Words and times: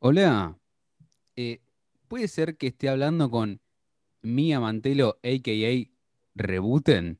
Hola, 0.00 0.56
eh, 1.34 1.60
¿puede 2.06 2.28
ser 2.28 2.56
que 2.56 2.68
esté 2.68 2.88
hablando 2.88 3.30
con 3.30 3.60
Mía 4.22 4.60
Mantelo, 4.60 5.18
a.k.a. 5.24 5.90
Rebuten? 6.36 7.18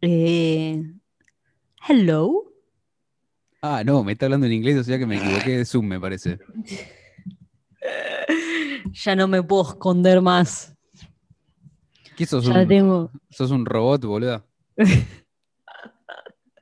Eh, 0.00 0.82
hello. 1.88 2.44
Ah, 3.60 3.82
no, 3.84 4.02
me 4.04 4.12
está 4.12 4.26
hablando 4.26 4.46
en 4.46 4.52
inglés, 4.52 4.78
o 4.78 4.84
sea 4.84 4.98
que 4.98 5.06
me 5.06 5.16
equivoqué 5.16 5.58
de 5.58 5.64
Zoom, 5.64 5.86
me 5.86 6.00
parece. 6.00 6.38
Ya 9.04 9.14
no 9.14 9.28
me 9.28 9.42
puedo 9.42 9.68
esconder 9.68 10.20
más. 10.20 10.74
¿Qué 12.16 12.26
sos 12.26 12.46
Ya 12.46 12.62
un, 12.62 12.68
tengo. 12.68 13.10
sos 13.30 13.50
un 13.50 13.64
robot, 13.66 14.04
boludo? 14.04 14.44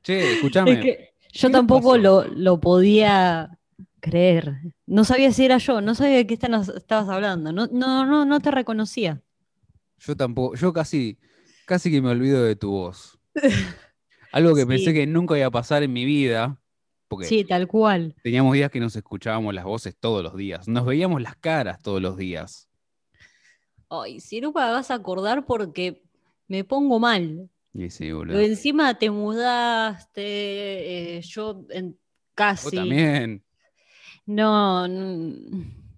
Che, 0.03 0.31
escúchame. 0.33 0.73
Es 0.73 0.79
que 0.79 1.09
yo 1.33 1.47
¿Qué 1.47 1.53
tampoco 1.53 1.97
lo, 1.97 2.25
lo 2.25 2.59
podía 2.59 3.56
creer. 3.99 4.55
No 4.85 5.03
sabía 5.03 5.31
si 5.31 5.45
era 5.45 5.57
yo, 5.57 5.81
no 5.81 5.95
sabía 5.95 6.17
de 6.17 6.27
qué 6.27 6.35
estan- 6.35 6.53
estabas 6.75 7.09
hablando. 7.09 7.51
No, 7.51 7.67
no, 7.67 8.05
no, 8.05 8.25
no 8.25 8.39
te 8.39 8.51
reconocía. 8.51 9.21
Yo 9.99 10.15
tampoco, 10.15 10.55
yo 10.55 10.73
casi, 10.73 11.17
casi 11.65 11.89
que 11.91 12.01
me 12.01 12.09
olvido 12.09 12.43
de 12.43 12.55
tu 12.55 12.71
voz. 12.71 13.19
Algo 14.31 14.55
que 14.55 14.65
pensé 14.67 14.93
que 14.93 15.07
nunca 15.07 15.37
iba 15.37 15.47
a 15.47 15.51
pasar 15.51 15.83
en 15.83 15.93
mi 15.93 16.05
vida, 16.05 16.59
porque 17.07 17.25
Sí, 17.25 17.43
tal 17.45 17.67
cual. 17.67 18.15
teníamos 18.21 18.53
días 18.53 18.69
que 18.69 18.79
nos 18.79 18.95
escuchábamos 18.95 19.53
las 19.53 19.63
voces 19.65 19.95
todos 19.99 20.21
los 20.23 20.35
días, 20.35 20.67
nos 20.67 20.85
veíamos 20.85 21.21
las 21.21 21.35
caras 21.37 21.81
todos 21.81 22.01
los 22.01 22.17
días. 22.17 22.67
Ay, 23.89 24.19
si 24.19 24.41
no 24.41 24.51
me 24.51 24.61
hagas 24.61 24.91
acordar 24.91 25.45
porque 25.45 26.03
me 26.47 26.63
pongo 26.65 26.99
mal. 26.99 27.49
Y 27.73 27.89
sí, 27.89 28.11
boludo. 28.11 28.39
encima 28.39 28.97
te 28.97 29.09
mudaste, 29.09 30.21
eh, 31.17 31.21
yo 31.21 31.63
en- 31.69 31.91
Vos 31.91 31.97
casi. 32.35 32.75
también. 32.75 33.43
No, 34.27 34.87
no, 34.87 35.35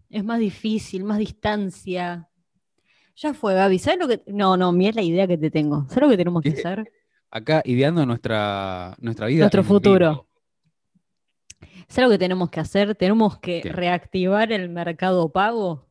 es 0.09 0.23
más 0.23 0.39
difícil, 0.39 1.03
más 1.03 1.17
distancia. 1.17 2.29
Ya 3.17 3.33
fue, 3.33 3.53
Gaby. 3.55 3.79
¿Sabes 3.79 3.99
lo 3.99 4.07
que.? 4.07 4.23
No, 4.27 4.55
no, 4.55 4.71
mira 4.71 4.93
la 4.93 5.01
idea 5.01 5.27
que 5.27 5.37
te 5.37 5.51
tengo. 5.51 5.85
¿Sabes 5.89 6.03
lo 6.03 6.09
que 6.09 6.17
tenemos 6.17 6.41
que 6.41 6.49
hacer? 6.51 6.89
Acá 7.31 7.61
ideando 7.65 8.05
nuestra, 8.05 8.95
nuestra 9.01 9.27
vida. 9.27 9.39
Nuestro 9.41 9.63
futuro. 9.63 10.27
¿Sabes 11.87 12.07
lo 12.07 12.11
que 12.11 12.17
tenemos 12.19 12.49
que 12.49 12.59
hacer? 12.59 12.95
Tenemos 12.95 13.39
que 13.39 13.61
¿Qué? 13.61 13.71
reactivar 13.71 14.51
el 14.51 14.69
mercado 14.69 15.31
pago, 15.31 15.87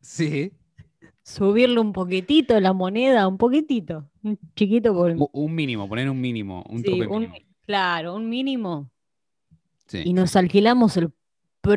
Sí, 0.00 0.52
subirle 1.22 1.80
un 1.80 1.92
poquitito 1.92 2.58
la 2.60 2.72
moneda, 2.72 3.26
un 3.26 3.36
poquitito, 3.36 4.08
un 4.22 4.38
chiquito 4.54 4.94
por. 4.94 5.14
un 5.32 5.54
mínimo, 5.54 5.88
poner 5.88 6.08
un 6.08 6.20
mínimo, 6.20 6.64
un 6.68 6.78
Sí, 6.78 6.84
tope 6.84 7.06
un- 7.08 7.22
mínimo. 7.22 7.34
claro, 7.66 8.14
un 8.14 8.28
mínimo. 8.28 8.90
Sí. 9.86 10.02
Y 10.04 10.12
nos 10.12 10.36
alquilamos 10.36 10.96
el 10.98 11.10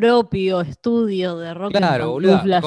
propio 0.00 0.60
estudio 0.60 1.36
de 1.38 1.54
rock 1.54 1.72
Claro, 1.72 2.18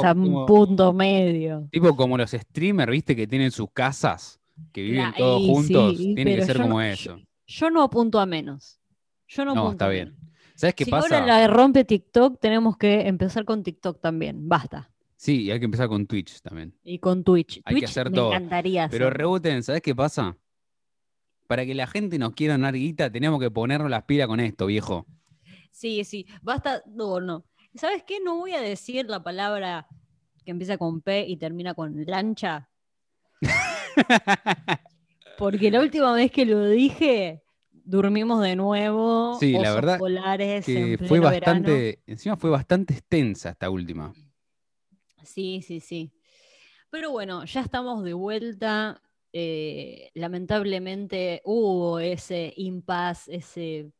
a 0.04 0.12
un 0.14 0.46
punto 0.46 0.94
medio. 0.94 1.68
Tipo 1.72 1.96
como 1.96 2.18
los 2.18 2.32
streamers, 2.32 2.92
viste, 2.92 3.16
que 3.16 3.28
tienen 3.28 3.52
sus 3.52 3.70
casas, 3.72 4.40
que 4.72 4.82
viven 4.84 5.14
todos 5.18 5.42
juntos. 5.46 5.98
sí, 5.98 6.16
Tiene 6.16 6.36
que 6.36 6.46
ser 6.46 6.58
como 6.58 6.76
no- 6.76 6.82
eso. 6.82 7.20
Yo 7.48 7.70
no 7.70 7.84
apunto 7.84 8.20
a 8.20 8.26
menos. 8.26 8.80
Yo 9.28 9.46
no, 9.46 9.54
No, 9.54 9.62
apunto 9.62 9.72
está 9.74 9.86
a 9.86 9.90
bien. 9.90 10.16
¿Sabes 10.56 10.76
qué 10.76 10.86
si 10.86 10.92
pasa? 10.92 11.20
ahora 11.20 11.26
la 11.42 11.48
rompe 11.48 11.84
TikTok, 11.84 12.40
tenemos 12.40 12.78
que 12.78 13.08
empezar 13.08 13.44
con 13.46 13.62
TikTok 13.64 14.00
también. 14.00 14.48
Basta. 14.48 14.90
Sí, 15.18 15.44
y 15.44 15.52
hay 15.52 15.60
que 15.60 15.66
empezar 15.66 15.88
con 15.90 16.06
Twitch 16.08 16.42
también. 16.42 16.74
Y 16.84 17.00
con 17.00 17.24
Twitch. 17.24 17.62
Hay 17.66 17.76
que 17.76 17.82
Twitch 17.82 17.90
hacer 17.90 18.10
me 18.10 18.16
todo. 18.16 18.30
encantaría 18.30 18.88
Pero 18.90 19.08
hacer. 19.08 19.18
rebuten, 19.18 19.64
¿sabes 19.64 19.82
qué 19.82 19.94
pasa? 19.96 20.38
Para 21.48 21.66
que 21.66 21.76
la 21.76 21.88
gente 21.88 22.18
nos 22.18 22.34
quiera 22.34 22.58
dar 22.58 22.74
guita, 22.74 23.12
tenemos 23.12 23.40
que 23.40 23.52
ponernos 23.52 23.90
las 23.90 24.04
pilas 24.04 24.28
con 24.28 24.40
esto, 24.40 24.66
viejo. 24.66 25.06
Sí, 25.76 26.06
sí. 26.06 26.26
Basta. 26.42 26.82
No, 26.86 27.20
no. 27.20 27.46
¿Sabes 27.76 28.04
qué? 28.04 28.22
No 28.22 28.38
voy 28.38 28.54
a 28.54 28.62
decir 28.62 29.08
la 29.10 29.22
palabra 29.22 29.88
que 30.46 30.52
empieza 30.52 30.78
con 30.78 31.02
P 31.02 31.26
y 31.28 31.36
termina 31.36 31.74
con 31.74 32.06
lancha. 32.06 32.70
Porque 35.38 35.70
la 35.70 35.82
última 35.82 36.14
vez 36.14 36.32
que 36.32 36.46
lo 36.46 36.66
dije, 36.70 37.44
durmimos 37.72 38.42
de 38.42 38.56
nuevo. 38.56 39.38
Sí, 39.38 39.52
la 39.52 39.74
verdad 39.74 40.00
polares 40.00 40.66
que 40.66 40.94
en 40.94 40.98
fue 40.98 41.20
verano. 41.20 41.30
bastante, 41.30 42.02
encima 42.08 42.38
fue 42.38 42.52
bastante 42.52 42.94
extensa 42.94 43.50
esta 43.50 43.70
última. 43.70 44.14
Sí, 45.26 45.62
sí, 45.62 45.82
sí. 45.82 46.14
Pero 46.90 47.12
bueno, 47.12 47.44
ya 47.44 47.60
estamos 47.60 48.02
de 48.06 48.14
vuelta. 48.14 49.02
Eh, 49.34 50.10
lamentablemente 50.14 51.42
hubo 51.44 52.00
ese 52.00 52.54
impasse, 52.56 53.36
ese 53.36 53.92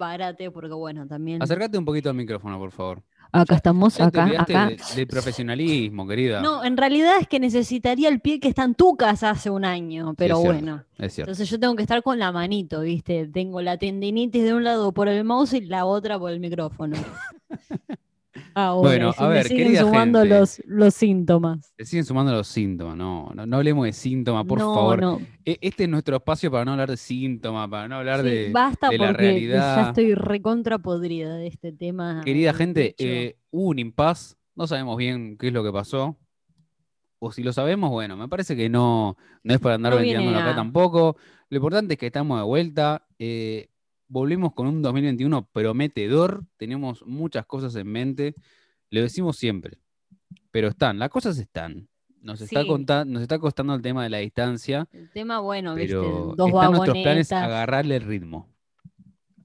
párate, 0.00 0.50
porque 0.50 0.72
bueno, 0.72 1.06
también. 1.06 1.42
Acércate 1.42 1.76
un 1.76 1.84
poquito 1.84 2.08
al 2.08 2.14
micrófono, 2.16 2.58
por 2.58 2.72
favor. 2.72 3.02
Acá 3.32 3.54
estamos, 3.54 4.00
acá, 4.00 4.28
acá. 4.38 4.70
de- 4.96 5.06
profesionalismo, 5.06 6.08
querida. 6.08 6.40
No, 6.40 6.64
en 6.64 6.76
realidad 6.78 7.18
es 7.20 7.28
que 7.28 7.38
necesitaría 7.38 8.08
el 8.08 8.20
pie 8.20 8.40
que 8.40 8.48
está 8.48 8.64
en 8.64 8.74
tu 8.74 8.96
casa 8.96 9.28
hace 9.30 9.50
un 9.50 9.64
año, 9.66 10.14
pero 10.16 10.36
es 10.36 10.40
cierto. 10.40 10.58
bueno. 10.62 10.84
Es 10.98 11.12
cierto. 11.14 11.30
Entonces 11.30 11.50
yo 11.50 11.60
tengo 11.60 11.76
que 11.76 11.82
estar 11.82 12.02
con 12.02 12.18
la 12.18 12.32
manito, 12.32 12.80
¿viste? 12.80 13.28
Tengo 13.28 13.60
la 13.60 13.76
tendinitis 13.76 14.42
de 14.42 14.54
un 14.54 14.64
lado 14.64 14.92
por 14.92 15.06
el 15.08 15.22
mouse 15.22 15.52
y 15.52 15.60
la 15.60 15.84
otra 15.84 16.18
por 16.18 16.30
el 16.32 16.40
micrófono. 16.40 16.96
Ahora, 18.54 18.88
Bueno, 18.88 19.14
a 19.16 19.28
me 19.28 19.34
ver, 19.34 19.46
siguen 19.48 19.64
querida 19.66 19.80
sumando 19.82 20.20
gente. 20.20 20.34
los, 20.38 20.62
los 20.66 20.94
síntomas. 20.94 21.72
Se 21.78 21.84
siguen 21.84 22.04
sumando 22.04 22.32
los 22.32 22.46
síntomas, 22.46 22.96
no, 22.96 23.30
no, 23.34 23.46
no 23.46 23.56
hablemos 23.56 23.84
de 23.86 23.92
síntomas, 23.92 24.44
por 24.44 24.58
no, 24.58 24.74
favor. 24.74 25.00
no. 25.00 25.20
E- 25.44 25.58
Este 25.60 25.84
es 25.84 25.88
nuestro 25.88 26.16
espacio 26.16 26.50
para 26.50 26.64
no 26.64 26.72
hablar 26.72 26.90
de 26.90 26.96
síntomas, 26.96 27.68
para 27.68 27.88
no 27.88 27.96
hablar 27.96 28.20
Sí, 28.22 28.26
de... 28.28 28.50
basta 28.52 28.88
de 28.90 28.98
la 28.98 29.12
realidad. 29.12 29.76
ya 29.76 29.88
estoy 29.88 30.14
recontra 30.14 30.78
podrida 30.78 31.34
de 31.36 31.46
este 31.48 31.72
tema. 31.72 32.20
Querida 32.24 32.52
gente, 32.52 32.94
eh, 32.98 33.36
hubo 33.50 33.70
un 33.70 33.78
impas, 33.78 34.36
no 34.54 34.66
sabemos 34.66 34.96
bien 34.96 35.36
qué 35.38 35.48
es 35.48 35.52
lo 35.52 35.64
que 35.64 35.72
pasó. 35.72 36.16
O 37.18 37.32
si 37.32 37.42
lo 37.42 37.52
sabemos, 37.52 37.90
bueno, 37.90 38.16
me 38.16 38.28
parece 38.28 38.56
que 38.56 38.68
no, 38.68 39.16
no 39.42 39.54
es 39.54 39.60
para 39.60 39.74
andar 39.74 39.94
vendiéndolo 39.94 40.38
acá 40.38 40.54
tampoco. 40.54 41.16
Lo 41.50 41.56
importante 41.56 41.94
es 41.94 41.98
que 42.00 42.06
estamos 42.06 42.38
de 42.38 42.44
vuelta. 42.44 43.06
eh, 43.18 43.69
volvemos 44.10 44.52
con 44.52 44.66
un 44.66 44.82
2021 44.82 45.48
prometedor. 45.52 46.44
Tenemos 46.58 47.06
muchas 47.06 47.46
cosas 47.46 47.74
en 47.76 47.86
mente. 47.86 48.34
Lo 48.90 49.00
decimos 49.00 49.36
siempre. 49.36 49.78
Pero 50.50 50.68
están, 50.68 50.98
las 50.98 51.08
cosas 51.10 51.38
están. 51.38 51.88
Nos 52.20 52.40
está, 52.42 52.60
Sí. 52.62 52.68
conta- 52.68 53.04
nos 53.06 53.22
está 53.22 53.38
costando 53.38 53.72
el 53.74 53.80
tema 53.80 54.02
de 54.02 54.10
la 54.10 54.18
distancia. 54.18 54.86
El 54.92 55.08
tema, 55.10 55.38
bueno, 55.40 55.74
Pero 55.76 56.02
viste, 56.02 56.36
dos 56.36 56.48
están 56.48 56.72
nuestros 56.72 56.98
planes 56.98 57.32
agarrarle 57.32 57.96
el 57.96 58.02
ritmo. 58.02 58.48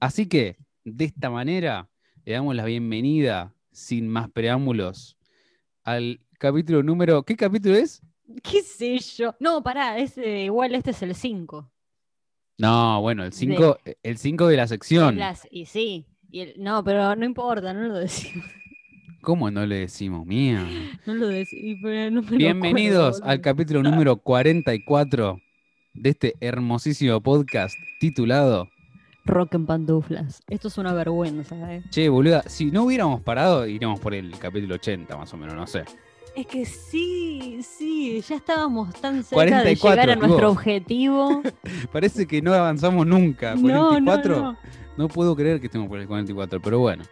Así 0.00 0.26
que, 0.26 0.58
de 0.84 1.04
esta 1.06 1.30
manera, 1.30 1.88
le 2.24 2.32
damos 2.34 2.54
la 2.54 2.64
bienvenida, 2.66 3.54
sin 3.72 4.08
más 4.08 4.28
preámbulos, 4.30 5.16
al 5.84 6.20
capítulo 6.38 6.82
número. 6.82 7.22
¿Qué 7.22 7.34
capítulo 7.36 7.76
es? 7.76 8.02
¿Qué 8.42 8.60
sé 8.62 8.98
yo? 8.98 9.34
No, 9.40 9.62
pará, 9.62 9.98
es, 9.98 10.18
eh, 10.18 10.44
igual 10.44 10.74
este 10.74 10.90
es 10.90 11.00
el 11.02 11.14
5. 11.14 11.70
No, 12.58 13.00
bueno, 13.02 13.24
el 13.24 13.32
5 13.32 13.78
el 14.02 14.18
cinco 14.18 14.46
de 14.46 14.56
la 14.56 14.66
sección. 14.66 15.18
Y 15.50 15.66
sí, 15.66 16.06
y 16.30 16.40
el- 16.40 16.54
no, 16.58 16.82
pero 16.82 17.14
no 17.14 17.24
importa, 17.24 17.72
no 17.74 17.82
lo 17.88 17.94
decimos. 17.94 18.46
¿Cómo 19.20 19.50
no 19.50 19.66
le 19.66 19.76
decimos, 19.76 20.24
mía? 20.24 20.66
No 21.06 21.14
lo 21.14 21.26
decimos, 21.28 21.82
no 22.12 22.22
Bienvenidos 22.22 23.16
acuerdo, 23.16 23.30
al 23.30 23.40
capítulo 23.40 23.82
número 23.82 24.16
44 24.16 25.40
de 25.94 26.10
este 26.10 26.34
hermosísimo 26.40 27.20
podcast 27.20 27.74
titulado 28.00 28.68
Rock 29.24 29.54
en 29.54 29.66
pantuflas. 29.66 30.40
Esto 30.48 30.68
es 30.68 30.78
una 30.78 30.92
vergüenza, 30.92 31.74
¿eh? 31.74 31.82
Che, 31.90 32.08
boluda, 32.08 32.42
si 32.48 32.70
no 32.70 32.84
hubiéramos 32.84 33.20
parado, 33.22 33.66
iríamos 33.66 33.98
por 34.00 34.14
el 34.14 34.30
capítulo 34.38 34.76
80, 34.76 35.16
más 35.16 35.34
o 35.34 35.36
menos, 35.36 35.54
no 35.56 35.66
sé. 35.66 35.84
Es 36.36 36.46
que 36.46 36.66
sí, 36.66 37.60
sí, 37.62 38.20
ya 38.20 38.36
estábamos 38.36 38.92
tan 39.00 39.24
cerca 39.24 39.36
44, 39.36 39.64
de 39.64 39.74
llegar 39.74 40.10
a 40.10 40.16
nuestro 40.16 40.50
objetivo. 40.50 41.42
Parece 41.92 42.26
que 42.26 42.42
no 42.42 42.52
avanzamos 42.52 43.06
nunca. 43.06 43.54
no, 43.54 43.88
44. 43.88 44.36
no, 44.36 44.52
no. 44.52 44.58
No 44.98 45.08
puedo 45.08 45.34
creer 45.34 45.60
que 45.60 45.66
estemos 45.66 45.88
por 45.88 45.98
el 45.98 46.06
44, 46.06 46.60
pero 46.60 46.78
bueno. 46.78 47.04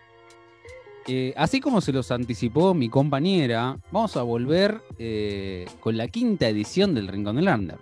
Eh, 1.06 1.32
así 1.36 1.60
como 1.60 1.80
se 1.80 1.92
los 1.92 2.10
anticipó 2.10 2.74
mi 2.74 2.90
compañera, 2.90 3.78
vamos 3.90 4.16
a 4.16 4.22
volver 4.22 4.82
eh, 4.98 5.66
con 5.80 5.96
la 5.96 6.08
quinta 6.08 6.46
edición 6.48 6.94
del 6.94 7.08
Rincón 7.08 7.36
del 7.36 7.48
Under. 7.48 7.78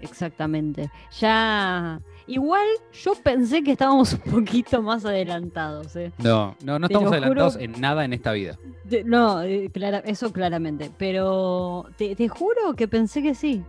Exactamente. 0.00 0.90
Ya. 1.20 2.00
Igual 2.26 2.66
yo 3.02 3.12
pensé 3.22 3.62
que 3.62 3.72
estábamos 3.72 4.12
un 4.26 4.32
poquito 4.32 4.80
más 4.82 5.04
adelantados, 5.04 5.94
¿eh? 5.96 6.10
No, 6.18 6.56
no, 6.64 6.78
no 6.78 6.88
Te 6.88 6.94
estamos 6.94 7.12
adelantados 7.12 7.52
juro. 7.54 7.64
en 7.64 7.80
nada 7.80 8.04
en 8.04 8.12
esta 8.14 8.32
vida. 8.32 8.58
No, 9.04 9.42
eh, 9.42 9.70
clara- 9.72 10.02
eso 10.06 10.32
claramente. 10.32 10.90
Pero 10.96 11.86
te, 11.96 12.16
te 12.16 12.28
juro 12.28 12.74
que 12.76 12.88
pensé 12.88 13.22
que 13.22 13.34
sí. 13.34 13.62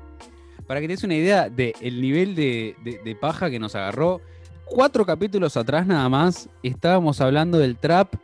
Para 0.67 0.79
que 0.79 0.87
te 0.87 0.93
des 0.93 1.03
una 1.03 1.15
idea 1.15 1.49
del 1.49 2.01
nivel 2.01 2.33
de, 2.35 2.75
de- 2.83 2.99
de 3.03 3.15
paja 3.15 3.49
que 3.49 3.59
nos 3.59 3.75
agarró, 3.75 4.21
cuatro 4.65 5.05
capítulos 5.05 5.57
atrás 5.57 5.85
nada 5.85 6.07
más 6.09 6.49
estábamos 6.63 7.21
hablando 7.21 7.57
del 7.59 7.77
trap 7.77 8.15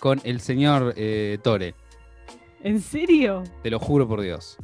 con 0.00 0.20
el 0.24 0.40
señor 0.40 0.92
eh, 0.96 1.38
Tore. 1.42 1.74
¿En 2.62 2.80
serio? 2.80 3.44
Te 3.62 3.70
lo 3.70 3.78
juro 3.78 4.06
por 4.08 4.20
Dios. 4.20 4.58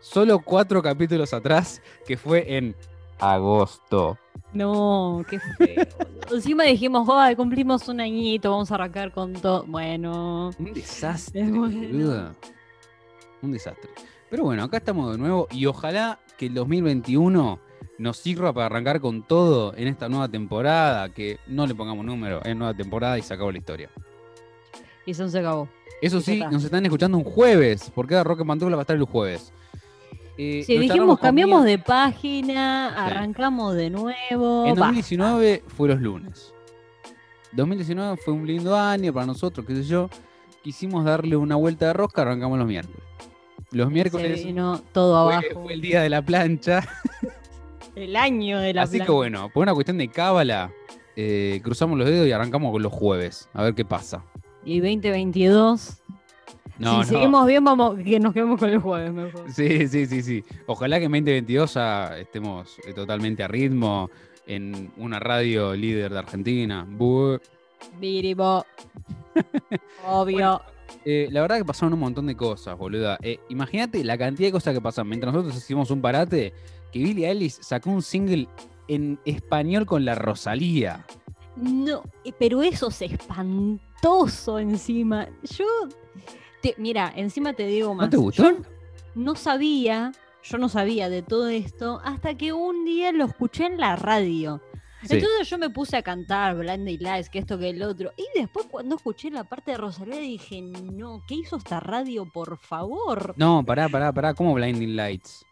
Solo 0.00 0.38
cuatro 0.38 0.80
capítulos 0.82 1.32
atrás, 1.34 1.82
que 2.06 2.16
fue 2.16 2.56
en 2.56 2.74
agosto 3.18 4.18
No, 4.54 5.24
qué 5.28 5.38
feo. 5.40 5.84
Encima 6.30 6.64
dijimos, 6.64 7.08
"Ay, 7.12 7.34
cumplimos 7.36 7.88
un 7.88 8.00
añito, 8.00 8.50
vamos 8.50 8.70
a 8.70 8.74
arrancar 8.76 9.12
con 9.12 9.32
todo. 9.32 9.64
Bueno, 9.66 10.50
Un 10.58 10.72
desastre, 10.72 11.40
Es 11.42 11.50
bueno. 11.52 12.34
Un 13.42 13.52
desastre. 13.52 13.90
Pero 14.30 14.44
bueno, 14.44 14.62
acá 14.64 14.78
estamos 14.78 15.12
de 15.12 15.18
nuevo 15.18 15.48
y 15.50 15.66
ojalá 15.66 16.18
que 16.38 16.46
el 16.46 16.54
2021 16.54 17.58
nos 17.98 18.16
sirva 18.16 18.52
para 18.52 18.66
arrancar 18.66 19.00
con 19.00 19.22
todo 19.22 19.74
en 19.76 19.88
esta 19.88 20.08
nueva 20.08 20.28
temporada, 20.28 21.08
que 21.10 21.38
no 21.46 21.66
le 21.66 21.74
pongamos 21.74 22.04
número, 22.04 22.42
es 22.44 22.56
nueva 22.56 22.74
temporada 22.74 23.18
y 23.18 23.22
se 23.22 23.34
acabó 23.34 23.52
la 23.52 23.58
historia. 23.58 23.90
y 25.04 25.10
eso 25.10 25.28
se 25.28 25.38
acabó. 25.40 25.68
Eso 26.00 26.18
Y 26.18 26.22
sí, 26.22 26.32
está. 26.34 26.50
nos 26.50 26.64
están 26.64 26.84
escuchando 26.84 27.18
un 27.18 27.24
jueves, 27.24 27.90
porque 27.94 28.14
ahora 28.14 28.28
Rock 28.30 28.40
en 28.42 28.46
Pantufla 28.46 28.76
va 28.76 28.82
a 28.82 28.84
estar 28.84 28.96
el 28.96 29.04
jueves. 29.04 29.52
Eh, 30.42 30.64
Sí, 30.64 30.78
dijimos, 30.78 31.18
cambiamos 31.18 31.64
de 31.64 31.78
página, 31.78 32.88
arrancamos 33.06 33.74
de 33.74 33.90
nuevo. 33.90 34.64
En 34.66 34.70
basta. 34.74 34.86
2019 34.86 35.62
fue 35.68 35.88
los 35.88 36.00
lunes. 36.00 36.52
2019 37.52 38.16
fue 38.16 38.34
un 38.34 38.46
lindo 38.46 38.76
año 38.76 39.12
para 39.12 39.26
nosotros, 39.26 39.64
qué 39.66 39.74
sé 39.76 39.84
yo. 39.84 40.08
Quisimos 40.62 41.04
darle 41.04 41.36
una 41.36 41.56
vuelta 41.56 41.86
de 41.86 41.92
rosca, 41.92 42.22
arrancamos 42.22 42.58
los 42.58 42.66
miércoles. 42.66 43.02
Los 43.72 43.90
miércoles 43.90 44.40
Se 44.40 44.46
vino 44.46 44.80
todo 44.92 45.26
fue, 45.26 45.34
abajo. 45.34 45.62
fue 45.62 45.72
el 45.74 45.80
día 45.80 46.02
de 46.02 46.08
la 46.10 46.22
plancha. 46.22 46.82
El 47.94 48.16
año 48.16 48.58
de 48.58 48.72
la 48.74 48.82
Así 48.82 49.00
que 49.00 49.10
bueno, 49.12 49.50
por 49.52 49.62
una 49.62 49.74
cuestión 49.74 49.98
de 49.98 50.08
cábala, 50.08 50.72
eh, 51.14 51.60
cruzamos 51.62 51.98
los 51.98 52.08
dedos 52.08 52.26
y 52.26 52.32
arrancamos 52.32 52.72
con 52.72 52.82
los 52.82 52.92
jueves. 52.92 53.48
A 53.52 53.62
ver 53.62 53.74
qué 53.74 53.84
pasa. 53.84 54.24
Y 54.64 54.80
2022. 54.80 56.01
No, 56.78 57.04
si 57.04 57.12
no. 57.12 57.18
seguimos 57.18 57.46
bien, 57.46 57.64
vamos 57.64 57.98
que 58.02 58.18
nos 58.18 58.32
quedemos 58.32 58.58
con 58.58 58.70
el 58.70 58.78
jueves 58.78 59.12
mejor. 59.12 59.50
Sí, 59.52 59.86
sí, 59.88 60.06
sí, 60.06 60.22
sí. 60.22 60.44
Ojalá 60.66 60.98
que 60.98 61.04
en 61.04 61.12
2022 61.12 61.74
ya 61.74 62.18
estemos 62.18 62.78
eh, 62.86 62.92
totalmente 62.92 63.42
a 63.42 63.48
ritmo 63.48 64.10
en 64.46 64.92
una 64.96 65.18
radio 65.20 65.74
líder 65.74 66.12
de 66.12 66.18
Argentina. 66.18 66.86
Biribo. 68.00 68.64
Obvio. 70.06 70.60
Eh, 71.04 71.28
la 71.30 71.40
verdad 71.40 71.58
que 71.58 71.64
pasaron 71.64 71.94
un 71.94 72.00
montón 72.00 72.26
de 72.26 72.36
cosas, 72.36 72.76
boluda. 72.76 73.18
Eh, 73.22 73.38
Imagínate 73.48 74.02
la 74.04 74.16
cantidad 74.18 74.48
de 74.48 74.52
cosas 74.52 74.74
que 74.74 74.80
pasan. 74.80 75.08
Mientras 75.08 75.32
nosotros 75.32 75.56
hicimos 75.56 75.90
un 75.90 76.00
parate, 76.00 76.52
que 76.92 76.98
Billie 76.98 77.28
Eilish 77.28 77.58
sacó 77.60 77.90
un 77.90 78.02
single 78.02 78.48
en 78.88 79.18
español 79.24 79.86
con 79.86 80.04
la 80.04 80.14
Rosalía. 80.14 81.04
No, 81.56 82.02
pero 82.38 82.62
eso 82.62 82.88
es 82.88 83.02
espantoso 83.02 84.58
encima. 84.58 85.28
Yo, 85.42 85.66
te- 86.62 86.74
mira, 86.78 87.12
encima 87.14 87.52
te 87.52 87.66
digo 87.66 87.94
más. 87.94 88.06
¿No 88.06 88.10
te 88.10 88.16
gustó? 88.16 88.42
Yo 88.44 88.56
no 89.14 89.34
sabía, 89.34 90.12
yo 90.42 90.58
no 90.58 90.68
sabía 90.70 91.08
de 91.10 91.22
todo 91.22 91.48
esto 91.48 92.00
hasta 92.04 92.34
que 92.34 92.52
un 92.54 92.84
día 92.84 93.12
lo 93.12 93.24
escuché 93.26 93.66
en 93.66 93.78
la 93.78 93.96
radio. 93.96 94.60
Sí. 95.02 95.16
Entonces 95.16 95.50
yo 95.50 95.58
me 95.58 95.68
puse 95.68 95.96
a 95.96 96.02
cantar 96.02 96.56
Blinding 96.56 97.02
Lights, 97.02 97.28
que 97.28 97.40
esto, 97.40 97.58
que 97.58 97.70
el 97.70 97.82
otro. 97.82 98.12
Y 98.16 98.24
después 98.38 98.66
cuando 98.70 98.94
escuché 98.94 99.30
la 99.30 99.42
parte 99.42 99.72
de 99.72 99.76
Rosalía 99.78 100.20
dije, 100.20 100.62
no, 100.62 101.22
¿qué 101.26 101.34
hizo 101.34 101.56
esta 101.56 101.80
radio, 101.80 102.24
por 102.24 102.56
favor? 102.58 103.34
No, 103.36 103.64
pará, 103.64 103.88
pará, 103.88 104.12
pará. 104.12 104.32
¿Cómo 104.32 104.54
Blinding 104.54 104.94
Lights? 104.94 105.44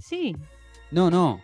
Sí. 0.00 0.34
No, 0.90 1.10
no. 1.10 1.42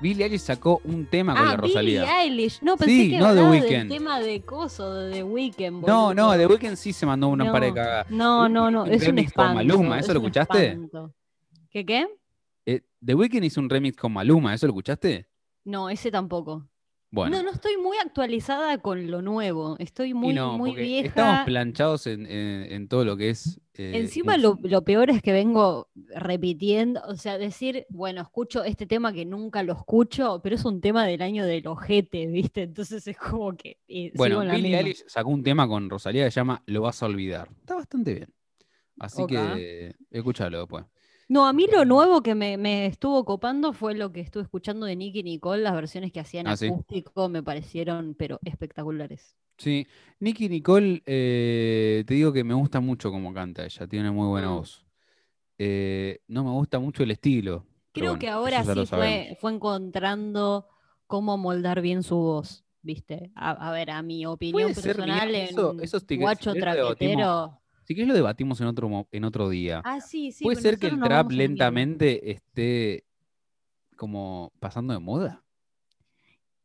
Billie 0.00 0.24
Eilish 0.24 0.40
sacó 0.42 0.80
un 0.84 1.06
tema 1.06 1.34
con 1.34 1.42
ah, 1.46 1.50
la 1.52 1.56
Rosalía. 1.56 2.02
Billie 2.02 2.20
Eilish. 2.22 2.62
No, 2.62 2.76
pensé 2.76 2.92
Sí, 2.94 3.10
que 3.10 3.18
no 3.18 3.26
hablaba 3.26 3.50
del 3.50 3.88
tema 3.88 4.20
de 4.20 4.40
coso, 4.42 4.94
de 4.94 5.12
The 5.12 5.22
Weeknd. 5.24 5.84
No, 5.86 6.14
no. 6.14 6.36
The 6.36 6.46
Weeknd 6.46 6.76
sí 6.76 6.92
se 6.92 7.04
mandó 7.06 7.28
una 7.28 7.44
No, 7.44 7.52
par 7.52 7.62
de 7.62 7.74
cagadas. 7.74 8.10
No, 8.10 8.48
no, 8.48 8.70
no, 8.70 8.84
Un 8.84 8.92
es 8.92 9.00
un 9.02 9.06
remix 9.08 9.32
con 9.32 9.44
espanto. 9.46 9.54
Maluma, 9.74 9.98
¿eso 9.98 10.08
es 10.10 10.14
lo 10.14 10.20
escuchaste? 10.20 10.66
espanto. 10.68 11.14
¿Qué 11.70 11.84
qué? 11.84 12.06
Eh, 12.66 12.82
The 13.04 13.14
Weeknd 13.14 13.44
hizo 13.44 13.60
un 13.60 13.68
remix 13.68 13.96
con 13.96 14.12
Maluma, 14.12 14.54
¿eso 14.54 14.66
lo 14.66 14.72
escuchaste? 14.72 15.28
No, 15.64 15.90
ese 15.90 16.10
tampoco. 16.10 16.68
Bueno. 17.10 17.38
No, 17.38 17.42
no 17.42 17.50
estoy 17.52 17.78
muy 17.78 17.96
actualizada 17.96 18.78
con 18.78 19.10
lo 19.10 19.22
nuevo. 19.22 19.76
Estoy 19.78 20.12
muy, 20.12 20.34
no, 20.34 20.58
muy 20.58 20.74
vieja. 20.74 21.08
estamos 21.08 21.44
planchados 21.46 22.06
en, 22.06 22.26
en- 22.26 22.70
en 22.72 22.88
todo 22.88 23.04
lo 23.06 23.16
que 23.16 23.30
es. 23.30 23.58
eh, 23.74 23.92
Encima 23.94 24.36
lo, 24.36 24.58
lo 24.62 24.84
peor 24.84 25.08
es 25.08 25.22
que 25.22 25.32
vengo 25.32 25.88
repitiendo, 26.14 27.00
o 27.08 27.16
sea, 27.16 27.38
decir, 27.38 27.86
bueno, 27.88 28.20
escucho 28.20 28.62
este 28.62 28.86
tema 28.86 29.12
que 29.14 29.24
nunca 29.24 29.62
lo 29.62 29.72
escucho, 29.72 30.40
pero 30.42 30.54
es 30.56 30.64
un 30.66 30.82
tema 30.82 31.06
del 31.06 31.22
año 31.22 31.46
del 31.46 31.66
ojete, 31.66 32.26
¿viste? 32.26 32.62
Entonces 32.64 33.06
es 33.06 33.16
como 33.16 33.56
que... 33.56 33.78
eh, 33.88 34.12
Bueno, 34.14 34.40
Billie. 34.40 34.76
Eilish 34.76 35.04
sacó 35.06 35.30
un 35.30 35.42
tema 35.42 35.66
con 35.66 35.88
Rosalía 35.88 36.26
que 36.26 36.30
se 36.30 36.40
llama 36.40 36.62
Lo 36.66 36.82
vas 36.82 37.02
a 37.02 37.06
olvidar. 37.06 37.48
Está 37.60 37.74
bastante 37.76 38.12
bien. 38.14 38.28
Así 38.98 39.22
que 39.26 39.94
escúchalo 40.10 40.58
después. 40.58 40.84
No, 41.28 41.46
a 41.46 41.52
mí 41.52 41.66
lo 41.70 41.84
nuevo 41.84 42.22
que 42.22 42.34
me, 42.34 42.56
me 42.56 42.86
estuvo 42.86 43.24
copando 43.24 43.74
fue 43.74 43.94
lo 43.94 44.12
que 44.12 44.20
estuve 44.20 44.42
escuchando 44.44 44.86
de 44.86 44.96
Nicky 44.96 45.22
Nicole, 45.22 45.62
las 45.62 45.74
versiones 45.74 46.10
que 46.10 46.20
hacían 46.20 46.46
Ah, 46.46 46.56
sí. 46.56 46.66
acústico 46.66 47.28
me 47.28 47.42
parecieron, 47.42 48.14
pero 48.18 48.40
espectaculares. 48.44 49.36
Sí, 49.58 49.86
Nicky 50.20 50.48
Nicole, 50.48 51.02
eh, 51.04 52.04
te 52.06 52.14
digo 52.14 52.32
que 52.32 52.44
me 52.44 52.54
gusta 52.54 52.80
mucho 52.80 53.10
cómo 53.10 53.34
canta 53.34 53.64
ella, 53.64 53.86
tiene 53.86 54.10
muy 54.10 54.28
buena 54.28 54.48
Mm. 54.50 54.54
voz. 54.54 54.84
Eh, 55.58 56.20
no 56.28 56.44
me 56.44 56.50
gusta 56.50 56.78
mucho 56.78 57.02
el 57.02 57.10
estilo. 57.10 57.66
Creo 57.92 58.12
bueno, 58.12 58.18
que 58.20 58.28
ahora 58.28 58.64
sí 58.64 58.86
fue, 58.86 59.36
fue 59.40 59.52
encontrando 59.52 60.68
cómo 61.06 61.36
moldar 61.36 61.80
bien 61.80 62.02
su 62.02 62.16
voz, 62.16 62.64
¿viste? 62.82 63.32
A, 63.34 63.50
a 63.50 63.72
ver, 63.72 63.90
a 63.90 64.02
mi 64.02 64.24
opinión 64.26 64.72
personal, 64.72 65.34
en 65.34 65.48
eso 65.82 65.98
guacho 66.16 66.54
traquetero. 66.54 67.60
Si 67.88 67.94
querés 67.94 68.08
lo 68.08 68.14
debatimos 68.14 68.60
en 68.60 68.66
otro, 68.66 69.08
en 69.10 69.24
otro 69.24 69.48
día. 69.48 69.80
Ah, 69.82 69.98
sí, 69.98 70.30
sí. 70.30 70.44
¿Puede 70.44 70.60
ser 70.60 70.78
que 70.78 70.88
el 70.88 71.00
trap 71.00 71.30
lentamente 71.30 72.30
esté 72.32 73.04
como 73.96 74.52
pasando 74.60 74.92
de 74.92 74.98
moda? 75.00 75.42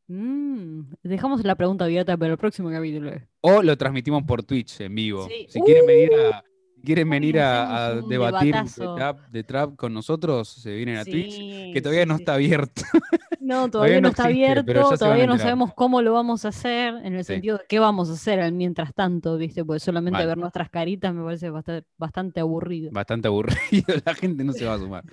Mm, 0.07 0.81
dejamos 1.01 1.41
la 1.45 1.55
pregunta 1.55 1.85
abierta 1.85 2.17
para 2.17 2.33
el 2.33 2.37
próximo 2.37 2.69
capítulo. 2.69 3.13
O 3.39 3.63
lo 3.63 3.77
transmitimos 3.77 4.23
por 4.23 4.43
Twitch 4.43 4.81
en 4.81 4.93
vivo. 4.95 5.25
Sí. 5.29 5.45
Si 5.47 5.61
quieren 5.61 5.85
venir 5.87 6.09
Uh. 6.11 6.33
a, 6.33 6.43
si 6.43 6.52
quieren 6.83 7.09
venir 7.09 7.39
a, 7.39 7.95
debatir 8.07 8.55
de 8.55 8.87
trap, 8.95 9.19
de 9.31 9.43
trap 9.43 9.75
con 9.75 9.93
nosotros, 9.93 10.49
se 10.49 10.75
vienen 10.75 10.97
a 10.97 11.05
Twitch, 11.05 11.71
que 11.71 11.81
todavía 11.81 12.03
sí, 12.03 12.09
no 12.09 12.15
está 12.15 12.33
abierto. 12.35 12.81
No, 13.43 13.69
Todavía 13.69 13.71
todavía 13.71 14.01
no 14.01 14.07
está 14.07 14.29
existe, 14.29 14.51
abierto, 14.51 14.97
todavía 14.97 15.27
no 15.27 15.37
sabemos 15.37 15.73
cómo 15.73 16.01
lo 16.01 16.13
vamos 16.13 16.45
a 16.45 16.47
hacer, 16.47 16.95
en 17.03 17.15
el 17.15 17.25
Sí. 17.25 17.33
sentido 17.33 17.57
de 17.57 17.65
qué 17.67 17.77
vamos 17.77 18.09
a 18.09 18.13
hacer 18.13 18.49
mientras 18.53 18.93
tanto, 18.93 19.37
¿viste? 19.37 19.65
Porque 19.65 19.81
solamente 19.81 20.25
ver 20.25 20.37
nuestras 20.37 20.69
caritas 20.69 21.13
me 21.13 21.25
parece 21.25 21.49
bastante, 21.49 21.85
bastante 21.97 22.39
aburrido. 22.39 22.91
Bastante 22.93 23.27
aburrido, 23.27 23.57
la 24.05 24.13
gente 24.15 24.45
no 24.45 24.53
se 24.53 24.63
va 24.65 24.75
a 24.75 24.79
sumar. 24.79 25.03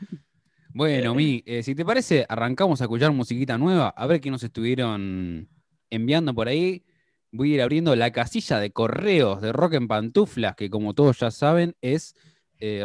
Bueno, 0.73 1.15
Mi, 1.15 1.43
eh, 1.47 1.65
si 1.65 1.75
te 1.75 1.85
parece, 1.85 2.25
arrancamos 2.29 2.81
a 2.81 2.85
escuchar 2.85 3.11
musiquita 3.11 3.59
nueva, 3.59 3.89
a 3.89 4.07
ver 4.07 4.21
qué 4.21 4.31
nos 4.31 4.45
estuvieron 4.45 5.49
enviando 5.91 6.33
por 6.33 6.47
ahí. 6.47 6.85
Voy 7.33 7.53
a 7.53 7.55
ir 7.55 7.63
abriendo 7.63 7.95
la 7.95 8.11
casilla 8.11 8.59
de 8.59 8.73
correos 8.73 9.41
de 9.41 9.53
Rock 9.53 9.75
en 9.75 9.89
Pantuflas, 9.89 10.57
que 10.57 10.69
como 10.69 10.95
todos 10.95 11.21
ya 11.21 11.31
saben 11.31 11.77
es 11.81 12.15
eh. 12.61 12.85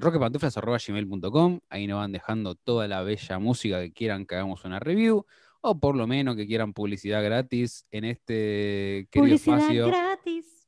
Ahí 1.70 1.88
nos 1.88 1.98
van 1.98 2.12
dejando 2.12 2.56
toda 2.56 2.88
la 2.88 3.02
bella 3.04 3.40
música 3.40 3.82
que 3.82 3.92
quieran 3.92 4.26
que 4.26 4.36
hagamos 4.36 4.64
una 4.64 4.80
review, 4.80 5.26
o 5.62 5.80
por 5.80 5.96
lo 5.96 6.08
menos 6.08 6.36
que 6.36 6.48
quieran 6.48 6.74
publicidad 6.74 7.24
gratis 7.24 7.86
en 7.92 8.06
este 8.06 9.08
querido 9.12 9.36
Publicidad 9.36 9.58
espacio. 9.58 9.88
gratis. 9.88 10.68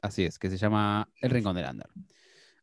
Así 0.00 0.24
es, 0.24 0.38
que 0.38 0.48
se 0.48 0.56
llama 0.56 1.10
El 1.20 1.30
Rincón 1.30 1.56
del 1.56 1.68
Under. 1.68 1.88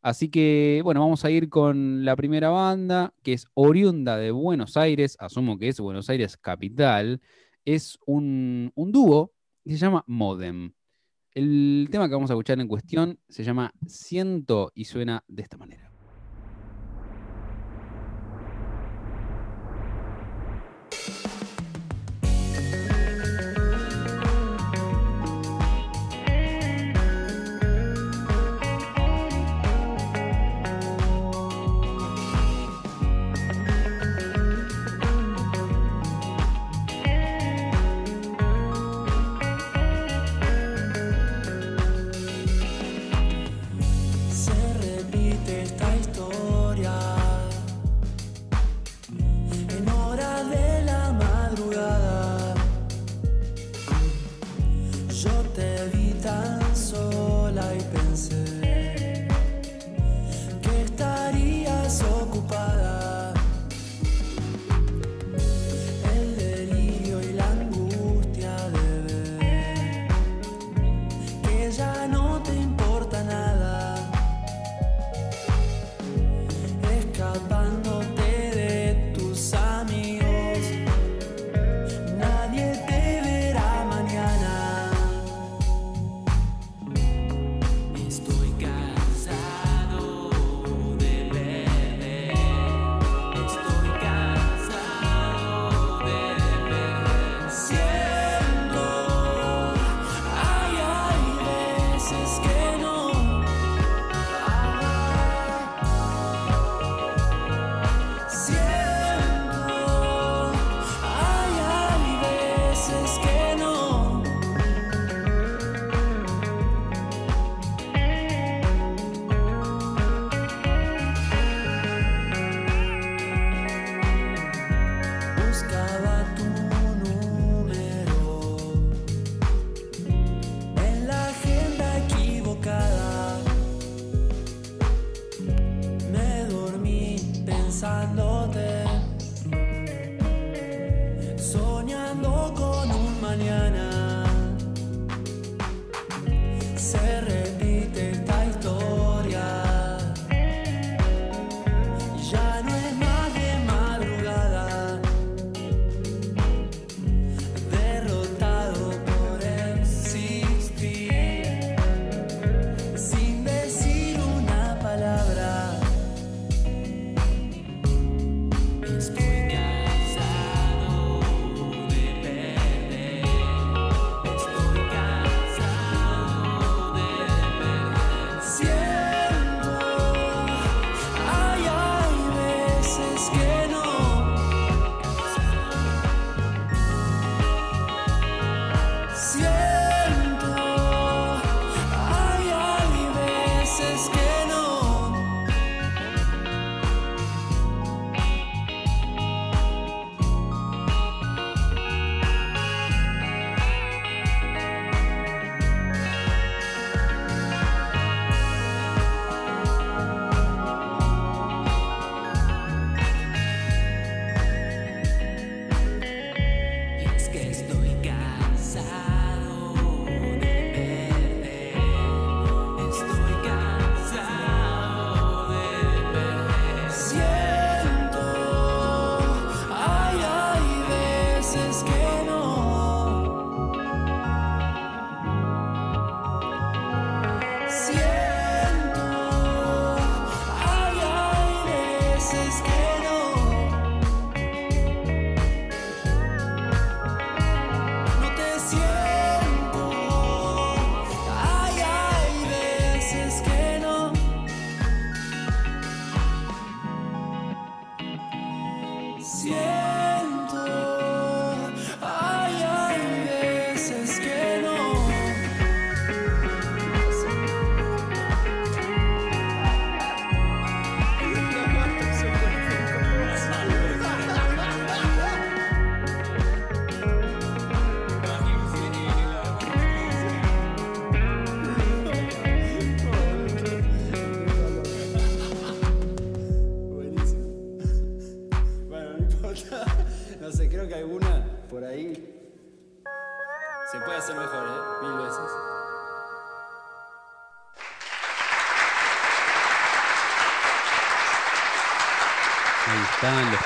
Así 0.02 0.30
que, 0.30 0.82
bueno, 0.84 1.02
vamos 1.02 1.24
a 1.26 1.32
ir 1.32 1.50
con 1.50 2.04
la 2.04 2.16
primera 2.16 2.50
banda, 2.50 3.14
que 3.22 3.34
es 3.34 3.48
oriunda 3.54 4.18
de 4.18 4.32
Buenos 4.32 4.78
Aires, 4.78 5.16
asumo 5.20 5.58
que 5.58 5.68
es 5.68 5.80
Buenos 5.80 6.10
Aires 6.10 6.38
capital. 6.38 7.22
Es 7.66 7.98
un, 8.06 8.72
un 8.76 8.92
dúo 8.92 9.33
se 9.72 9.78
llama 9.78 10.04
Modem. 10.08 10.74
El 11.32 11.88
tema 11.90 12.08
que 12.08 12.14
vamos 12.14 12.30
a 12.30 12.34
escuchar 12.34 12.60
en 12.60 12.68
cuestión 12.68 13.20
se 13.28 13.44
llama 13.44 13.74
Siento 13.88 14.72
y 14.76 14.86
suena 14.86 15.24
de 15.28 15.42
esta 15.42 15.58
manera. 15.58 15.93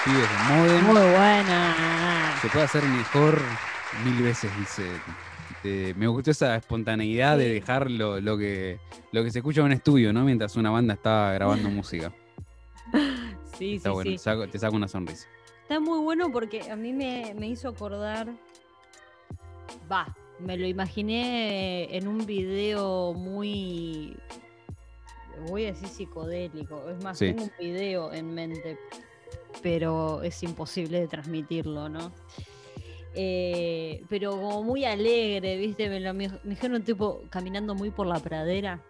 Pibes 0.04 0.22
de 0.30 0.56
Modem. 0.56 0.86
Muy 0.86 0.94
buena. 1.18 2.36
Se 2.42 2.50
puede 2.50 2.66
hacer 2.66 2.84
mejor 2.84 3.40
mil 4.06 4.22
veces, 4.24 4.52
dice. 4.58 4.84
Eh, 5.64 5.94
me 5.98 6.08
gustó 6.08 6.32
esa 6.32 6.56
espontaneidad 6.56 7.38
de 7.38 7.50
dejar 7.50 7.90
lo, 7.90 8.22
lo 8.22 8.38
que, 8.38 8.80
lo 9.12 9.24
que 9.24 9.32
se 9.32 9.40
escucha 9.40 9.62
en 9.62 9.66
un 9.68 9.72
estudio, 9.74 10.14
¿no? 10.14 10.24
Mientras 10.24 10.56
una 10.56 10.70
banda 10.70 10.94
está 10.94 11.34
grabando 11.34 11.70
música. 11.70 12.12
Sí, 13.58 13.76
Está 13.76 13.90
sí, 13.90 13.94
bueno, 13.94 14.12
sí. 14.12 14.18
saco- 14.18 14.48
te 14.48 14.60
saco 14.60 14.76
una 14.76 14.88
sonrisa. 14.88 15.28
Está 15.64 15.80
muy 15.80 16.00
bueno 16.00 16.32
porque 16.32 16.70
a 16.72 16.76
mí 16.76 16.94
me, 16.94 17.34
me 17.38 17.48
hizo 17.48 17.70
acordar. 17.70 18.30
Va, 19.92 20.16
me 20.40 20.56
lo 20.58 20.68
imaginé 20.68 21.96
en 21.96 22.08
un 22.08 22.26
video 22.26 23.14
muy. 23.14 24.16
Voy 25.50 25.66
a 25.66 25.68
decir 25.74 25.88
psicodélico. 25.90 26.88
Es 26.90 27.04
más, 27.04 27.18
Sí. 27.18 27.28
tengo 27.28 27.44
un 27.44 27.52
video 27.60 28.14
en 28.14 28.34
mente, 28.34 28.78
pero 29.62 30.22
es 30.24 30.42
imposible 30.44 31.00
de 31.00 31.08
transmitirlo, 31.08 31.90
¿no? 31.90 32.12
Eh, 33.14 34.04
pero 34.10 34.32
como 34.32 34.64
muy 34.64 34.86
alegre, 34.86 35.58
¿viste? 35.58 35.90
Me 35.90 36.00
lo 36.00 36.14
me 36.14 36.30
dijeron 36.44 36.84
tipo 36.84 37.24
caminando 37.30 37.74
muy 37.74 37.90
por 37.90 38.06
la 38.06 38.20
pradera. 38.20 38.82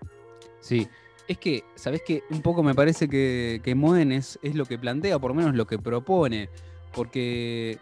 Sí, 0.59 0.87
es 1.27 1.37
que, 1.37 1.63
¿sabés 1.75 2.01
qué? 2.05 2.23
Un 2.29 2.41
poco 2.41 2.63
me 2.63 2.75
parece 2.75 3.07
que, 3.07 3.61
que 3.63 3.75
Modem 3.75 4.11
es, 4.11 4.39
es 4.41 4.55
lo 4.55 4.65
que 4.65 4.77
plantea, 4.77 5.19
por 5.19 5.31
lo 5.31 5.35
menos 5.35 5.55
lo 5.55 5.65
que 5.65 5.77
propone, 5.77 6.49
porque 6.93 7.77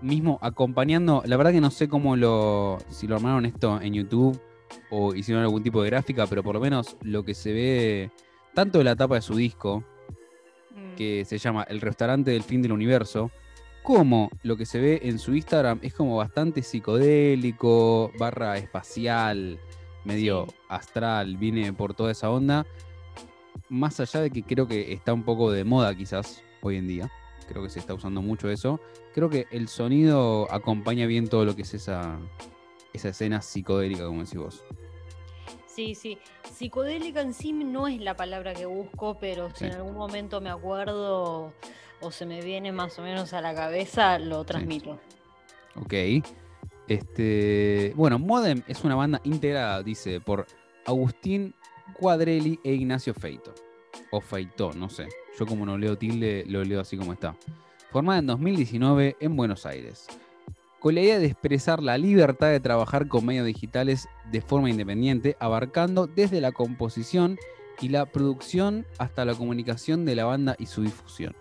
mismo 0.00 0.38
acompañando, 0.42 1.22
la 1.24 1.36
verdad 1.36 1.52
que 1.52 1.60
no 1.60 1.70
sé 1.70 1.88
cómo 1.88 2.16
lo, 2.16 2.78
si 2.88 3.06
lo 3.06 3.16
armaron 3.16 3.46
esto 3.46 3.80
en 3.80 3.94
YouTube 3.94 4.40
o 4.90 5.14
hicieron 5.14 5.42
algún 5.42 5.62
tipo 5.62 5.82
de 5.82 5.90
gráfica, 5.90 6.26
pero 6.26 6.42
por 6.42 6.54
lo 6.54 6.60
menos 6.60 6.96
lo 7.02 7.24
que 7.24 7.34
se 7.34 7.52
ve, 7.52 8.10
tanto 8.54 8.78
de 8.78 8.84
la 8.84 8.96
tapa 8.96 9.16
de 9.16 9.22
su 9.22 9.34
disco. 9.36 9.84
Que 10.98 11.24
se 11.24 11.38
llama 11.38 11.62
El 11.62 11.80
restaurante 11.80 12.32
del 12.32 12.42
fin 12.42 12.60
del 12.60 12.72
universo, 12.72 13.30
como 13.84 14.30
lo 14.42 14.56
que 14.56 14.66
se 14.66 14.80
ve 14.80 15.00
en 15.04 15.20
su 15.20 15.32
Instagram 15.32 15.78
es 15.80 15.94
como 15.94 16.16
bastante 16.16 16.60
psicodélico, 16.62 18.10
barra 18.18 18.58
espacial, 18.58 19.60
medio 20.04 20.46
Sí. 20.48 20.54
astral, 20.68 21.36
viene 21.36 21.72
por 21.72 21.94
toda 21.94 22.10
esa 22.10 22.30
onda. 22.30 22.66
Más 23.68 24.00
allá 24.00 24.20
de 24.22 24.30
que 24.30 24.42
creo 24.42 24.66
que 24.66 24.92
está 24.92 25.14
un 25.14 25.22
poco 25.22 25.52
de 25.52 25.62
moda 25.62 25.94
quizás 25.94 26.42
hoy 26.62 26.76
en 26.78 26.88
día, 26.88 27.12
creo 27.48 27.62
que 27.62 27.70
se 27.70 27.78
está 27.78 27.94
usando 27.94 28.20
mucho 28.20 28.50
eso, 28.50 28.80
creo 29.14 29.30
que 29.30 29.46
el 29.52 29.68
sonido 29.68 30.50
acompaña 30.52 31.06
bien 31.06 31.28
todo 31.28 31.44
lo 31.44 31.54
que 31.54 31.62
es 31.62 31.74
esa, 31.74 32.18
esa 32.92 33.10
escena 33.10 33.40
psicodélica, 33.40 34.04
como 34.04 34.24
decís 34.24 34.36
vos. 34.38 34.64
Sí, 35.78 35.94
sí. 35.94 36.18
Psicodélica 36.52 37.20
en 37.20 37.32
sí 37.32 37.52
no 37.52 37.86
es 37.86 38.00
la 38.00 38.16
palabra 38.16 38.52
que 38.52 38.66
busco, 38.66 39.16
pero 39.20 39.50
si 39.50 39.58
Sí. 39.58 39.64
en 39.66 39.74
algún 39.74 39.94
momento 39.94 40.40
me 40.40 40.50
acuerdo 40.50 41.52
o 42.00 42.10
se 42.10 42.26
me 42.26 42.42
viene 42.42 42.72
más 42.72 42.98
o 42.98 43.02
menos 43.02 43.32
a 43.32 43.40
la 43.40 43.54
cabeza, 43.54 44.18
lo 44.18 44.42
transmito. 44.42 44.98
Ok. 45.76 45.94
Este, 46.88 47.92
bueno, 47.94 48.18
Modem 48.18 48.62
es 48.66 48.82
una 48.82 48.96
banda 48.96 49.20
integrada, 49.22 49.84
dice, 49.84 50.20
por 50.20 50.46
Agustín 50.84 51.54
Cuadrelli 51.94 52.58
e 52.64 52.72
Ignacio 52.72 53.14
Feito. 53.14 53.54
O 54.10 54.20
Feito, 54.20 54.72
no 54.72 54.88
sé. 54.88 55.06
Yo 55.38 55.46
como 55.46 55.64
no 55.64 55.78
leo 55.78 55.96
tilde, 55.96 56.42
lo 56.48 56.64
leo 56.64 56.80
así 56.80 56.96
como 56.96 57.12
está. 57.12 57.36
Formada 57.92 58.18
en 58.18 58.26
2019 58.26 59.16
en 59.20 59.36
Buenos 59.36 59.64
Aires. 59.64 60.08
Con 60.80 60.94
la 60.94 61.00
idea 61.00 61.18
de 61.18 61.26
expresar 61.26 61.82
la 61.82 61.98
libertad 61.98 62.50
de 62.50 62.60
trabajar 62.60 63.08
con 63.08 63.26
medios 63.26 63.46
digitales 63.46 64.08
de 64.30 64.40
forma 64.40 64.70
independiente, 64.70 65.36
abarcando 65.40 66.06
desde 66.06 66.40
la 66.40 66.52
composición 66.52 67.36
y 67.80 67.88
la 67.88 68.06
producción 68.06 68.86
hasta 68.98 69.24
la 69.24 69.34
comunicación 69.34 70.04
de 70.04 70.14
la 70.14 70.24
banda 70.24 70.54
y 70.58 70.66
su 70.66 70.82
difusión. 70.82 71.34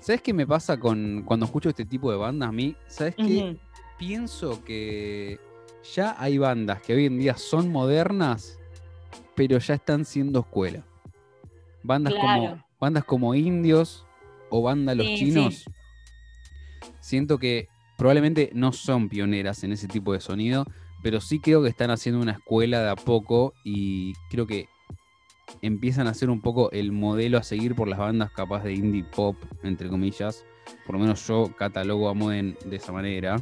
¿Sabes 0.00 0.20
qué 0.20 0.34
me 0.34 0.46
pasa 0.46 0.78
con 0.78 1.22
cuando 1.24 1.46
escucho 1.46 1.70
este 1.70 1.86
tipo 1.86 2.10
de 2.10 2.18
bandas 2.18 2.50
a 2.50 2.52
mí? 2.52 2.76
¿Sabes 2.86 3.14
qué? 3.16 3.22
Ujú. 3.22 3.58
Pienso 3.98 4.62
que 4.64 5.40
ya 5.94 6.14
hay 6.18 6.36
bandas 6.36 6.82
que 6.82 6.94
hoy 6.94 7.06
en 7.06 7.18
día 7.18 7.36
son 7.36 7.72
modernas, 7.72 8.58
pero 9.34 9.58
ya 9.58 9.74
están 9.74 10.04
siendo 10.04 10.40
escuela. 10.40 10.84
Bandas, 11.82 12.14
como, 12.14 12.62
bandas 12.78 13.04
como 13.04 13.34
Indios 13.34 14.06
o 14.50 14.62
Banda 14.62 14.94
Los 14.94 15.06
Sí, 15.06 15.16
sí. 15.16 15.24
Chinos. 15.24 15.64
Siento 17.00 17.38
que 17.38 17.68
probablemente 17.98 18.50
no 18.54 18.72
son 18.72 19.08
pioneras 19.08 19.64
en 19.64 19.72
ese 19.72 19.88
tipo 19.88 20.14
de 20.14 20.20
sonido, 20.20 20.64
pero 21.02 21.20
sí 21.20 21.40
creo 21.40 21.62
que 21.62 21.68
están 21.68 21.90
haciendo 21.90 22.20
una 22.22 22.32
escuela 22.32 22.80
de 22.80 22.90
a 22.90 22.96
poco 22.96 23.52
y 23.64 24.14
creo 24.30 24.46
que 24.46 24.68
empiezan 25.62 26.06
a 26.06 26.14
ser 26.14 26.30
un 26.30 26.40
poco 26.40 26.70
el 26.70 26.92
modelo 26.92 27.38
a 27.38 27.42
seguir 27.42 27.74
por 27.74 27.88
las 27.88 27.98
bandas 27.98 28.30
capaz 28.30 28.62
de 28.62 28.72
indie 28.72 29.04
pop, 29.04 29.36
entre 29.64 29.88
comillas. 29.88 30.46
Por 30.86 30.94
lo 30.94 31.00
menos 31.00 31.26
yo 31.26 31.50
catalogo 31.56 32.08
a 32.08 32.14
Moden 32.14 32.56
de 32.64 32.76
esa 32.76 32.92
manera. 32.92 33.36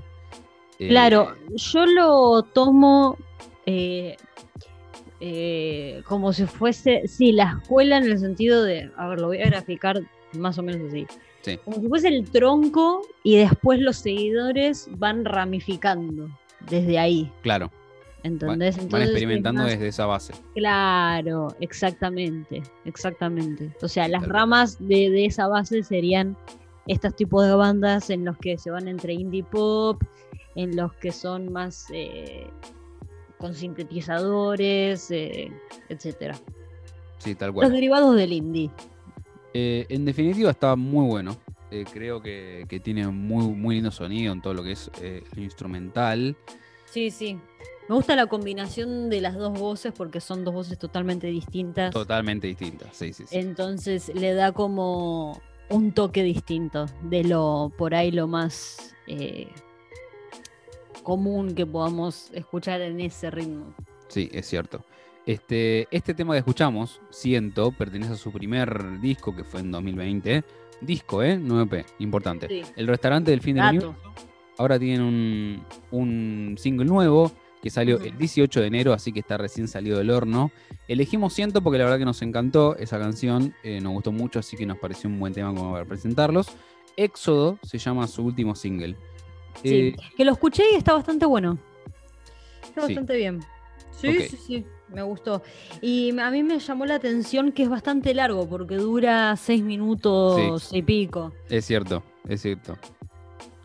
Eh, 0.79 0.89
Claro, 0.89 1.37
yo 1.55 1.85
lo 1.87 2.43
tomo 2.43 3.19
eh, 3.67 4.17
eh, 5.21 6.03
como 6.07 6.33
si 6.33 6.47
fuese, 6.47 7.07
sí, 7.09 7.33
la 7.33 7.59
escuela 7.61 7.99
en 7.99 8.05
el 8.05 8.19
sentido 8.19 8.63
de, 8.63 8.91
a 8.97 9.09
ver, 9.09 9.21
lo 9.21 9.27
voy 9.27 9.43
a 9.43 9.47
graficar 9.47 10.01
más 10.33 10.57
o 10.59 10.63
menos 10.63 10.89
así. 10.89 11.07
Sí. 11.47 11.59
Como 11.65 11.81
si 11.81 11.87
fuese 11.89 12.09
el 12.09 12.29
tronco 12.29 13.03
y 13.23 13.37
después 13.37 13.79
los 13.81 13.99
seguidores 13.99 14.89
van 14.99 15.25
ramificando 15.25 16.29
desde 16.69 16.99
ahí, 16.99 17.31
Claro, 17.43 17.71
van, 18.25 18.39
van 18.39 18.51
Entonces, 18.63 18.77
es 18.79 18.93
experimentando 19.11 19.63
más- 19.63 19.71
desde 19.71 19.87
esa 19.87 20.07
base. 20.07 20.35
Claro, 20.57 21.55
exactamente, 21.61 22.65
exactamente. 22.85 23.71
O 23.81 23.87
sea, 23.87 24.09
las 24.09 24.27
ramas 24.27 24.77
de, 24.81 25.09
de 25.11 25.27
esa 25.27 25.47
base 25.47 25.85
serían 25.85 26.37
estos 26.89 27.15
tipos 27.15 27.47
de 27.47 27.55
bandas 27.55 28.11
en 28.11 28.25
los 28.25 28.37
que 28.39 28.59
se 28.59 28.71
van 28.73 28.89
entre 28.89 29.15
indie 29.15 29.45
pop, 29.45 30.03
en 30.57 30.75
los 30.75 30.93
que 30.95 31.13
son 31.13 31.53
más 31.53 31.87
eh, 31.93 32.49
con 33.39 33.55
sintetizadores, 33.55 35.11
eh, 35.13 35.53
etcétera. 35.89 36.35
Sí, 37.19 37.37
tal 37.37 37.49
Los 37.51 37.55
cual. 37.55 37.73
derivados 37.73 38.17
del 38.17 38.33
indie. 38.33 38.71
Eh, 39.59 39.87
en 39.89 40.05
definitiva, 40.05 40.51
está 40.51 40.77
muy 40.77 41.07
bueno. 41.07 41.35
Eh, 41.71 41.85
creo 41.91 42.21
que, 42.21 42.67
que 42.69 42.79
tiene 42.79 43.09
muy, 43.09 43.47
muy 43.47 43.77
lindo 43.77 43.91
sonido 43.91 44.35
en 44.35 44.43
todo 44.43 44.53
lo 44.53 44.63
que 44.63 44.73
es 44.73 44.91
eh, 45.01 45.25
lo 45.35 45.43
instrumental. 45.43 46.37
Sí, 46.85 47.11
sí. 47.11 47.39
Me 47.89 47.95
gusta 47.95 48.17
la 48.17 48.27
combinación 48.27 49.09
de 49.09 49.23
las 49.23 49.35
dos 49.35 49.59
voces 49.59 49.95
porque 49.97 50.21
son 50.21 50.45
dos 50.45 50.53
voces 50.53 50.79
totalmente 50.79 51.29
distintas. 51.29 51.93
Totalmente 51.93 52.49
distinta. 52.49 52.87
Sí, 52.93 53.15
sí, 53.15 53.25
sí. 53.27 53.39
Entonces 53.39 54.13
le 54.15 54.35
da 54.35 54.53
como 54.53 55.41
un 55.71 55.93
toque 55.93 56.23
distinto 56.23 56.87
de 57.05 57.25
lo 57.25 57.73
por 57.79 57.95
ahí 57.95 58.11
lo 58.11 58.27
más 58.27 58.95
eh, 59.07 59.49
común 61.03 61.55
que 61.55 61.65
podamos 61.65 62.31
escuchar 62.35 62.83
en 62.83 63.01
ese 63.01 63.31
ritmo. 63.31 63.75
Sí, 64.09 64.29
es 64.33 64.47
cierto. 64.47 64.85
Este, 65.27 65.89
este 65.91 66.15
tema 66.15 66.35
que 66.35 66.39
escuchamos, 66.39 67.01
Siento, 67.11 67.73
pertenece 67.73 68.13
a 68.13 68.17
su 68.17 68.31
primer 68.31 69.01
disco 69.01 69.35
que 69.35 69.43
fue 69.45 69.61
en 69.61 69.73
2020. 69.73 70.45
Disco, 70.81 71.23
¿eh? 71.23 71.39
9P, 71.39 71.85
importante. 71.99 72.47
Sí. 72.49 72.63
El 72.77 72.87
restaurante 72.87 73.31
del 73.33 73.41
fin 73.41 73.57
del 73.57 73.65
universo. 73.65 73.97
Ahora 74.59 74.79
tienen 74.79 75.03
un, 75.03 75.65
un 75.91 76.55
single 76.59 76.87
nuevo 76.87 77.33
que 77.63 77.71
salió 77.71 77.99
el 77.99 78.17
18 78.17 78.61
de 78.61 78.67
enero, 78.69 78.93
así 78.93 79.13
que 79.13 79.21
está 79.21 79.37
recién 79.37 79.67
salido 79.69 79.99
del 79.99 80.11
horno. 80.11 80.53
Elegimos 80.87 81.33
Siento 81.33 81.61
porque 81.63 81.79
la 81.79 81.85
verdad 81.85 81.99
que 81.99 82.05
nos 82.05 82.23
encantó 82.23 82.77
esa 82.77 82.99
canción, 82.99 83.55
eh, 83.65 83.81
nos 83.81 83.93
gustó 83.95 84.13
mucho, 84.13 84.39
así 84.39 84.57
que 84.57 84.65
nos 84.65 84.79
pareció 84.79 85.11
un 85.11 85.19
buen 85.19 85.33
tema 85.35 85.53
como 85.53 85.73
para 85.73 85.85
presentarlos. 85.85 86.49
Éxodo 86.97 87.59
se 87.63 87.79
llama 87.79 88.07
su 88.07 88.23
último 88.25 88.55
single. 88.55 88.97
Sí, 89.63 89.69
Eh, 89.89 89.97
que 90.17 90.25
lo 90.25 90.33
escuché 90.33 90.63
y 90.73 90.77
está 90.77 90.93
bastante 90.93 91.27
bueno. 91.27 91.59
Está 92.63 92.83
Sí. 92.83 92.89
bastante 92.95 93.17
bien. 93.17 93.41
Sí, 93.91 94.21
sí, 94.29 94.37
sí, 94.37 94.65
me 94.93 95.03
gustó. 95.03 95.43
Y 95.81 96.17
a 96.19 96.31
mí 96.31 96.43
me 96.43 96.59
llamó 96.59 96.87
la 96.87 96.95
atención 96.97 97.53
que 97.53 97.63
es 97.65 97.69
bastante 97.69 98.15
largo 98.15 98.49
porque 98.49 98.77
dura 98.77 99.35
seis 99.37 99.63
minutos 99.63 100.71
y 100.73 100.83
pico. 100.83 101.33
es 101.49 101.65
cierto, 101.65 102.03
es 102.29 102.43
cierto. 102.43 102.77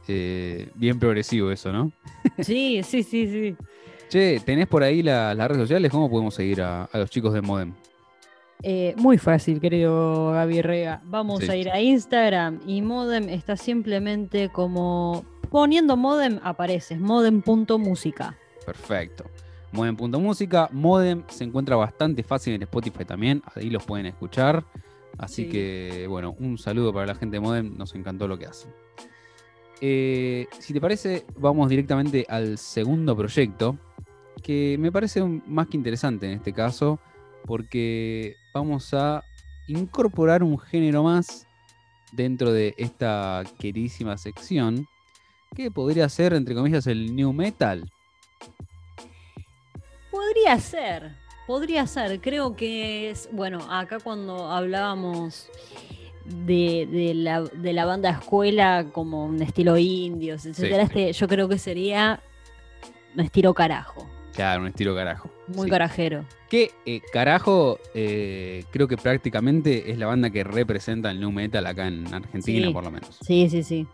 Eh, 0.08 0.70
bien 0.76 1.00
progresivo 1.00 1.52
eso, 1.52 1.72
¿no? 1.72 1.92
Sí, 2.40 2.82
sí, 2.84 3.04
sí, 3.04 3.28
sí. 3.28 3.56
Che, 4.10 4.42
¿tenés 4.44 4.68
por 4.68 4.84
ahí 4.84 5.02
la- 5.04 5.34
las 5.34 5.48
redes 5.48 5.62
sociales? 5.64 5.92
¿Cómo 5.92 6.10
podemos 6.10 6.34
seguir 6.34 6.62
a, 6.62 6.84
a 6.86 6.98
los 6.98 7.10
chicos 7.10 7.34
de 7.34 7.42
Modem? 7.42 7.74
Eh, 8.64 8.94
muy 8.98 9.18
fácil, 9.18 9.60
querido 9.62 10.32
Gaby 10.34 10.62
Rega. 10.62 11.02
Vamos 11.06 11.40
Sí. 11.40 11.50
a 11.50 11.56
ir 11.56 11.70
a 11.72 11.80
Instagram 11.82 12.60
y 12.68 12.82
Modem 12.82 13.30
está 13.30 13.56
simplemente 13.58 14.50
como 14.50 15.24
poniendo 15.50 15.98
Modem 15.98 16.40
apareces, 16.44 17.00
modem.música. 17.00 18.38
Perfecto. 18.66 19.26
Modem.música. 19.72 20.70
Modem 20.72 21.24
se 21.28 21.44
encuentra 21.44 21.76
bastante 21.76 22.24
fácil 22.24 22.54
en 22.54 22.64
Spotify 22.64 23.06
también. 23.06 23.42
Ahí 23.56 23.70
los 23.70 23.84
pueden 23.86 24.06
escuchar. 24.06 24.66
Así 25.18 25.44
Sí. 25.44 25.50
que, 25.50 26.06
bueno, 26.08 26.36
un 26.40 26.58
saludo 26.58 26.94
para 26.94 27.06
la 27.06 27.16
gente 27.16 27.36
de 27.38 27.42
Modem. 27.42 27.78
Nos 27.78 27.94
encantó 27.96 28.28
lo 28.28 28.38
que 28.38 28.46
hacen. 28.46 28.72
Eh, 29.82 30.48
si 30.60 30.74
te 30.74 30.82
parece, 30.82 31.26
vamos 31.38 31.70
directamente 31.70 32.26
al 32.30 32.58
segundo 32.58 33.16
proyecto. 33.16 33.78
Que 34.44 34.78
me 34.80 34.92
parece 34.92 35.22
un- 35.22 35.44
más 35.48 35.68
que 35.68 35.78
interesante 35.78 36.26
en 36.28 36.34
este 36.34 36.54
caso. 36.54 37.00
Porque 37.46 38.36
vamos 38.54 38.94
a 38.94 39.24
incorporar 39.68 40.44
un 40.44 40.58
género 40.60 41.04
más 41.04 41.48
dentro 42.12 42.52
de 42.52 42.74
esta 42.78 43.44
queridísima 43.60 44.18
sección. 44.18 44.86
Que 45.56 45.72
podría 45.72 46.08
ser, 46.10 46.34
entre 46.34 46.56
comillas, 46.56 46.88
el 46.88 47.16
new 47.16 47.34
metal. 47.34 47.92
Podría 50.22 50.60
ser, 50.60 51.12
podría 51.48 51.88
ser. 51.88 52.20
Creo 52.22 52.56
que 52.56 53.10
es, 53.10 53.28
bueno, 53.32 53.60
acá 53.72 53.98
cuando 54.00 54.52
hablábamos 54.52 55.48
de, 56.26 56.88
de 56.92 57.14
la, 57.16 57.42
de 57.42 57.74
la 57.74 57.86
banda 57.86 58.12
escuela 58.12 58.86
como 58.92 59.26
un 59.26 59.42
estilo 59.42 59.78
indios, 59.80 60.46
etcétera, 60.46 60.86
sí. 60.88 61.00
este, 61.02 61.14
yo 61.14 61.28
creo 61.28 61.50
que 61.50 61.58
sería 61.58 62.22
un 63.16 63.22
estilo 63.22 63.54
carajo, 63.56 64.08
Claro, 64.36 64.62
un 64.62 64.68
estilo 64.68 64.96
carajo. 64.96 65.30
muy 65.48 65.66
Sí. 65.66 65.72
carajero. 65.72 66.24
Que 66.50 66.72
eh, 66.86 67.02
carajo, 67.12 67.80
eh, 67.96 68.64
creo 68.72 68.88
que 68.88 68.96
prácticamente 68.98 69.92
es 69.92 69.98
la 69.98 70.06
banda 70.06 70.30
que 70.30 70.44
representa 70.44 71.10
el 71.10 71.20
new 71.20 71.32
metal 71.32 71.66
acá 71.66 71.88
en 71.88 72.14
Argentina, 72.14 72.68
Sí. 72.68 72.74
por 72.74 72.84
lo 72.84 72.92
menos. 72.92 73.18
Sí, 73.26 73.50
sí, 73.50 73.64
sí. 73.64 73.88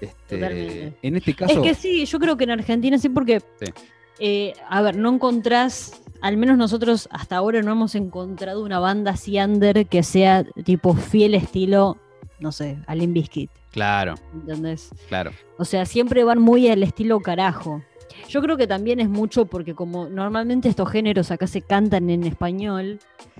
Este, 0.00 0.94
en 1.02 1.16
este 1.16 1.34
caso, 1.34 1.52
Es 1.62 1.68
que 1.68 1.74
sí, 1.74 2.04
yo 2.06 2.18
creo 2.18 2.36
que 2.36 2.44
en 2.44 2.50
Argentina 2.50 2.98
sí, 2.98 3.08
porque, 3.10 3.40
Sí. 3.60 3.72
Eh, 4.18 4.54
a 4.68 4.82
ver, 4.82 4.96
no 4.96 5.12
encontrás, 5.14 6.02
al 6.20 6.36
menos 6.36 6.56
nosotros 6.58 7.08
hasta 7.10 7.36
ahora 7.36 7.62
no 7.62 7.72
hemos 7.72 7.94
encontrado 7.94 8.62
una 8.64 8.78
banda 8.78 9.12
así 9.12 9.38
under 9.38 9.86
que 9.86 10.02
sea 10.02 10.44
tipo 10.64 10.94
fiel 10.94 11.34
estilo, 11.34 11.96
no 12.40 12.52
sé, 12.52 12.78
a 12.86 12.94
Limp 12.94 13.14
Bizkit, 13.14 13.50
claro, 13.72 14.14
¿entendés? 14.34 14.90
claro. 15.08 15.32
O 15.58 15.64
sea, 15.64 15.84
siempre 15.86 16.24
van 16.24 16.40
muy 16.40 16.68
al 16.68 16.82
estilo 16.82 17.20
carajo. 17.20 17.82
Yo 18.28 18.40
creo 18.40 18.56
que 18.56 18.66
también 18.66 18.98
es 18.98 19.08
mucho 19.08 19.44
porque 19.46 19.74
como 19.74 20.08
normalmente 20.08 20.68
estos 20.68 20.90
géneros 20.90 21.30
acá 21.30 21.46
se 21.46 21.60
cantan 21.62 22.08
en 22.10 22.24
español, 22.24 22.98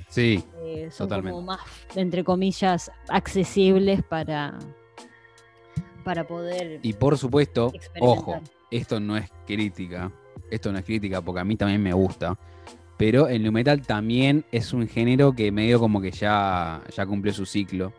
Sí, 0.09 0.45
eh, 0.62 0.89
son 0.93 1.09
Totalmente. 1.09 1.33
como 1.35 1.47
más, 1.47 1.61
entre 1.95 2.23
comillas, 2.23 2.91
accesibles 3.09 4.03
para, 4.05 4.59
para 6.05 6.27
poder 6.27 6.79
y 6.83 6.93
por 6.93 7.17
supuesto, 7.19 7.73
ojo, 8.01 8.41
esto 8.71 9.01
no 9.01 9.17
es 9.17 9.31
crítica, 9.47 10.12
esto 10.51 10.73
no 10.73 10.79
es 10.79 10.85
crítica 10.85 11.21
porque 11.23 11.41
a 11.41 11.45
mí 11.45 11.57
también 11.57 11.83
me 11.83 11.93
gusta, 11.93 12.39
pero 12.97 13.29
el 13.29 13.43
new 13.43 13.53
metal 13.53 13.83
también 13.83 14.45
es 14.53 14.73
un 14.73 14.89
género 14.89 15.33
que 15.35 15.53
medio 15.53 15.79
como 15.79 16.01
que 16.01 16.11
ya, 16.11 16.83
ya 16.95 17.07
cumplió 17.07 17.33
su 17.33 17.45
ciclo. 17.47 17.93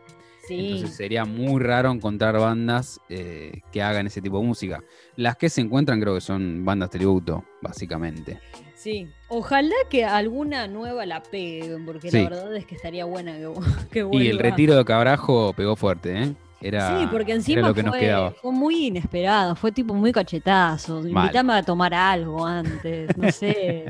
Sí. 0.46 0.58
Entonces 0.58 0.96
sería 0.96 1.26
muy 1.26 1.62
raro 1.62 1.90
encontrar 1.92 2.38
bandas 2.38 3.00
eh, 3.10 3.60
que 3.70 3.82
hagan 3.82 4.06
ese 4.06 4.22
tipo 4.22 4.40
de 4.40 4.46
música. 4.46 4.82
Las 5.14 5.36
que 5.36 5.50
se 5.50 5.60
encuentran 5.60 6.00
creo 6.00 6.14
que 6.14 6.22
son 6.22 6.64
bandas 6.64 6.88
tributo, 6.88 7.44
básicamente. 7.60 8.40
Sí, 8.74 9.08
ojalá 9.28 9.74
que 9.90 10.04
alguna 10.06 10.66
nueva 10.66 11.04
la 11.04 11.22
peguen, 11.22 11.84
porque 11.84 12.10
Sí. 12.10 12.22
la 12.22 12.30
verdad 12.30 12.56
es 12.56 12.64
que 12.64 12.76
estaría 12.76 13.04
buena 13.04 13.36
que, 13.36 13.52
que 13.90 14.08
Y 14.12 14.28
el 14.28 14.38
retiro 14.38 14.74
de 14.74 14.84
Cabrajo 14.86 15.52
pegó 15.52 15.76
fuerte, 15.76 16.22
¿eh? 16.22 16.34
Era, 16.60 17.00
Sí, 17.00 17.06
porque 17.10 17.32
era 17.32 17.38
encima 17.38 17.68
lo 17.68 17.74
que 17.74 17.82
nos 17.82 17.92
fue, 17.92 18.00
quedaba. 18.00 18.30
fue 18.32 18.52
muy 18.52 18.86
inesperado, 18.86 19.54
fue 19.54 19.72
tipo 19.72 19.94
muy 19.94 20.12
cachetazo. 20.12 21.02
Mal. 21.02 21.24
Invítame 21.24 21.52
a 21.54 21.62
tomar 21.62 21.94
algo 21.94 22.44
antes, 22.44 23.16
no 23.16 23.30
sé. 23.32 23.86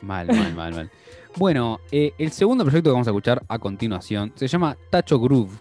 Mal, 0.00 0.26
mal, 0.26 0.54
mal, 0.54 0.74
mal. 0.74 0.90
Bueno, 1.36 1.80
eh, 1.90 2.12
el 2.18 2.30
segundo 2.30 2.64
proyecto 2.64 2.90
que 2.90 2.92
vamos 2.92 3.08
a 3.08 3.10
escuchar 3.10 3.42
a 3.48 3.58
continuación 3.58 4.32
se 4.34 4.48
llama 4.48 4.76
Tacho 4.90 5.18
Groove. 5.20 5.52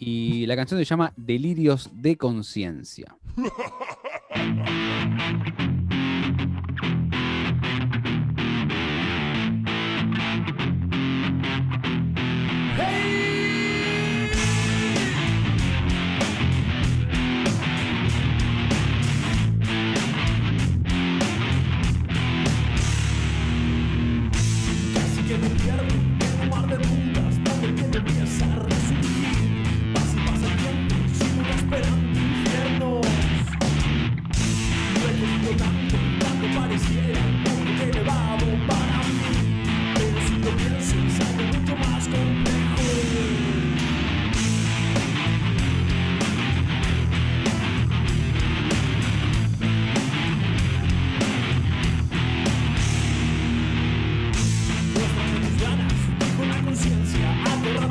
Y 0.00 0.46
la 0.46 0.54
canción 0.54 0.78
se 0.78 0.84
llama 0.84 1.12
Delirios 1.16 1.90
de 1.92 2.16
Conciencia. 2.16 3.16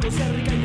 aterrando 0.07 0.11
cerca 0.11 0.56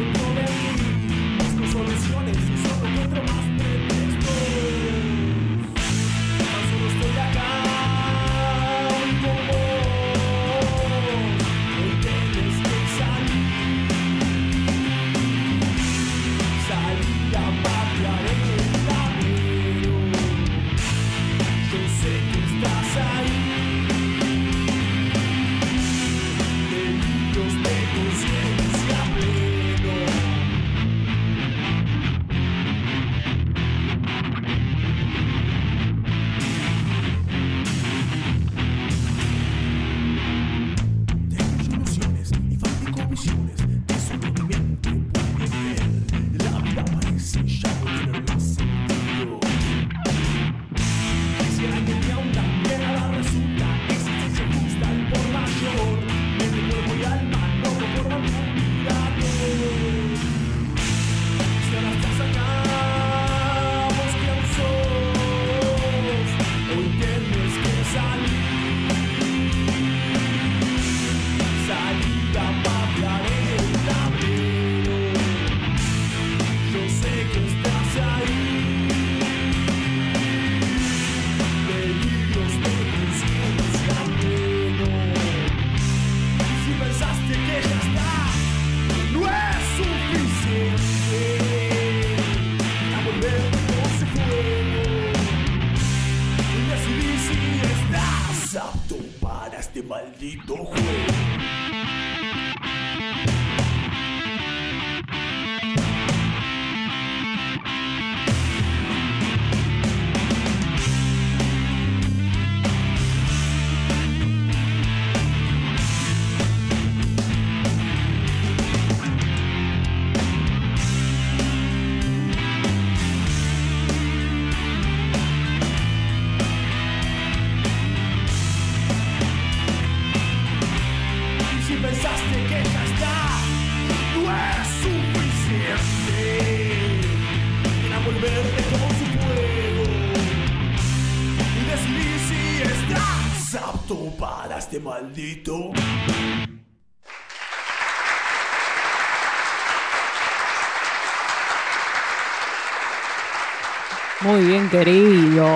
Muy 154.33 154.47
bien, 154.47 154.71
querido. 154.71 155.47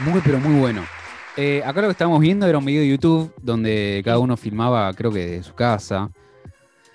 Muy, 0.00 0.20
pero 0.24 0.40
muy 0.40 0.58
bueno. 0.58 0.82
Eh, 1.36 1.62
acá 1.64 1.80
lo 1.80 1.86
que 1.86 1.92
estábamos 1.92 2.18
viendo 2.20 2.44
era 2.44 2.58
un 2.58 2.64
video 2.64 2.82
de 2.82 2.88
YouTube 2.88 3.32
donde 3.40 4.02
cada 4.04 4.18
uno 4.18 4.36
filmaba, 4.36 4.92
creo 4.94 5.12
que 5.12 5.24
de 5.26 5.42
su 5.44 5.54
casa. 5.54 6.10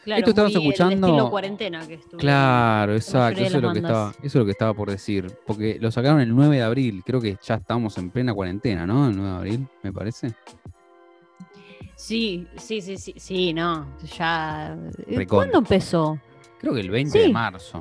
Claro, 0.03 0.25
Esto 0.27 0.45
el 0.45 0.51
escuchando- 0.57 1.07
estilo 1.07 1.29
cuarentena 1.29 1.88
que 1.88 1.93
estuvo. 1.93 2.19
Claro, 2.19 2.95
exacto. 2.95 3.39
Eso 3.41 3.57
es, 3.57 3.63
lo 3.63 3.71
que 3.71 3.79
estaba, 3.79 4.09
eso 4.17 4.25
es 4.25 4.35
lo 4.35 4.45
que 4.45 4.51
estaba 4.51 4.73
por 4.73 4.89
decir. 4.91 5.31
Porque 5.47 5.77
lo 5.79 5.89
sacaron 5.89 6.19
el 6.19 6.35
9 6.35 6.57
de 6.57 6.63
abril. 6.63 7.01
Creo 7.05 7.21
que 7.21 7.38
ya 7.41 7.55
estamos 7.55 7.97
en 7.97 8.09
plena 8.09 8.33
cuarentena, 8.33 8.85
¿no? 8.85 9.07
El 9.07 9.15
9 9.15 9.29
de 9.31 9.38
abril, 9.38 9.67
me 9.83 9.93
parece. 9.93 10.33
Sí, 11.95 12.45
sí, 12.57 12.81
sí, 12.81 12.97
sí, 12.97 13.13
sí, 13.17 13.53
no. 13.53 13.88
Ya. 14.17 14.75
eh, 14.75 15.15
Recontra. 15.15 15.27
¿Cuándo 15.27 15.57
empezó? 15.59 16.19
Creo 16.59 16.73
que 16.73 16.81
el 16.81 16.89
20 16.89 17.17
de 17.19 17.29
marzo. 17.29 17.79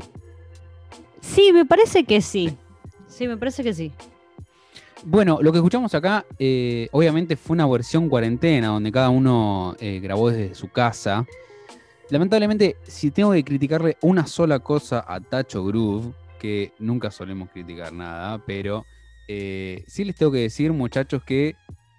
Sí, 1.20 1.50
me 1.52 1.64
parece 1.64 2.04
que 2.04 2.20
sí. 2.20 2.56
Sí, 3.18 3.26
me 3.26 3.36
parece 3.36 3.64
que 3.64 3.74
sí. 3.74 3.90
Bueno, 5.04 5.38
lo 5.42 5.50
que 5.50 5.58
escuchamos 5.58 5.92
acá, 5.94 6.24
eh, 6.38 6.88
obviamente 6.92 7.36
fue 7.36 7.54
una 7.54 7.66
versión 7.66 8.08
cuarentena, 8.08 8.68
donde 8.68 8.92
cada 8.92 9.10
uno 9.10 9.74
eh, 9.80 9.98
grabó 10.00 10.30
desde 10.30 10.54
su 10.54 10.68
casa. 10.68 11.26
Lamentablemente, 12.10 12.76
si 12.84 13.10
tengo 13.10 13.32
que 13.32 13.42
criticarle 13.42 13.96
una 14.02 14.26
sola 14.28 14.60
cosa 14.60 15.04
a 15.06 15.20
Tacho 15.20 15.64
Groove, 15.64 16.12
que 16.38 16.72
nunca 16.78 17.10
solemos 17.10 17.50
criticar 17.50 17.92
nada, 17.92 18.38
pero 18.46 18.86
eh, 19.26 19.82
sí 19.88 20.04
les 20.04 20.14
tengo 20.14 20.30
que 20.30 20.38
decir, 20.38 20.72
muchachos, 20.72 21.22
que 21.24 21.56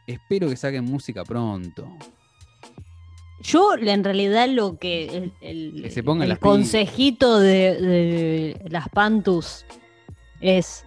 espero 0.07 0.47
que 0.47 0.55
saquen 0.55 0.85
música 0.85 1.25
pronto. 1.25 1.85
Yo, 3.41 3.73
en 3.77 4.03
realidad, 4.03 4.47
lo 4.49 4.77
que. 4.77 5.05
El, 5.05 5.33
el- 5.41 5.81
Que 5.83 5.91
se 5.91 6.01
pongan 6.03 6.29
el 6.29 6.39
consejito 6.39 7.39
de, 7.39 7.75
de 7.81 8.61
las 8.69 8.87
Pantus 8.89 9.65
es. 10.41 10.83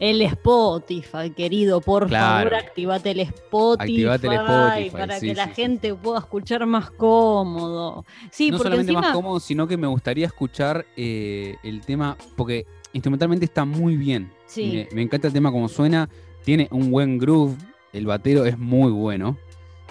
El 0.00 0.20
Spotify, 0.22 1.30
querido, 1.36 1.80
por 1.80 2.08
Claro. 2.08 2.50
favor, 2.50 2.54
activate 2.66 3.10
el 3.12 3.20
Spotify, 3.20 3.92
Activate 4.06 4.26
el 4.26 4.32
Spotify, 4.34 4.90
para 4.90 5.20
sí, 5.20 5.26
que 5.28 5.34
la 5.34 5.46
sí, 5.46 5.52
gente 5.54 5.94
pueda 5.94 6.18
escuchar 6.18 6.66
más 6.66 6.90
cómodo. 6.90 8.04
Sí, 8.30 8.50
no 8.50 8.56
porque 8.56 8.68
solamente 8.70 8.90
encima, 8.92 9.00
más 9.08 9.12
cómodo, 9.16 9.40
sino 9.40 9.66
que 9.68 9.76
me 9.76 9.86
gustaría 9.86 10.26
escuchar 10.26 10.84
eh, 10.96 11.56
el 11.62 11.80
tema, 11.82 12.16
porque 12.36 12.66
instrumentalmente 12.92 13.44
está 13.44 13.64
muy 13.64 13.96
bien. 13.96 14.30
Sí. 14.46 14.86
Me, 14.90 14.96
me 14.96 15.02
encanta 15.02 15.28
el 15.28 15.32
tema 15.32 15.50
como 15.52 15.68
suena, 15.68 16.08
tiene 16.44 16.68
un 16.70 16.90
buen 16.90 17.16
groove, 17.18 17.54
el 17.92 18.06
batero 18.06 18.44
es 18.44 18.58
muy 18.58 18.90
bueno. 18.90 19.36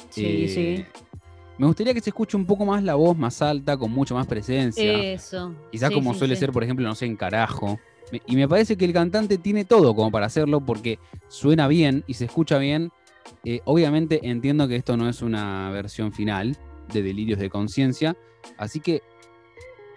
Sí, 0.09 0.25
Eh, 0.25 0.47
sí. 0.49 0.85
Me 1.57 1.67
gustaría 1.67 1.93
que 1.93 2.01
se 2.01 2.09
escuche 2.09 2.35
un 2.35 2.45
poco 2.45 2.65
más 2.65 2.83
la 2.83 2.95
voz 2.95 3.15
más 3.17 3.41
alta, 3.41 3.77
con 3.77 3.91
mucho 3.91 4.15
más 4.15 4.25
presencia. 4.27 5.13
Eso. 5.13 5.53
Quizás 5.71 5.91
como 5.91 6.13
suele 6.13 6.35
ser, 6.35 6.51
por 6.51 6.63
ejemplo, 6.63 6.85
no 6.87 6.95
sé, 6.95 7.05
en 7.05 7.15
carajo. 7.15 7.79
Y 8.25 8.35
me 8.35 8.47
parece 8.47 8.77
que 8.77 8.85
el 8.85 8.93
cantante 8.93 9.37
tiene 9.37 9.65
todo 9.65 9.95
como 9.95 10.11
para 10.11 10.25
hacerlo 10.25 10.61
porque 10.61 10.99
suena 11.27 11.67
bien 11.67 12.03
y 12.07 12.15
se 12.15 12.25
escucha 12.25 12.57
bien. 12.57 12.91
Eh, 13.45 13.61
obviamente 13.65 14.19
entiendo 14.27 14.67
que 14.67 14.75
esto 14.75 14.97
no 14.97 15.09
es 15.09 15.21
una 15.21 15.69
versión 15.71 16.13
final 16.13 16.57
de 16.91 17.01
Delirios 17.01 17.39
de 17.39 17.49
Conciencia, 17.49 18.17
así 18.57 18.79
que 18.79 19.01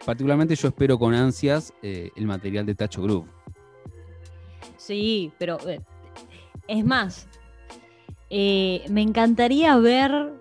particularmente 0.05 0.55
yo 0.55 0.69
espero 0.69 0.99
con 0.99 1.15
ansias 1.15 1.73
eh, 1.83 2.11
el 2.17 2.27
material 2.27 2.67
de 2.67 2.75
Tacho 2.75 3.03
Group. 3.03 3.27
Sí, 4.77 5.33
pero 5.39 5.59
eh, 5.69 5.81
es 6.69 6.85
más, 6.85 7.29
me 8.31 9.03
encantaría 9.03 9.77
ver 9.77 10.33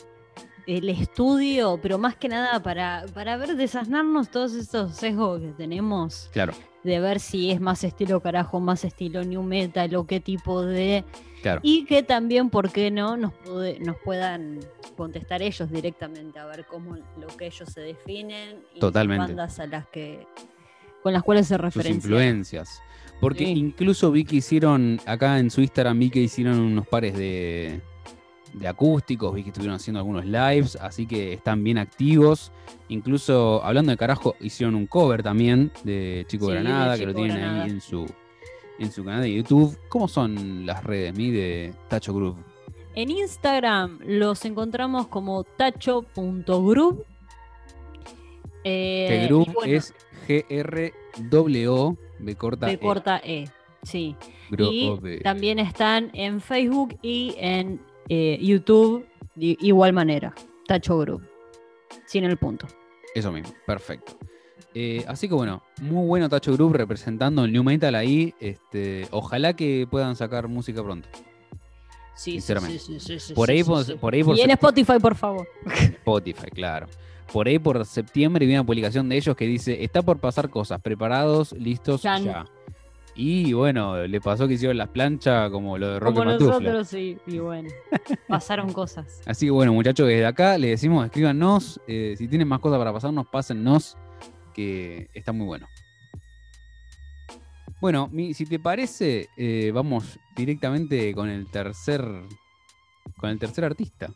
el 0.67 0.89
estudio, 0.89 1.79
pero 1.81 1.97
más 1.97 2.15
que 2.15 2.27
nada 2.27 2.61
para, 2.63 3.05
para 3.13 3.37
ver, 3.37 3.55
desasnarnos 3.55 4.29
todos 4.29 4.53
estos 4.53 4.95
sesgos 4.95 5.39
que 5.41 5.47
tenemos, 5.49 6.29
Claro, 6.33 6.53
de 6.83 6.99
ver 6.99 7.19
si 7.19 7.51
es 7.51 7.59
más 7.61 7.83
estilo 7.83 8.19
carajo, 8.21 8.59
más 8.59 8.83
estilo 8.83 9.23
new 9.23 9.43
metal 9.43 9.95
o 9.95 10.05
qué 10.07 10.19
tipo 10.19 10.61
de... 10.63 11.03
claro. 11.41 11.59
Y 11.63 11.85
que 11.85 12.03
también, 12.03 12.49
¿por 12.49 12.71
qué 12.71 12.89
no?, 12.91 13.15
nos, 13.17 13.33
puede- 13.33 13.79
nos 13.79 13.95
puedan 14.03 14.59
contestar 14.97 15.41
ellos 15.41 15.69
directamente, 15.71 16.39
a 16.39 16.45
ver 16.45 16.65
cómo 16.65 16.95
lo 16.95 17.27
que 17.37 17.47
ellos 17.47 17.69
se 17.71 17.81
definen 17.81 18.59
y 18.73 18.79
Totalmente. 18.79 19.27
bandas 19.27 19.59
a 19.59 19.67
las 19.67 19.87
que 19.87 20.25
con 21.03 21.13
las 21.13 21.21
cuales 21.21 21.47
se 21.47 21.53
sus 21.55 21.61
referencian. 21.61 21.95
influencias. 21.97 22.81
Porque 23.21 23.45
Sí. 23.45 23.51
incluso 23.51 24.11
vi 24.11 24.25
que 24.25 24.37
hicieron, 24.37 24.99
acá 25.05 25.37
en 25.39 25.49
su 25.51 25.61
Instagram 25.61 25.99
vi 25.99 26.09
que 26.09 26.19
hicieron 26.19 26.59
unos 26.59 26.87
pares 26.87 27.15
de, 27.15 27.81
de 28.57 28.67
acústicos, 28.67 29.33
vi 29.33 29.43
que 29.43 29.49
estuvieron 29.49 29.75
haciendo 29.75 29.99
algunos 29.99 30.25
lives, 30.25 30.75
así 30.77 31.05
que 31.05 31.33
están 31.33 31.63
bien 31.63 31.77
activos. 31.77 32.51
Incluso, 32.89 33.63
hablando 33.63 33.91
de 33.91 33.97
carajo, 33.97 34.35
hicieron 34.39 34.75
un 34.75 34.87
cover 34.87 35.21
también 35.23 35.71
de 35.83 36.25
Chico 36.27 36.45
Sí, 36.47 36.53
de 36.53 36.59
Granada, 36.61 36.97
que 36.97 37.05
lo 37.05 37.13
tienen 37.13 37.37
Granada. 37.37 37.63
ahí 37.65 37.69
en 37.71 37.81
su, 37.81 38.05
en 38.79 38.91
su 38.91 39.03
canal 39.03 39.21
de 39.21 39.33
YouTube. 39.33 39.77
¿Cómo 39.89 40.07
son 40.07 40.65
las 40.65 40.83
redes, 40.83 41.13
de 41.15 41.73
Tacho 41.89 42.13
Group? 42.13 42.37
En 42.95 43.09
Instagram 43.11 43.99
los 44.05 44.45
encontramos 44.45 45.07
como 45.07 45.43
tacho.group. 45.43 47.05
Eh, 48.63 49.07
que 49.09 49.27
Group 49.27 49.53
bueno, 49.53 49.73
es 49.73 49.93
G-R-O, 50.27 51.97
B 52.19 52.35
corta 52.35 52.67
de 52.67 52.73
E. 52.73 52.79
corta 52.79 53.21
E. 53.23 53.45
Sí. 53.83 54.15
Gro- 54.49 54.69
y 54.71 55.19
también 55.21 55.59
están 55.59 56.09
en 56.13 56.41
Facebook 56.41 56.97
y 57.01 57.35
en 57.37 57.79
eh, 58.09 58.37
YouTube 58.41 59.05
de 59.35 59.57
igual 59.61 59.93
manera. 59.93 60.33
Tacho 60.67 60.97
Group. 60.99 61.23
Sin 62.05 62.23
el 62.23 62.37
punto. 62.37 62.67
Eso 63.13 63.31
mismo, 63.31 63.53
perfecto. 63.65 64.17
Eh, 64.73 65.05
así 65.07 65.29
que 65.29 65.33
bueno, 65.33 65.63
muy 65.81 66.05
bueno 66.05 66.27
Tacho 66.27 66.51
Group 66.53 66.73
representando 66.73 67.45
el 67.45 67.53
New 67.53 67.63
Metal 67.63 67.95
ahí. 67.95 68.33
Este, 68.39 69.07
ojalá 69.11 69.55
que 69.55 69.87
puedan 69.89 70.15
sacar 70.15 70.47
música 70.47 70.83
pronto. 70.83 71.07
Sí, 72.13 72.33
Sinceramente. 72.33 72.79
sí, 72.79 72.99
sí, 72.99 72.99
sí, 72.99 73.19
sí, 73.19 73.33
Por 73.33 73.47
sí, 73.47 73.53
ahí, 73.53 73.63
por, 73.63 74.13
ahí 74.13 74.23
por 74.23 74.37
Y 74.37 74.41
en 74.41 74.51
Spotify, 74.51 74.99
por 75.01 75.15
favor. 75.15 75.47
Spotify, 75.65 76.49
claro. 76.53 76.87
Por 77.31 77.47
ahí 77.47 77.59
por 77.59 77.85
septiembre 77.85 78.45
vi 78.45 78.53
una 78.53 78.65
publicación 78.65 79.09
de 79.09 79.17
ellos 79.17 79.35
que 79.35 79.45
dice, 79.45 79.83
está 79.83 80.01
por 80.01 80.19
pasar 80.19 80.49
cosas, 80.49 80.79
preparados, 80.81 81.53
listos, 81.53 82.03
ya. 82.03 82.45
Y 83.17 83.53
bueno, 83.53 84.05
le 84.07 84.19
pasó 84.19 84.45
que 84.47 84.55
hicieron 84.55 84.77
las 84.77 84.89
planchas 84.89 85.49
como 85.49 85.77
lo 85.77 85.89
de 85.91 85.99
Roque 85.99 86.15
Como 86.19 86.31
Matufla. 86.31 86.59
nosotros, 86.59 86.87
sí. 86.89 87.17
Y 87.27 87.37
bueno, 87.39 87.69
pasaron 88.27 88.73
cosas. 88.73 89.21
Así 89.25 89.45
que 89.45 89.51
bueno, 89.51 89.71
muchachos, 89.73 90.07
desde 90.07 90.25
acá 90.25 90.57
le 90.57 90.67
decimos, 90.69 91.05
escríbanos, 91.05 91.79
eh, 91.87 92.15
si 92.17 92.27
tienen 92.27 92.47
más 92.47 92.59
cosas 92.59 92.77
para 92.77 92.91
pasarnos, 92.91 93.25
pásennos, 93.27 93.97
que 94.53 95.09
está 95.13 95.31
muy 95.31 95.45
bueno. 95.45 95.67
Bueno, 97.81 98.09
mi- 98.11 98.33
si 98.33 98.45
te 98.45 98.59
parece, 98.59 99.29
eh, 99.37 99.71
vamos 99.73 100.17
directamente 100.35 101.13
con 101.13 101.29
el 101.29 101.49
tercer, 101.51 102.03
con 103.17 103.29
el 103.29 103.39
tercer 103.39 103.63
artista. 103.65 104.09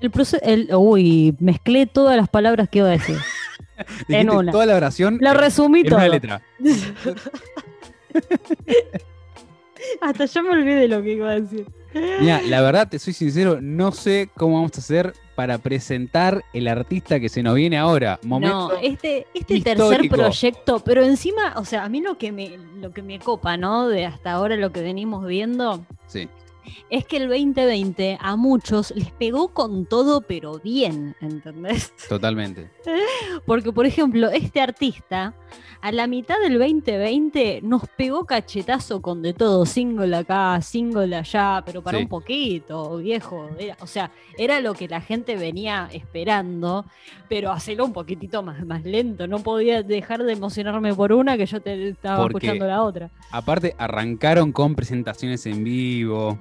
El 0.00 0.10
proceso. 0.10 0.44
Uy, 0.78 1.36
mezclé 1.40 1.86
todas 1.86 2.16
las 2.16 2.28
palabras 2.28 2.68
que 2.68 2.78
iba 2.78 2.88
a 2.88 2.92
decir. 2.92 3.16
Dijiste 4.08 4.30
una. 4.30 4.52
toda 4.52 4.66
la 4.66 4.76
oración 4.76 5.18
La 5.20 5.32
en- 5.32 5.38
resumí 5.38 5.80
en 5.80 5.86
todo. 5.86 5.96
una 5.96 6.08
letra. 6.08 6.42
Hasta 10.00 10.26
yo 10.26 10.42
me 10.42 10.50
olvidé 10.50 10.76
de 10.76 10.88
lo 10.88 11.02
que 11.02 11.12
iba 11.14 11.30
a 11.30 11.40
decir. 11.40 11.66
Mira, 11.92 12.40
la 12.42 12.60
verdad, 12.60 12.88
te 12.88 12.98
soy 12.98 13.12
sincero, 13.12 13.58
no 13.60 13.90
sé 13.90 14.30
cómo 14.36 14.56
vamos 14.56 14.72
a 14.76 14.80
hacer 14.80 15.12
para 15.34 15.58
presentar 15.58 16.44
el 16.52 16.68
artista 16.68 17.18
que 17.18 17.28
se 17.28 17.42
nos 17.42 17.54
viene 17.54 17.78
ahora. 17.78 18.20
Momento. 18.22 18.68
No, 18.68 18.76
este, 18.76 19.26
este 19.34 19.60
tercer 19.60 20.08
proyecto, 20.08 20.80
pero 20.80 21.02
encima, 21.02 21.54
o 21.56 21.64
sea, 21.64 21.84
a 21.84 21.88
mí 21.88 22.00
lo 22.00 22.16
que 22.16 22.30
me, 22.30 22.58
lo 22.80 22.92
que 22.92 23.02
me 23.02 23.18
copa, 23.18 23.56
¿no? 23.56 23.88
De 23.88 24.06
hasta 24.06 24.32
ahora 24.32 24.56
lo 24.56 24.70
que 24.70 24.82
venimos 24.82 25.26
viendo, 25.26 25.84
Sí, 26.06 26.28
es 26.90 27.04
que 27.06 27.16
el 27.18 27.28
2020 27.28 28.18
a 28.20 28.36
muchos 28.36 28.92
les 28.96 29.10
pegó 29.12 29.48
con 29.48 29.86
todo, 29.86 30.20
pero 30.22 30.58
bien, 30.58 31.14
¿entendés? 31.20 31.92
totalmente. 32.08 32.70
Porque, 33.46 33.72
por 33.72 33.86
ejemplo, 33.86 34.28
este 34.30 34.60
artista, 34.60 35.34
a 35.80 35.92
la 35.92 36.06
mitad 36.06 36.36
del 36.40 36.58
2020 36.58 37.60
nos 37.62 37.82
pegó 37.96 38.24
cachetazo 38.26 39.00
con 39.00 39.22
de 39.22 39.32
todo, 39.32 39.64
single 39.66 40.14
acá, 40.16 40.60
single 40.60 41.14
allá, 41.16 41.62
pero 41.64 41.82
para 41.82 41.98
Sí. 41.98 42.04
un 42.04 42.08
poquito, 42.08 42.96
viejo. 42.98 43.48
Era- 43.58 43.76
o 43.80 43.86
sea, 43.86 44.10
era 44.38 44.60
lo 44.60 44.74
que 44.74 44.88
la 44.88 45.00
gente 45.00 45.36
venía 45.36 45.88
esperando, 45.92 46.84
pero 47.28 47.50
hacerlo 47.50 47.84
un 47.86 47.92
poquitito 47.92 48.42
más, 48.42 48.64
más 48.66 48.84
lento. 48.84 49.26
No 49.26 49.38
podía 49.40 49.82
dejar 49.82 50.22
de 50.22 50.32
emocionarme 50.32 50.94
por 50.94 51.12
una 51.12 51.36
que 51.36 51.46
yo 51.46 51.60
te 51.60 51.88
estaba 51.88 52.22
Porque- 52.22 52.46
escuchando 52.46 52.66
la 52.66 52.82
otra. 52.82 53.10
Aparte, 53.30 53.74
arrancaron 53.78 54.52
con 54.52 54.74
presentaciones 54.74 55.46
en 55.46 55.64
vivo, 55.64 56.38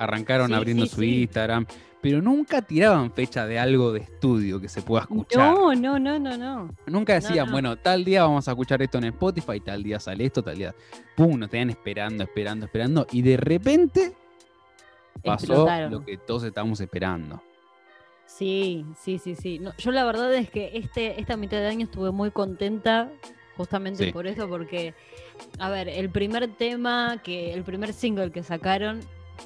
arrancaron 0.00 0.48
Sí, 0.48 0.54
abriendo 0.54 0.86
sí, 0.86 0.90
su 0.94 1.00
sí. 1.02 1.22
Instagram, 1.22 1.66
pero 2.00 2.22
nunca 2.22 2.62
tiraban 2.62 3.12
fecha 3.12 3.46
de 3.46 3.58
algo 3.58 3.92
de 3.92 4.00
estudio 4.00 4.58
que 4.60 4.68
se 4.68 4.80
pueda 4.82 5.02
escuchar. 5.02 5.54
No, 5.54 5.74
no, 5.74 5.98
no, 5.98 6.18
no, 6.18 6.36
no. 6.36 6.70
Nunca 6.86 7.14
decían, 7.14 7.46
no. 7.46 7.52
bueno, 7.52 7.76
tal 7.76 8.04
día 8.04 8.22
vamos 8.22 8.48
a 8.48 8.52
escuchar 8.52 8.80
esto 8.82 8.98
en 8.98 9.04
Spotify, 9.04 9.60
tal 9.60 9.82
día 9.82 10.00
sale 10.00 10.24
esto, 10.24 10.42
tal 10.42 10.56
día. 10.56 10.74
Pum, 11.14 11.38
nos 11.38 11.50
tenían 11.50 11.70
esperando, 11.70 12.24
esperando, 12.24 12.64
esperando, 12.66 13.06
y 13.12 13.20
de 13.22 13.36
repente 13.36 14.12
pasó 15.22 15.46
Explotaron. 15.46 15.92
lo 15.92 16.04
que 16.04 16.16
todos 16.16 16.44
estábamos 16.44 16.80
esperando. 16.80 17.42
Sí, 18.26 18.86
sí, 18.98 19.18
sí, 19.18 19.34
sí. 19.34 19.58
No, 19.58 19.72
yo 19.76 19.90
la 19.90 20.04
verdad 20.04 20.32
es 20.34 20.48
que 20.50 20.70
este, 20.74 21.20
esta 21.20 21.36
mitad 21.36 21.58
de 21.58 21.66
año 21.66 21.84
estuve 21.84 22.10
muy 22.12 22.30
contenta 22.30 23.10
justamente 23.56 24.06
Sí. 24.06 24.12
por 24.12 24.26
eso, 24.26 24.48
porque, 24.48 24.94
a 25.58 25.68
ver, 25.68 25.88
el 25.88 26.08
primer 26.08 26.48
tema, 26.54 27.20
que 27.22 27.52
el 27.52 27.62
primer 27.64 27.92
single 27.92 28.30
que 28.30 28.42
sacaron 28.42 29.00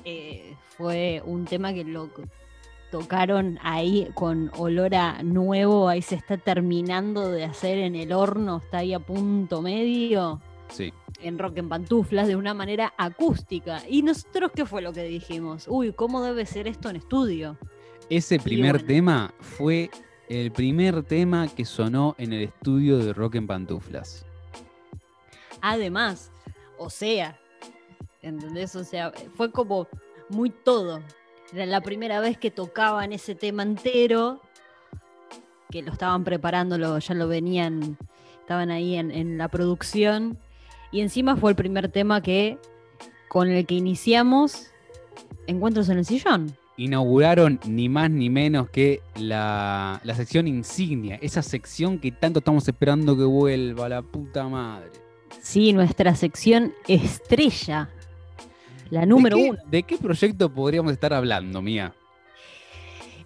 eh, 0.04 0.56
fue 0.76 1.22
un 1.24 1.44
tema 1.44 1.72
que 1.72 1.84
lo 1.84 2.10
tocaron 2.90 3.58
ahí 3.62 4.08
con 4.14 4.50
olor 4.56 4.94
a 4.94 5.22
nuevo, 5.22 5.88
ahí 5.88 6.02
se 6.02 6.14
está 6.14 6.36
terminando 6.36 7.28
de 7.30 7.44
hacer 7.44 7.78
en 7.78 7.96
el 7.96 8.12
horno, 8.12 8.58
está 8.58 8.78
ahí 8.78 8.94
a 8.94 9.00
punto 9.00 9.62
medio 9.62 10.40
Sí. 10.68 10.92
en 11.20 11.38
rock 11.38 11.58
en 11.58 11.68
pantuflas 11.68 12.28
de 12.28 12.36
una 12.36 12.54
manera 12.54 12.94
acústica. 12.96 13.82
¿Y 13.88 14.02
nosotros 14.02 14.52
qué 14.54 14.64
fue 14.64 14.80
lo 14.82 14.92
que 14.92 15.04
dijimos? 15.04 15.66
Uy, 15.68 15.92
¿cómo 15.92 16.22
debe 16.22 16.46
ser 16.46 16.68
esto 16.68 16.88
en 16.88 16.96
estudio? 16.96 17.56
Ese 18.10 18.38
primer 18.38 18.72
bueno. 18.74 18.86
tema 18.86 19.34
fue 19.40 19.90
el 20.28 20.52
primer 20.52 21.02
tema 21.02 21.48
que 21.48 21.64
sonó 21.64 22.14
en 22.18 22.32
el 22.32 22.42
estudio 22.44 22.98
de 22.98 23.12
Rock 23.12 23.34
en 23.36 23.46
Pantuflas. 23.46 24.24
Además, 25.60 26.30
o 26.78 26.90
sea, 26.90 27.38
¿entendés? 28.24 28.74
O 28.76 28.84
sea, 28.84 29.12
fue 29.36 29.50
como 29.50 29.86
muy 30.28 30.50
todo. 30.50 31.00
Era 31.52 31.66
la 31.66 31.80
primera 31.80 32.20
vez 32.20 32.36
que 32.38 32.50
tocaban 32.50 33.12
ese 33.12 33.34
tema 33.34 33.62
entero, 33.62 34.40
que 35.70 35.82
lo 35.82 35.92
estaban 35.92 36.24
preparando, 36.24 36.78
lo- 36.78 36.98
ya 36.98 37.14
lo 37.14 37.28
venían, 37.28 37.96
estaban 38.40 38.70
ahí 38.70 38.96
en, 38.96 39.10
en 39.10 39.38
la 39.38 39.48
producción. 39.48 40.38
Y 40.90 41.00
encima 41.00 41.36
fue 41.36 41.50
el 41.50 41.56
primer 41.56 41.88
tema 41.90 42.22
que, 42.22 42.58
con 43.28 43.48
el 43.48 43.66
que 43.66 43.74
iniciamos 43.74 44.68
Encuentros 45.46 45.88
en 45.90 45.98
el 45.98 46.04
Sillón. 46.06 46.56
Inauguraron 46.76 47.60
ni 47.66 47.88
más 47.88 48.10
ni 48.10 48.30
menos 48.30 48.70
que 48.70 49.00
la, 49.16 50.00
la 50.02 50.14
sección 50.14 50.48
insignia, 50.48 51.18
esa 51.20 51.42
sección 51.42 51.98
que 51.98 52.10
tanto 52.12 52.38
estamos 52.38 52.66
esperando 52.66 53.16
que 53.16 53.24
vuelva, 53.24 53.88
la 53.88 54.00
puta 54.02 54.48
madre. 54.48 54.90
Sí, 55.40 55.72
nuestra 55.72 56.14
sección 56.16 56.72
estrella. 56.88 57.90
La 58.94 59.06
número 59.06 59.36
¿De 59.36 59.42
qué- 59.42 59.50
uno. 59.50 59.58
¿De 59.70 59.82
qué 59.82 59.96
proyecto 59.98 60.52
podríamos 60.54 60.92
estar 60.92 61.12
hablando, 61.12 61.60
Mía? 61.60 61.92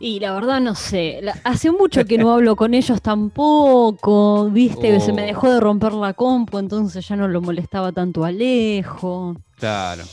Y 0.01 0.21
la 0.21 0.33
verdad 0.33 0.61
no 0.61 0.75
sé, 0.77 1.21
hace 1.45 1.71
mucho 1.73 2.05
que 2.05 2.19
no 2.19 2.31
hablo 2.35 2.55
con 2.57 2.73
ellos 2.73 3.03
tampoco, 3.03 4.49
viste, 4.51 4.93
que 4.93 5.01
se 5.01 5.13
me 5.13 5.23
Oh. 5.25 5.27
dejó 5.27 5.51
de 5.53 5.61
romper 5.61 5.93
la 5.93 6.15
compu, 6.15 6.59
entonces 6.59 7.07
ya 7.07 7.17
no 7.17 7.27
lo 7.29 7.41
molestaba 7.41 7.93
tanto 7.93 8.25
Alejo. 8.25 9.37
Claro. 9.57 10.05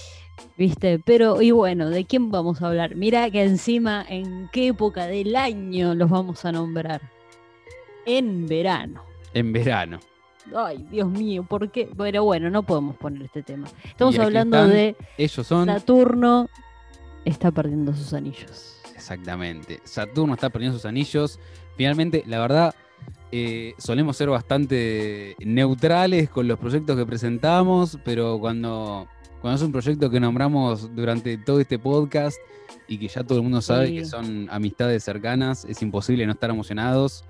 ¿Viste? 0.57 0.99
Pero, 1.05 1.41
y 1.41 1.51
bueno, 1.51 1.89
¿de 1.89 2.05
quién 2.05 2.31
vamos 2.31 2.61
a 2.61 2.67
hablar? 2.67 2.95
Mira 2.95 3.29
que 3.29 3.43
encima, 3.43 4.05
¿en 4.09 4.49
qué 4.51 4.67
época 4.67 5.05
del 5.05 5.35
año 5.35 5.93
los 5.93 6.09
vamos 6.09 6.43
a 6.45 6.51
nombrar? 6.51 7.01
En 8.05 8.47
verano. 8.47 9.03
En 9.33 9.51
verano. 9.53 9.99
Ay, 10.55 10.85
Dios 10.91 11.09
mío, 11.09 11.43
¿por 11.43 11.71
qué? 11.71 11.89
Pero 11.97 12.23
bueno, 12.23 12.49
no 12.49 12.63
podemos 12.63 12.95
poner 12.97 13.23
este 13.23 13.41
tema. 13.43 13.67
Estamos 13.83 14.17
hablando 14.19 14.57
están. 14.57 14.69
de 14.71 14.95
Ellos 15.17 15.47
son. 15.47 15.65
Saturno 15.67 16.49
está 17.23 17.51
perdiendo 17.51 17.93
sus 17.93 18.13
anillos. 18.13 18.79
Exactamente. 18.93 19.79
Saturno 19.83 20.33
está 20.33 20.49
perdiendo 20.49 20.77
sus 20.77 20.85
anillos. 20.85 21.39
Finalmente, 21.77 22.23
la 22.27 22.39
verdad, 22.39 22.75
eh, 23.31 23.73
solemos 23.77 24.15
ser 24.17 24.29
bastante 24.29 25.35
neutrales 25.39 26.29
con 26.29 26.47
los 26.47 26.59
proyectos 26.59 26.95
que 26.95 27.05
presentamos, 27.05 27.97
pero 28.05 28.39
cuando, 28.39 29.07
cuando 29.41 29.55
es 29.57 29.61
un 29.63 29.71
proyecto 29.71 30.09
que 30.09 30.19
nombramos 30.19 30.95
durante 30.95 31.37
todo 31.37 31.59
este 31.59 31.79
podcast 31.79 32.37
y 32.87 32.97
que 32.99 33.07
ya 33.07 33.23
todo 33.23 33.39
el 33.39 33.43
mundo 33.43 33.61
sabe 33.61 33.87
Sí. 33.87 33.95
que 33.97 34.05
son 34.05 34.47
amistades 34.51 35.03
cercanas, 35.03 35.65
es 35.65 35.81
imposible 35.81 36.25
no 36.25 36.33
estar 36.33 36.49
emocionados 36.49 37.25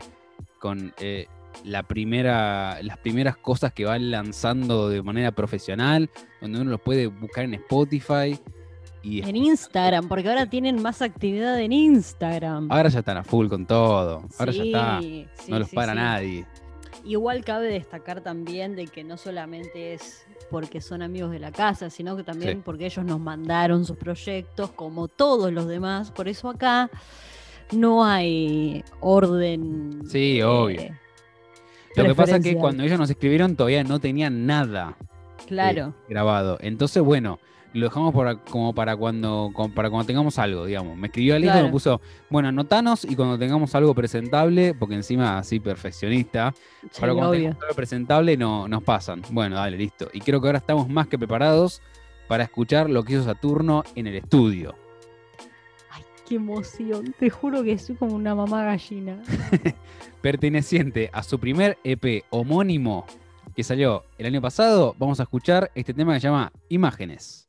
con 0.59 0.93
eh, 0.99 1.27
la 1.63 1.83
primera, 1.83 2.81
las 2.81 2.97
primeras 2.97 3.37
cosas 3.37 3.73
que 3.73 3.85
van 3.85 4.11
lanzando 4.11 4.89
de 4.89 5.01
manera 5.01 5.31
profesional, 5.31 6.09
donde 6.41 6.61
uno 6.61 6.71
los 6.71 6.81
puede 6.81 7.07
buscar 7.07 7.45
en 7.45 7.55
Spotify. 7.55 8.39
Y 9.01 9.21
En 9.27 9.35
Instagram, 9.35 10.07
porque 10.07 10.27
ahora 10.29 10.49
tienen 10.49 10.81
más 10.81 11.01
actividad 11.01 11.59
en 11.59 11.71
Instagram. 11.71 12.71
Ahora 12.71 12.89
ya 12.89 12.99
están 12.99 13.17
a 13.17 13.23
full 13.23 13.47
con 13.47 13.65
todo. 13.67 14.23
Ahora 14.39 14.51
ya 14.51 14.63
está. 14.63 14.99
sí, 14.99 15.27
No 15.47 15.59
los 15.59 15.69
sí, 15.69 15.75
para 15.75 15.93
nadie. 15.93 16.45
Igual 17.03 17.45
cabe 17.45 17.67
destacar 17.67 18.21
también 18.21 18.75
de 18.75 18.87
que 18.87 19.03
no 19.03 19.15
solamente 19.17 19.93
es 19.93 20.25
porque 20.49 20.81
son 20.81 21.03
amigos 21.03 21.29
de 21.31 21.37
la 21.37 21.51
casa, 21.51 21.91
sino 21.91 22.17
que 22.17 22.23
también 22.23 22.63
porque 22.63 22.87
ellos 22.87 23.05
nos 23.05 23.19
mandaron 23.19 23.85
sus 23.85 23.97
proyectos, 23.97 24.71
como 24.71 25.07
todos 25.07 25.51
los 25.53 25.67
demás. 25.67 26.09
Por 26.09 26.27
eso 26.27 26.49
acá 26.49 26.89
no 27.71 28.03
hay 28.03 28.83
orden. 29.01 30.01
Sí, 30.07 30.39
eh, 30.39 30.43
obvio. 30.43 31.04
Lo 31.95 32.03
que 32.05 32.15
pasa 32.15 32.37
es 32.37 32.43
que 32.43 32.55
cuando 32.55 32.83
ellos 32.83 32.99
nos 32.99 33.09
escribieron 33.09 33.55
todavía 33.55 33.83
no 33.83 33.99
tenían 33.99 34.45
nada 34.45 34.97
Claro, 35.47 35.87
eh, 35.89 36.05
grabado. 36.09 36.57
Entonces, 36.61 37.03
bueno, 37.03 37.39
lo 37.73 37.85
dejamos 37.87 38.13
para, 38.15 38.35
como 38.37 38.73
para 38.73 38.95
cuando, 38.95 39.51
como 39.53 39.73
para 39.73 39.89
cuando 39.89 40.07
tengamos 40.07 40.39
algo, 40.39 40.65
digamos. 40.65 40.97
Me 40.97 41.07
escribió 41.07 41.35
Alicia 41.35 41.51
y 41.51 41.53
Claro. 41.53 41.65
me 41.67 41.71
puso, 41.71 42.01
bueno, 42.29 42.47
anotanos 42.49 43.03
y 43.05 43.15
cuando 43.15 43.37
tengamos 43.37 43.75
algo 43.75 43.93
presentable, 43.93 44.73
porque 44.73 44.95
encima 44.95 45.37
así 45.37 45.59
perfeccionista, 45.59 46.53
sí, 46.89 47.01
para 47.01 47.13
cuando 47.13 47.31
obvio. 47.31 47.39
tengamos 47.41 47.63
algo 47.63 47.75
presentable 47.75 48.37
no, 48.37 48.67
nos 48.67 48.81
pasan. 48.83 49.21
Bueno, 49.29 49.57
dale, 49.57 49.77
listo. 49.77 50.09
Y 50.13 50.21
creo 50.21 50.41
que 50.41 50.47
ahora 50.47 50.59
estamos 50.59 50.87
más 50.89 51.07
que 51.07 51.17
preparados 51.19 51.81
para 52.27 52.43
escuchar 52.43 52.89
lo 52.89 53.03
que 53.03 53.13
hizo 53.13 53.23
Saturno 53.23 53.83
en 53.95 54.07
el 54.07 54.15
estudio. 54.15 54.73
Qué 56.27 56.35
emoción. 56.35 57.13
Te 57.19 57.29
juro 57.29 57.63
que 57.63 57.77
soy 57.77 57.95
como 57.95 58.15
una 58.15 58.33
mamá 58.33 58.63
gallina. 58.63 59.21
perteneciente 60.21 61.09
a 61.13 61.21
su 61.21 61.39
primer 61.39 61.77
EP 61.83 62.23
homónimo 62.31 63.05
que 63.55 63.63
salió 63.63 64.03
el 64.17 64.25
año 64.25 64.41
pasado, 64.41 64.95
vamos 64.97 65.19
a 65.19 65.23
escuchar 65.23 65.71
este 65.75 65.93
tema 65.93 66.13
que 66.13 66.19
se 66.19 66.27
llama 66.27 66.51
Imágenes. 66.67 67.47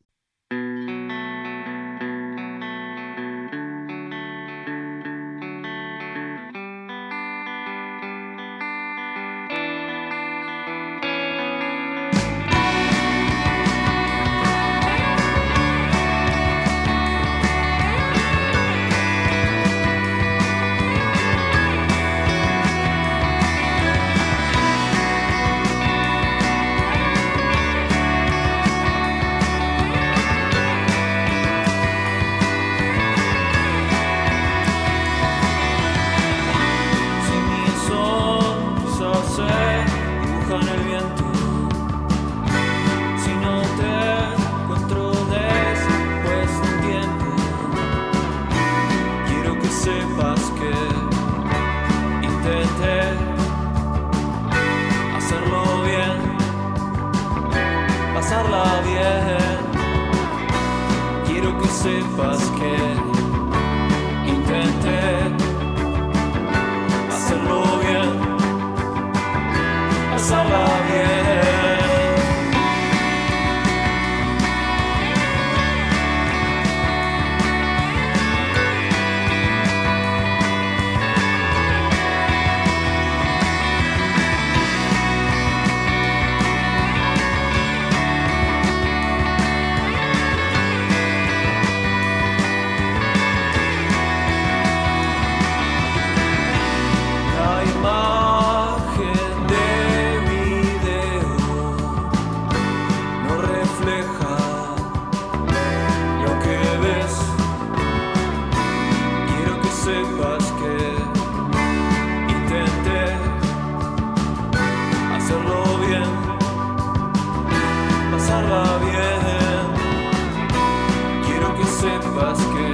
Quiero 121.25 121.55
que 121.55 121.65
sepas 121.65 122.39
que 122.39 122.69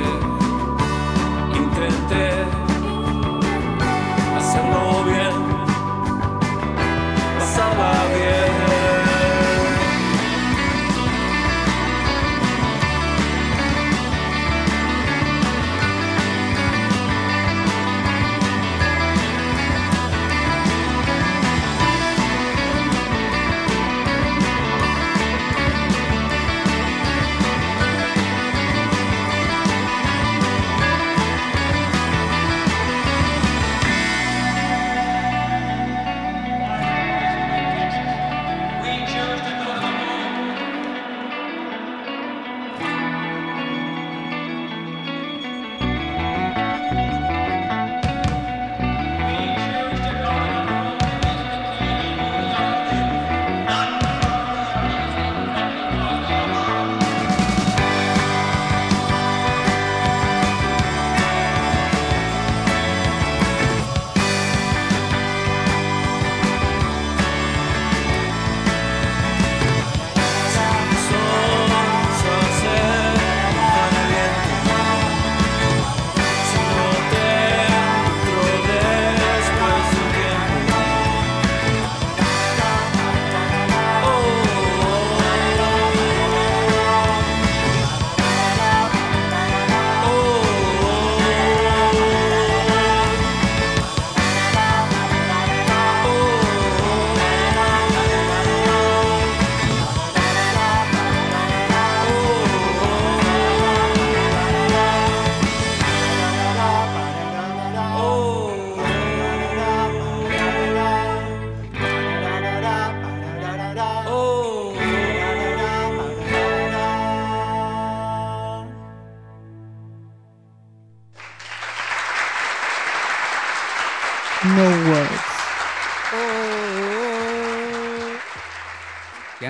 intenté. 1.59 2.62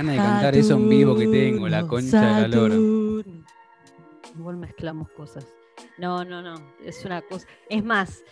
Ganas 0.03 0.13
de 0.15 0.31
cantar 0.31 0.57
eso 0.57 0.75
en 0.75 0.89
vivo 0.89 1.15
que 1.15 1.27
tengo, 1.27 1.69
la 1.69 1.81
Saturno, 1.81 1.97
concha 1.97 2.37
de 2.37 2.49
la 2.49 2.57
lora. 2.57 2.75
Igual 4.39 4.57
mezclamos 4.57 5.09
cosas. 5.11 5.47
No, 5.99 6.25
no, 6.25 6.43
no. 6.43 6.55
Es 6.85 7.05
una 7.05 7.23
cosa. 7.23 7.47
Es 7.69 7.85
más, 7.85 8.23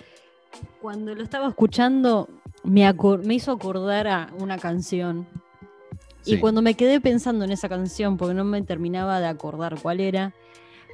cuando 0.81 1.15
lo 1.15 1.23
estaba 1.23 1.49
escuchando, 1.49 2.29
me, 2.65 2.93
me 3.25 3.35
hizo 3.35 3.53
acordar 3.53 4.09
a 4.09 4.29
una 4.39 4.59
canción. 4.59 5.27
Y 6.25 6.39
cuando 6.39 6.61
me 6.61 6.75
quedé 6.75 7.01
pensando 7.01 7.45
en 7.45 7.51
esa 7.51 7.69
canción, 7.69 8.17
porque 8.17 8.35
no 8.35 8.45
me 8.45 8.61
terminaba 8.63 9.21
de 9.21 9.27
acordar 9.27 9.81
cuál 9.81 10.01
era, 10.01 10.35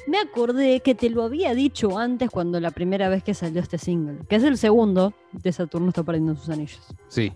me 0.06 0.18
acordé 0.18 0.80
que 0.80 0.94
te 0.94 1.10
lo 1.10 1.24
había 1.24 1.52
dicho 1.54 1.98
antes 1.98 2.30
cuando 2.30 2.60
la 2.60 2.70
primera 2.70 3.08
vez 3.08 3.24
que 3.24 3.34
salió 3.34 3.60
este 3.60 3.76
single, 3.76 4.18
que 4.28 4.36
es 4.36 4.44
el 4.44 4.56
segundo 4.56 5.14
de 5.32 5.52
Saturno 5.52 5.88
está 5.88 6.04
perdiendo 6.04 6.36
sus 6.36 6.48
anillos. 6.48 6.80
Sí. 7.08 7.32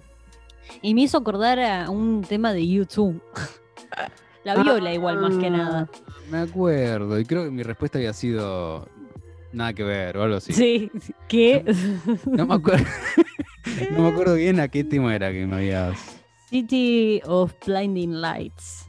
Y 0.83 0.95
me 0.95 1.03
hizo 1.03 1.19
acordar 1.19 1.59
a 1.61 1.91
un 1.91 2.23
tema 2.23 2.53
de 2.53 2.67
YouTube. 2.67 3.23
La 4.45 4.63
viola 4.63 4.93
igual 4.95 5.19
más 5.19 5.37
que 5.37 5.51
nada. 5.51 5.89
Me 6.31 6.39
acuerdo, 6.39 7.19
y 7.19 7.25
creo 7.25 7.45
que 7.45 7.51
mi 7.51 7.63
respuesta 7.63 7.99
había 7.99 8.13
sido 8.15 8.89
nada 9.53 9.73
que 9.75 9.83
ver 9.83 10.17
o 10.17 10.23
algo 10.23 10.37
así. 10.37 10.53
Sí. 10.53 10.91
¿qué? 11.29 11.65
No 12.25 12.47
me 12.47 12.55
acuerdo. 12.55 12.87
no 13.93 14.03
me 14.03 14.09
acuerdo 14.09 14.35
bien 14.35 14.61
a 14.61 14.69
qué 14.69 14.83
tema 14.85 15.15
era 15.15 15.31
que 15.31 15.47
me 15.47 15.57
habías. 15.57 16.21
City 16.49 17.21
of 17.27 17.53
Blinding 17.67 18.21
Lights. 18.21 18.87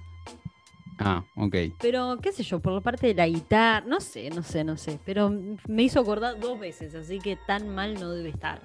Ah, 1.00 1.24
ok. 1.36 1.56
Pero, 1.80 2.18
qué 2.22 2.32
sé 2.32 2.44
yo, 2.44 2.60
por 2.60 2.74
la 2.74 2.82
parte 2.82 3.08
de 3.08 3.14
la 3.16 3.28
guitarra, 3.28 3.86
no 3.88 4.00
sé, 4.00 4.30
no 4.30 4.44
sé, 4.44 4.64
no 4.64 4.78
sé. 4.78 5.00
Pero 5.04 5.32
me 5.68 5.84
hizo 5.84 6.00
acordar 6.00 6.40
dos 6.40 6.60
veces, 6.60 6.94
así 6.96 7.20
que 7.20 7.38
tan 7.48 7.70
mal 7.70 7.96
no 7.96 8.12
debe 8.12 8.30
estar. 8.30 8.62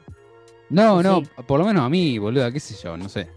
No, 0.71 1.01
Sí. 1.01 1.09
no, 1.37 1.45
por 1.47 1.61
lo 1.61 1.67
menos 1.67 1.85
a 1.85 1.89
mí, 1.89 2.19
boludo, 2.19 2.51
qué 2.53 2.61
sé 2.61 2.75
yo, 2.83 2.97
no 2.97 3.09
sé. 3.09 3.29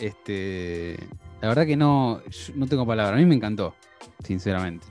Este. 0.00 0.96
La 1.40 1.48
verdad 1.48 1.66
que 1.66 1.76
no, 1.76 2.20
no 2.54 2.66
tengo 2.66 2.86
palabras. 2.86 3.16
A 3.16 3.18
mí 3.20 3.26
me 3.26 3.34
encantó, 3.34 3.74
sinceramente. 4.24 4.86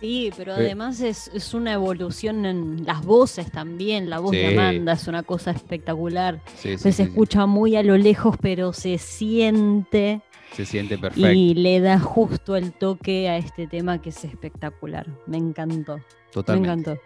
Sí, 0.00 0.30
pero 0.36 0.54
Sí. 0.56 0.62
además 0.62 1.00
es, 1.00 1.28
es 1.34 1.52
una 1.52 1.74
evolución 1.74 2.46
en 2.46 2.86
las 2.86 3.04
voces 3.04 3.52
también. 3.52 4.08
La 4.08 4.18
voz 4.18 4.30
de. 4.32 4.56
Amanda 4.58 4.94
es 4.94 5.06
una 5.06 5.22
cosa 5.22 5.50
espectacular. 5.50 6.40
Sí, 6.56 6.78
sí, 6.78 6.92
se 6.92 7.02
escucha 7.02 7.44
muy 7.46 7.76
a 7.76 7.82
lo 7.82 7.98
lejos, 7.98 8.36
pero 8.40 8.72
se 8.72 8.96
siente 8.96 10.22
Se 10.52 10.64
siente 10.64 10.96
perfecto. 10.96 11.30
y 11.32 11.52
le 11.54 11.80
da 11.80 12.00
justo 12.00 12.56
el 12.56 12.72
toque 12.72 13.28
a 13.28 13.36
este 13.36 13.66
tema 13.66 14.00
que 14.00 14.08
es 14.08 14.24
espectacular. 14.24 15.06
Me 15.26 15.36
encantó. 15.36 16.00
Totalmente. 16.32 16.68
Me 16.68 16.80
encantó. 16.80 17.02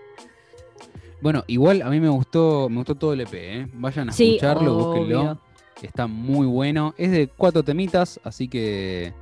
Bueno, 1.21 1.45
igual 1.47 1.83
a 1.83 1.91
mí 1.91 2.01
me 2.01 2.09
gustó, 2.09 2.69
me 2.69 2.77
gustó 2.77 2.95
todo 2.95 3.13
el 3.15 3.21
EP, 3.23 3.35
¿eh? 3.35 3.69
Vayan 3.75 4.11
a 4.11 4.13
Sí, 4.13 4.35
escucharlo, 4.37 4.75
búsquenlo. 4.75 5.21
obvio. 5.21 5.39
Está 5.83 6.07
muy 6.07 6.47
bueno. 6.47 6.95
Es 6.97 7.11
de 7.11 7.29
cuatro 7.29 7.63
temitas, 7.63 8.21
así 8.25 8.49
que 8.49 9.13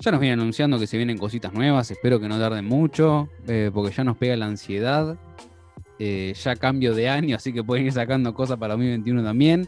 ya 0.00 0.10
nos 0.10 0.20
vienen 0.20 0.40
anunciando 0.40 0.78
que 0.78 0.86
se 0.86 0.96
vienen 0.96 1.16
cositas 1.18 1.52
nuevas. 1.52 1.90
Espero 1.90 2.20
que 2.20 2.28
no 2.28 2.38
tarden 2.38 2.64
mucho, 2.66 3.28
eh, 3.46 3.70
porque 3.72 3.94
ya 3.94 4.04
nos 4.04 4.16
pega 4.16 4.36
la 4.36 4.46
ansiedad. 4.46 5.16
Eh, 5.98 6.34
ya 6.42 6.56
cambio 6.56 6.94
de 6.94 7.08
año, 7.08 7.36
así 7.36 7.52
que 7.54 7.64
pueden 7.64 7.86
ir 7.86 7.92
sacando 7.92 8.34
cosas 8.34 8.58
para 8.58 8.74
2021 8.74 9.24
también. 9.24 9.66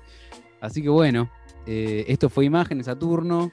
Así 0.60 0.82
que 0.82 0.88
bueno, 0.90 1.30
eh, 1.66 2.04
esto 2.08 2.28
fue 2.28 2.44
Imágenes 2.44 2.86
Saturno. 2.86 3.50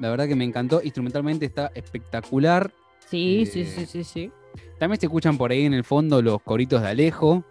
La 0.00 0.10
verdad 0.10 0.26
que 0.28 0.34
me 0.36 0.44
encantó. 0.44 0.80
Instrumentalmente 0.82 1.46
está 1.46 1.70
espectacular. 1.74 2.72
Sí, 3.08 3.46
sí, 3.50 3.64
sí, 3.64 3.86
sí, 3.86 4.04
sí. 4.04 4.30
También 4.78 5.00
se 5.00 5.06
escuchan 5.06 5.36
por 5.38 5.50
ahí 5.50 5.64
en 5.64 5.74
el 5.74 5.84
fondo 5.84 6.20
los 6.22 6.40
coritos 6.42 6.82
de 6.82 6.88
Alejo. 6.88 7.44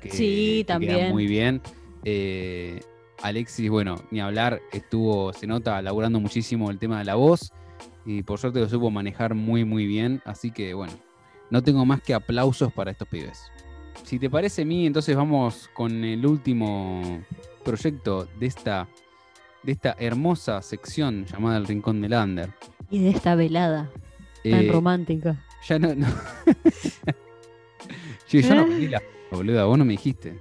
Que, 0.00 0.10
Sí, 0.10 0.58
que 0.58 0.64
también. 0.64 1.10
muy 1.10 1.26
bien. 1.26 1.60
Eh, 2.04 2.80
Alexis, 3.22 3.70
bueno, 3.70 3.96
ni 4.10 4.20
hablar, 4.20 4.60
estuvo, 4.72 5.32
se 5.32 5.46
nota, 5.46 5.80
laburando 5.82 6.20
muchísimo 6.20 6.70
el 6.70 6.78
tema 6.78 6.98
de 6.98 7.04
la 7.04 7.14
voz. 7.14 7.52
Y 8.04 8.22
por 8.22 8.38
suerte 8.38 8.60
lo 8.60 8.68
supo 8.68 8.90
manejar 8.90 9.34
muy, 9.34 9.64
muy 9.64 9.86
bien. 9.86 10.22
Así 10.24 10.50
que 10.50 10.74
bueno, 10.74 10.92
no 11.50 11.62
tengo 11.62 11.84
más 11.84 12.00
que 12.02 12.14
aplausos 12.14 12.72
para 12.72 12.90
estos 12.92 13.08
pibes. 13.08 13.50
Si 14.04 14.18
te 14.18 14.30
parece 14.30 14.62
a 14.62 14.64
mí, 14.64 14.86
entonces 14.86 15.16
vamos 15.16 15.68
con 15.74 16.04
el 16.04 16.24
último 16.24 17.24
proyecto 17.64 18.28
de 18.38 18.46
esta, 18.46 18.86
de 19.64 19.72
esta 19.72 19.96
hermosa 19.98 20.62
sección 20.62 21.24
llamada 21.24 21.56
El 21.56 21.66
Rincón 21.66 22.00
del 22.00 22.12
Under. 22.12 22.50
Y 22.90 23.00
de 23.00 23.10
esta 23.10 23.34
velada 23.34 23.90
tan 24.44 24.52
Eh, 24.64 24.70
romántica. 24.70 25.44
Ya 25.68 25.78
no. 25.78 25.94
no. 25.94 26.06
Yo, 28.28 28.40
yo 28.40 28.54
no 28.56 28.66
pedí 28.66 28.88
la 28.88 29.00
boluda, 29.30 29.64
vos 29.64 29.78
no 29.78 29.84
me 29.84 29.92
dijiste. 29.92 30.36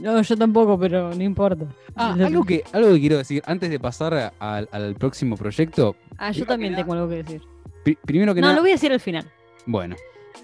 No, 0.00 0.20
yo 0.22 0.36
tampoco, 0.36 0.78
pero 0.78 1.12
no 1.14 1.22
importa. 1.22 1.66
Ah, 1.94 2.12
algo 2.18 2.44
que, 2.44 2.64
algo 2.72 2.92
que 2.94 3.00
quiero 3.00 3.18
decir 3.18 3.42
antes 3.46 3.68
de 3.70 3.78
pasar 3.80 4.14
a- 4.14 4.32
al, 4.38 4.68
al 4.72 4.94
próximo 4.94 5.36
proyecto. 5.36 5.96
Ah, 6.16 6.30
yo 6.32 6.46
también 6.46 6.74
tengo 6.74 6.92
algo 6.94 7.08
que 7.08 7.16
decir. 7.22 7.42
pri- 7.84 7.98
primero 8.04 8.34
que 8.34 8.40
No, 8.40 8.46
nada. 8.48 8.56
lo 8.56 8.62
voy 8.62 8.70
a 8.70 8.74
decir 8.74 8.92
al 8.92 9.00
final, 9.00 9.30
Bueno, 9.66 9.96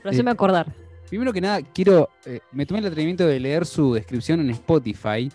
Eh, 0.04 0.08
haceme 0.08 0.30
acordar. 0.30 0.66
primero 1.08 1.32
que 1.32 1.40
nada, 1.40 1.60
quiero. 1.62 2.08
eh, 2.26 2.40
me 2.52 2.66
tomé 2.66 2.80
el 2.80 2.86
atrevimiento 2.86 3.26
de 3.26 3.40
leer 3.40 3.64
su 3.66 3.94
descripción 3.94 4.40
en 4.40 4.50
Spotify 4.50 5.30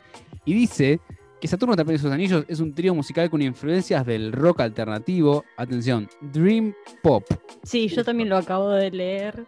y 0.45 0.53
dice 0.53 0.99
que 1.39 1.47
Saturno 1.47 1.75
Tapete 1.75 1.93
de 1.93 1.99
sus 1.99 2.11
Anillos 2.11 2.45
es 2.47 2.59
un 2.59 2.73
trío 2.73 2.95
musical 2.95 3.29
con 3.29 3.41
influencias 3.41 4.05
del 4.05 4.31
rock 4.31 4.61
alternativo. 4.61 5.45
Atención, 5.55 6.09
Dream 6.21 6.73
Pop. 7.03 7.23
Sí, 7.63 7.87
yo 7.87 8.03
también 8.03 8.29
lo 8.29 8.37
acabo 8.37 8.69
de 8.69 8.91
leer. 8.91 9.45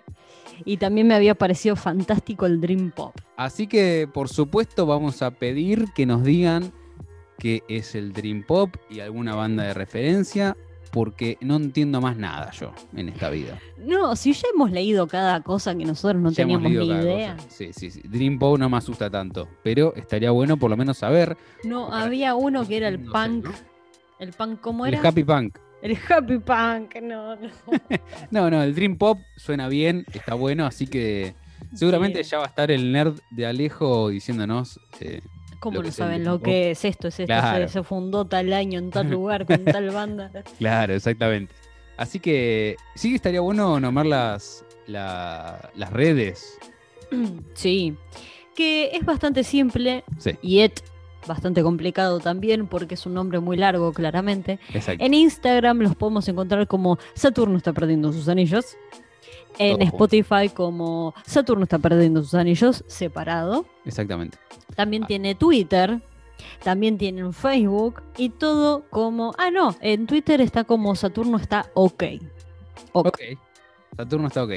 Y 0.66 0.78
también 0.78 1.08
me 1.08 1.16
había 1.16 1.36
parecido 1.36 1.76
fantástico 1.76 2.46
el 2.46 2.60
Dream 2.60 2.92
Pop. 2.92 3.16
Así 3.38 3.66
que, 3.66 4.08
por 4.14 4.28
supuesto, 4.28 4.86
vamos 4.86 5.22
a 5.22 5.32
pedir 5.32 5.86
que 5.96 6.06
nos 6.06 6.24
digan 6.24 6.72
qué 7.38 7.64
es 7.70 7.96
el 7.96 8.12
Dream 8.12 8.44
Pop 8.46 8.76
y 8.90 9.00
alguna 9.00 9.36
banda 9.36 9.64
de 9.64 9.74
referencia, 9.74 10.58
porque 10.92 11.38
no 11.42 11.56
entiendo 11.58 12.02
más 12.02 12.18
nada 12.18 12.52
yo 12.52 12.74
en 12.96 13.10
esta 13.10 13.30
vida. 13.30 13.60
No, 13.78 14.16
si 14.16 14.34
ya 14.34 14.48
hemos 14.54 14.72
leído 14.72 15.08
cada 15.08 15.42
cosa 15.42 15.76
que 15.76 15.86
nosotros 15.86 16.22
no 16.22 16.30
Ya 16.32 16.38
teníamos 16.38 16.72
ni 16.72 16.78
idea. 16.78 17.36
cosa. 17.36 17.50
Sí, 17.50 17.70
sí, 17.74 17.92
sí. 17.92 18.02
Dream 18.06 18.40
Pop 18.40 18.58
no 18.58 18.70
me 18.70 18.78
asusta 18.78 19.10
tanto, 19.10 19.48
pero 19.64 19.94
estaría 19.96 20.32
bueno 20.32 20.58
por 20.58 20.70
lo 20.70 20.78
menos 20.78 20.98
saber. 20.98 21.38
No, 21.64 21.94
había 21.94 22.36
uno 22.36 22.68
que 22.68 22.78
era 22.78 22.88
el 22.88 23.04
No 23.06 23.12
sé, 23.12 23.30
punk. 23.30 23.46
¿no? 23.46 23.52
¿El 24.20 24.34
punk 24.34 24.60
cómo 24.62 24.86
El 24.86 24.96
era? 24.96 25.08
Happy 25.08 25.24
Punk. 25.24 25.58
El 25.82 25.98
happy 26.10 26.40
punk, 26.40 26.96
no, 27.02 27.36
no. 27.38 27.50
No, 28.32 28.50
no, 28.50 28.62
el 28.64 28.76
Dream 28.76 28.98
Pop 28.98 29.18
suena 29.38 29.70
bien, 29.70 30.06
está 30.14 30.34
bueno, 30.34 30.66
así 30.66 30.88
que 30.88 31.36
seguramente 31.74 32.22
Sí. 32.24 32.32
ya 32.32 32.40
va 32.40 32.44
a 32.46 32.48
estar 32.48 32.70
el 32.72 32.92
nerd 32.92 33.20
de 33.32 33.46
Alejo 33.46 34.10
diciéndonos. 34.10 34.80
eh, 35.00 35.22
¿Cómo 35.60 35.78
lo 35.78 35.84
no 35.84 35.92
saben 35.92 36.24
lo 36.24 36.40
que 36.42 36.72
es 36.72 36.86
esto? 36.86 37.10
Es 37.10 37.20
esto, 37.20 37.28
Claro. 37.28 37.68
se, 37.68 37.74
se 37.74 37.84
fundó 37.84 38.26
tal 38.26 38.52
año 38.54 38.80
en 38.80 38.90
tal 38.92 39.10
lugar 39.10 39.46
con 39.46 39.64
tal 39.66 39.90
banda. 39.92 40.32
Claro, 40.58 40.94
exactamente. 40.94 41.54
Así 41.98 42.20
que 42.20 42.78
sí 42.96 43.14
estaría 43.16 43.42
bueno 43.42 43.80
nombrar 43.80 44.06
las, 44.06 44.64
la- 44.88 45.70
las 45.76 45.92
redes. 45.92 46.58
Sí, 47.54 47.96
que 48.56 48.92
es 48.96 49.04
bastante 49.06 49.44
simple 49.44 50.04
Sí, 50.18 50.32
y 50.42 50.60
es 50.60 50.72
bastante 51.28 51.62
complicado 51.64 52.20
también 52.20 52.68
porque 52.68 52.96
es 52.96 53.06
un 53.06 53.14
nombre 53.14 53.40
muy 53.40 53.58
largo, 53.58 53.92
claramente. 53.94 54.60
exacto. 54.74 55.04
En 55.04 55.14
Instagram 55.14 55.80
los 55.80 55.96
podemos 55.96 56.28
encontrar 56.30 56.68
como 56.68 56.98
Saturno 57.14 57.58
está 57.58 57.74
perdiendo 57.74 58.14
sus 58.14 58.30
anillos. 58.30 58.78
En 59.58 59.78
Todo 59.78 59.90
junto. 59.90 60.06
Spotify 60.06 60.50
como 60.54 61.14
Saturno 61.26 61.64
está 61.64 61.80
perdiendo 61.80 62.22
sus 62.24 62.34
anillos, 62.36 62.84
separado. 62.88 63.66
Exactamente. 63.86 64.38
También 64.76 65.04
Ah. 65.04 65.08
tiene 65.08 65.36
Twitter. 65.36 66.00
También 66.64 66.98
tienen 66.98 67.34
Facebook 67.34 68.02
y 68.18 68.30
todo 68.30 68.84
como... 68.90 69.34
Ah, 69.38 69.52
no, 69.52 69.76
en 69.82 70.08
Twitter 70.08 70.40
está 70.40 70.64
como 70.64 70.96
Saturno 70.96 71.38
está 71.38 71.70
ok. 71.74 72.04
Ok. 72.94 73.08
Ok. 73.08 73.20
Saturno 73.98 74.28
está 74.28 74.44
ok. 74.44 74.52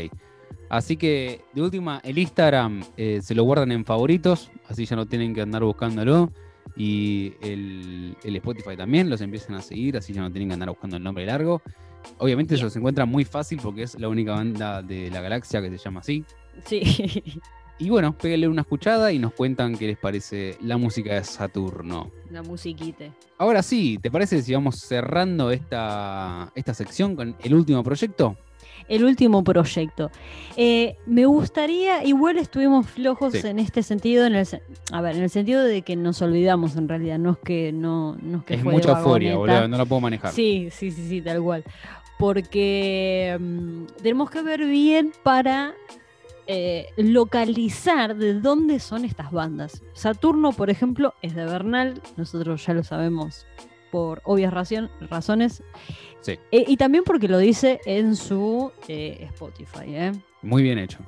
Así 0.68 0.96
que, 0.96 1.42
de 1.52 1.60
última, 1.62 2.00
el 2.04 2.18
Instagram 2.18 2.82
eh, 2.96 3.20
se 3.22 3.34
lo 3.34 3.42
guardan 3.44 3.72
en 3.72 3.84
favoritos, 3.84 4.50
así 4.68 4.86
ya 4.86 4.96
no 4.96 5.06
tienen 5.06 5.34
que 5.34 5.42
andar 5.42 5.62
buscándolo. 5.64 6.30
Y 6.76 7.34
el, 7.42 8.16
el 8.24 8.36
Spotify 8.36 8.76
también 8.76 9.10
los 9.10 9.20
empiezan 9.20 9.56
a 9.56 9.62
seguir, 9.62 9.96
así 9.96 10.12
ya 10.12 10.22
no 10.22 10.30
tienen 10.30 10.48
que 10.48 10.54
andar 10.54 10.70
buscando 10.70 10.96
el 10.96 11.02
nombre 11.02 11.26
largo. 11.26 11.60
Obviamente 12.18 12.54
eso 12.54 12.70
se 12.70 12.78
encuentra 12.78 13.04
muy 13.04 13.24
fácil 13.24 13.60
porque 13.62 13.82
es 13.82 13.98
la 13.98 14.08
única 14.08 14.32
banda 14.32 14.82
de 14.82 15.10
la 15.10 15.20
galaxia 15.20 15.60
que 15.60 15.70
se 15.70 15.78
llama 15.78 16.00
así. 16.00 16.24
Sí. 16.64 16.82
Y 17.78 17.90
bueno, 17.90 18.16
péguenle 18.16 18.46
una 18.46 18.60
escuchada 18.60 19.10
y 19.10 19.18
nos 19.18 19.32
cuentan 19.32 19.76
qué 19.76 19.88
les 19.88 19.98
parece 19.98 20.56
la 20.60 20.76
música 20.76 21.14
de 21.14 21.24
Saturno. 21.24 22.12
La 22.30 22.40
musiquite. 22.42 23.12
Ahora 23.38 23.60
sí, 23.60 23.98
¿te 24.00 24.08
parece 24.08 24.40
si 24.40 24.54
vamos 24.54 24.76
cerrando 24.76 25.50
esta, 25.50 26.52
esta 26.54 26.74
sección 26.74 27.16
con 27.16 27.34
el 27.42 27.54
último 27.54 27.82
proyecto? 27.82 28.36
El 28.92 29.04
último 29.04 29.42
proyecto. 29.42 30.10
Eh, 30.56 30.96
me 31.06 31.24
gustaría, 31.24 32.04
igual 32.04 32.36
estuvimos 32.36 32.86
flojos 32.86 33.32
Sí. 33.32 33.46
en 33.46 33.58
este 33.58 33.82
sentido, 33.82 34.26
en 34.26 34.34
el, 34.34 34.46
a 34.92 35.00
ver, 35.00 35.16
en 35.16 35.22
el 35.22 35.30
sentido 35.30 35.62
de 35.64 35.80
que 35.80 35.96
nos 35.96 36.20
olvidamos 36.20 36.76
en 36.76 36.88
realidad, 36.88 37.18
no 37.18 37.30
es 37.30 37.38
que 37.38 37.72
no, 37.72 38.16
no 38.20 38.38
es 38.38 38.44
que 38.44 38.54
es 38.54 38.64
mucha 38.64 38.90
euforia, 38.90 39.36
boludo, 39.36 39.66
no 39.66 39.78
la 39.78 39.84
puedo 39.86 40.00
manejar. 40.02 40.30
Sí, 40.32 40.68
sí, 40.70 40.90
sí, 40.90 41.08
sí, 41.08 41.22
tal 41.22 41.40
cual. 41.42 41.64
Porque 42.18 43.36
mm, 43.40 43.84
tenemos 44.02 44.30
que 44.30 44.42
ver 44.42 44.66
bien 44.66 45.12
para 45.22 45.72
eh, 46.46 46.88
localizar 46.96 48.14
de 48.16 48.34
dónde 48.34 48.78
son 48.78 49.04
estas 49.06 49.32
bandas. 49.32 49.82
Saturno, 49.94 50.52
por 50.52 50.68
ejemplo, 50.70 51.14
es 51.22 51.34
de 51.34 51.44
Bernal, 51.46 52.00
nosotros 52.16 52.66
ya 52.66 52.74
lo 52.74 52.84
sabemos 52.84 53.46
por 53.92 54.22
obvias 54.24 54.52
razones. 55.08 55.62
Sí. 56.22 56.32
Eh, 56.50 56.64
y 56.66 56.76
también 56.76 57.04
porque 57.04 57.28
lo 57.28 57.38
dice 57.38 57.80
en 57.84 58.16
su 58.16 58.72
eh, 58.88 59.18
Spotify. 59.28 59.84
¿eh? 59.86 60.12
Muy 60.40 60.62
bien 60.62 60.78
hecho. 60.78 60.98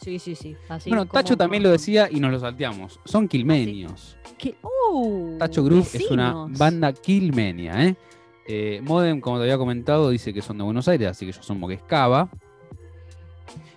Sí, 0.00 0.18
sí, 0.20 0.36
sí. 0.36 0.54
Así 0.68 0.90
bueno, 0.90 1.08
como- 1.08 1.20
Tacho 1.20 1.36
también 1.36 1.62
lo 1.64 1.70
decía 1.70 2.08
y 2.08 2.20
nos 2.20 2.30
lo 2.30 2.38
salteamos. 2.38 3.00
Son 3.04 3.26
quilmenios. 3.26 4.16
Que- 4.36 4.54
¡Uh! 4.62 5.36
Tacho 5.38 5.64
Group 5.64 5.88
es 5.92 6.10
una 6.10 6.46
banda 6.56 6.92
quilmenia, 6.92 7.84
¿eh? 7.84 7.96
Eh, 8.46 8.80
Modem, 8.84 9.20
como 9.20 9.38
te 9.38 9.42
había 9.42 9.58
comentado, 9.58 10.10
dice 10.10 10.32
que 10.32 10.40
son 10.42 10.58
de 10.58 10.64
Buenos 10.64 10.86
Aires, 10.86 11.08
así 11.08 11.24
que 11.26 11.32
ellos 11.32 11.44
son 11.44 11.58
Moquescaba. 11.58 12.30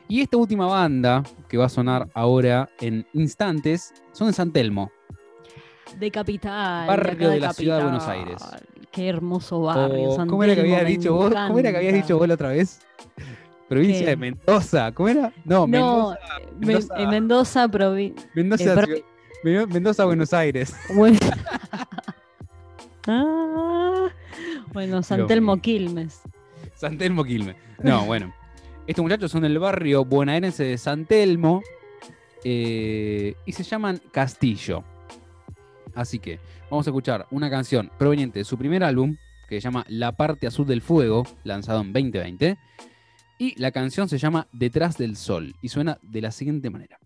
Y 0.08 0.22
esta 0.22 0.38
última 0.38 0.66
banda, 0.68 1.24
que 1.48 1.58
va 1.58 1.66
a 1.66 1.70
sonar 1.70 2.10
ahora 2.14 2.70
en 2.82 3.08
instantes, 3.14 3.94
son 4.12 4.28
de 4.28 4.34
San 4.34 4.52
Telmo. 4.52 4.92
De 6.00 6.12
Capital. 6.12 6.88
Barrio 6.88 7.30
de 7.30 7.40
la 7.40 7.54
ciudad 7.54 7.78
de 7.78 7.84
Buenos. 7.84 8.08
Aires. 8.08 8.42
Qué 8.92 9.08
hermoso 9.08 9.62
barrio. 9.62 10.10
O- 10.10 10.16
San 10.16 10.28
¿Cómo 10.28 10.44
era 10.44 10.54
que 10.56 10.62
habías 10.62 10.86
dicho 10.86 11.14
vos? 11.14 11.34
¿Cómo 11.34 11.60
era 11.60 11.72
que 11.72 11.78
habías 11.78 11.94
dicho 11.94 12.18
vos 12.18 12.28
la 12.28 12.34
otra 12.34 12.50
vez? 12.50 12.82
Provincia 13.70 14.00
¿Qué? 14.04 14.10
de 14.12 14.16
Mendoza. 14.18 14.92
¿Cómo 14.92 15.08
era? 15.10 15.32
No, 15.46 15.66
No, 15.66 15.68
Mendoza. 15.68 16.20
Men- 16.60 16.68
Mendoza. 16.68 16.94
en 16.98 17.10
Mendoza, 17.10 17.68
provi- 17.70 18.14
Mendoza, 18.36 18.64
eh, 18.64 18.72
pero- 18.76 18.88
ciudad- 18.88 19.04
Men- 19.44 19.70
Mendoza, 19.70 20.06
Buenos 20.06 20.34
Aires. 20.34 20.76
Bueno, 20.94 21.18
Ah, 23.08 24.08
bueno 24.74 25.02
San 25.04 25.22
Lo 25.22 25.26
Telmo 25.28 25.54
mismo. 25.54 25.62
Quilmes. 25.62 26.22
San 26.76 26.98
Telmo 26.98 27.24
Quilmes. 27.24 27.56
No, 27.82 28.06
bueno. 28.06 28.34
Estos 28.88 29.04
muchachos 29.04 29.32
son 29.32 29.44
del 29.44 29.58
barrio 29.60 30.04
bonaerense 30.04 30.64
de 30.64 30.78
San 30.78 31.06
Telmo 31.06 31.62
eh, 32.44 33.36
y 33.46 33.52
se 33.54 33.64
llaman 33.64 34.02
Castillo. 34.12 34.84
Así 35.96 36.20
que 36.20 36.40
vamos 36.70 36.88
a 36.88 36.90
escuchar 36.90 37.28
una 37.32 37.50
canción 37.50 37.92
proveniente 37.98 38.40
de 38.40 38.46
su 38.46 38.58
primer 38.58 38.84
álbum 38.84 39.18
que 39.48 39.60
se 39.60 39.66
llama 39.66 39.86
La 39.90 40.14
parte 40.14 40.48
azul 40.48 40.66
del 40.66 40.82
fuego, 40.82 41.28
lanzado 41.44 41.82
en 41.82 41.92
2020. 41.92 42.58
Y 43.38 43.60
la 43.60 43.72
canción 43.72 44.08
se 44.08 44.18
llama 44.18 44.48
Detrás 44.54 44.98
del 44.98 45.18
sol 45.18 45.56
y 45.62 45.70
suena 45.70 45.98
de 46.02 46.22
la 46.22 46.32
siguiente 46.32 46.70
manera. 46.70 47.00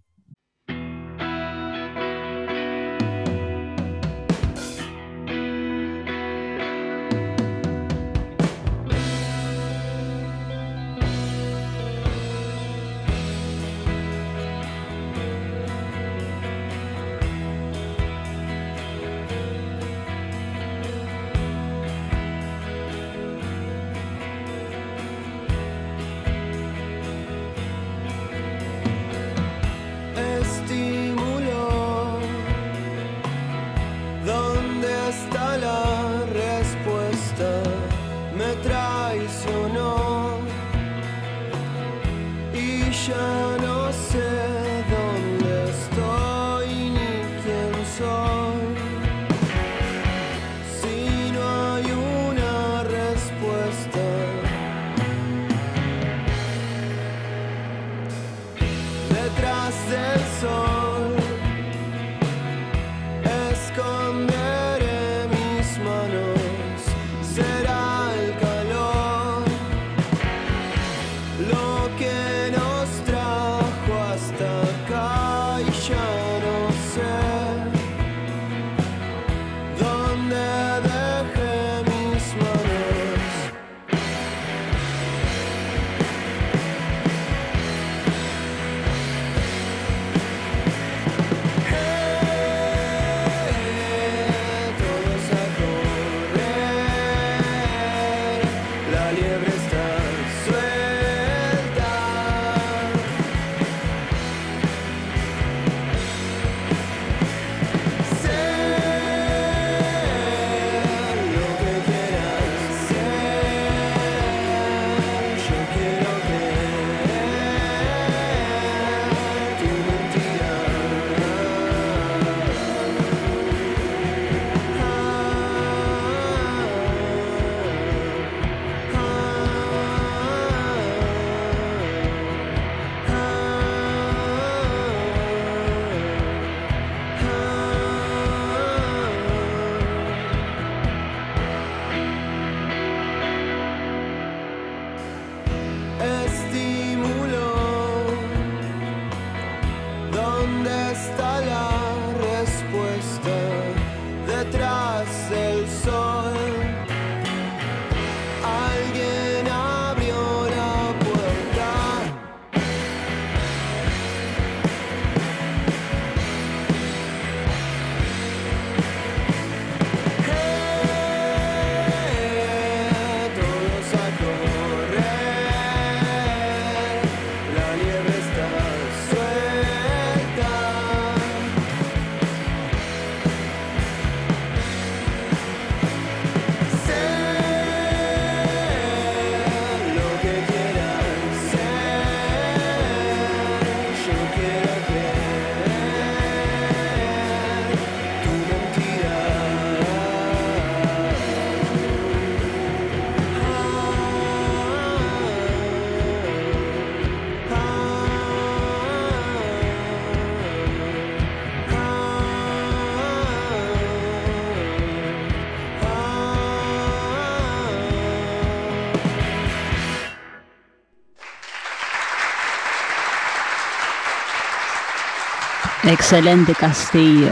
Excelente 225.85 226.53
Castillo. 226.55 227.29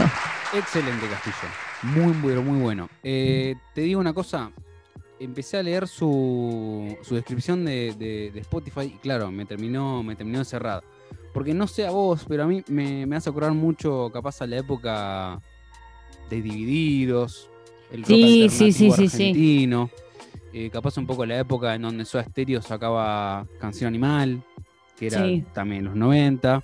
Excelente 0.54 1.06
Castillo. 1.08 1.52
Muy, 1.82 2.12
muy, 2.14 2.34
muy 2.42 2.60
bueno. 2.60 2.88
Eh, 3.02 3.56
te 3.74 3.82
digo 3.82 4.00
una 4.00 4.12
cosa. 4.14 4.50
Empecé 5.18 5.58
a 5.58 5.62
leer 5.62 5.86
su, 5.88 6.96
su 7.02 7.14
descripción 7.14 7.64
de, 7.64 7.94
de- 7.98 8.30
de 8.32 8.40
Spotify 8.40 8.82
y 8.82 8.98
claro, 8.98 9.30
me 9.30 9.44
terminó, 9.46 10.02
me 10.02 10.16
terminó 10.16 10.40
de 10.40 10.44
cerrar. 10.44 10.82
Porque 11.32 11.54
no 11.54 11.66
sé 11.66 11.86
a 11.86 11.90
vos, 11.90 12.24
pero 12.28 12.44
a 12.44 12.46
mí 12.46 12.62
me, 12.68 13.06
me 13.06 13.16
hace 13.16 13.30
acordar 13.30 13.52
mucho 13.52 14.10
capaz 14.12 14.40
a 14.42 14.46
la 14.46 14.58
época 14.58 15.40
de 16.30 16.42
Divididos, 16.42 17.48
el 17.90 18.00
rock 18.02 18.08
Sí, 18.08 18.48
sí, 18.50 18.72
sí, 18.72 18.90
sí, 18.90 19.02
argentino. 19.04 19.90
eh, 20.52 20.70
capaz 20.72 20.96
un 20.96 21.06
poco 21.06 21.26
la 21.26 21.38
época 21.38 21.74
en 21.74 21.82
donde 21.82 22.04
Soda 22.04 22.24
Stereo 22.24 22.62
sacaba 22.62 23.46
Canción 23.60 23.88
Animal, 23.88 24.42
que 24.96 25.08
era 25.08 25.24
también 25.52 25.84
los 25.84 25.94
90. 25.96 26.62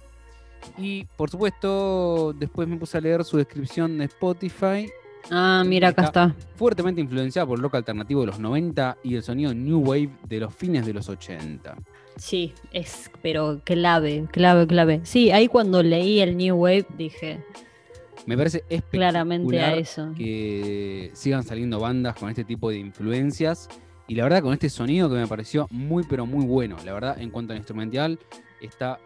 Y 0.78 1.04
por 1.16 1.30
supuesto, 1.30 2.32
después 2.38 2.68
me 2.68 2.76
puse 2.76 2.98
a 2.98 3.00
leer 3.00 3.24
su 3.24 3.36
descripción 3.36 3.98
de 3.98 4.04
Spotify, 4.06 4.88
Ah, 5.30 5.62
mira, 5.66 5.88
acá 5.88 6.04
está. 6.04 6.34
fuertemente 6.56 7.00
influenciada 7.00 7.46
por 7.46 7.58
el 7.58 7.62
rock 7.62 7.74
alternativo 7.76 8.22
de 8.22 8.28
los 8.28 8.40
90 8.40 8.96
y 9.04 9.14
el 9.16 9.22
sonido 9.22 9.52
New 9.52 9.80
Wave 9.80 10.08
de 10.26 10.40
los 10.40 10.54
fines 10.54 10.86
de 10.86 10.94
los 10.94 11.08
80. 11.10 11.76
Sí, 12.16 12.54
es, 12.72 13.10
pero 13.22 13.60
clave, 13.62 14.26
clave, 14.32 14.66
clave. 14.66 15.00
Sí, 15.04 15.30
ahí 15.30 15.46
cuando 15.46 15.82
leí 15.82 16.20
el 16.20 16.36
New 16.38 16.56
Wave 16.56 16.86
dije 16.96 17.38
Me 18.26 18.36
parece 18.36 18.64
espectacular 18.70 19.10
claramente 19.12 19.60
a 19.60 19.74
eso. 19.76 20.12
que 20.16 21.10
sigan 21.12 21.44
saliendo 21.44 21.78
bandas 21.78 22.14
con 22.16 22.30
este 22.30 22.44
tipo 22.44 22.70
de 22.70 22.78
influencias 22.78 23.68
y 24.08 24.14
la 24.14 24.24
verdad 24.24 24.42
con 24.42 24.54
este 24.54 24.70
sonido 24.70 25.08
que 25.10 25.16
me 25.16 25.26
pareció 25.26 25.66
muy 25.70 26.02
pero 26.04 26.24
muy 26.26 26.46
bueno. 26.46 26.76
La 26.84 26.94
verdad 26.94 27.20
en 27.20 27.30
cuanto 27.30 27.52
al 27.52 27.58
instrumental 27.58 28.18
está 28.60 28.98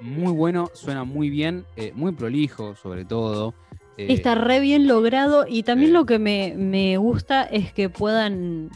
muy 0.00 0.32
bueno, 0.32 0.70
suena 0.74 1.04
muy 1.04 1.30
bien, 1.30 1.64
eh, 1.76 1.92
muy 1.94 2.12
prolijo 2.12 2.74
sobre 2.76 3.04
todo. 3.04 3.54
eh, 3.96 4.06
Está 4.10 4.34
re 4.34 4.60
bien 4.60 4.86
logrado 4.86 5.44
y 5.48 5.62
también 5.62 5.90
Sí. 5.90 5.94
lo 5.94 6.06
que 6.06 6.18
me, 6.18 6.54
me 6.56 6.96
gusta 6.96 7.42
es 7.44 7.72
que 7.72 7.88
puedan 7.90 8.70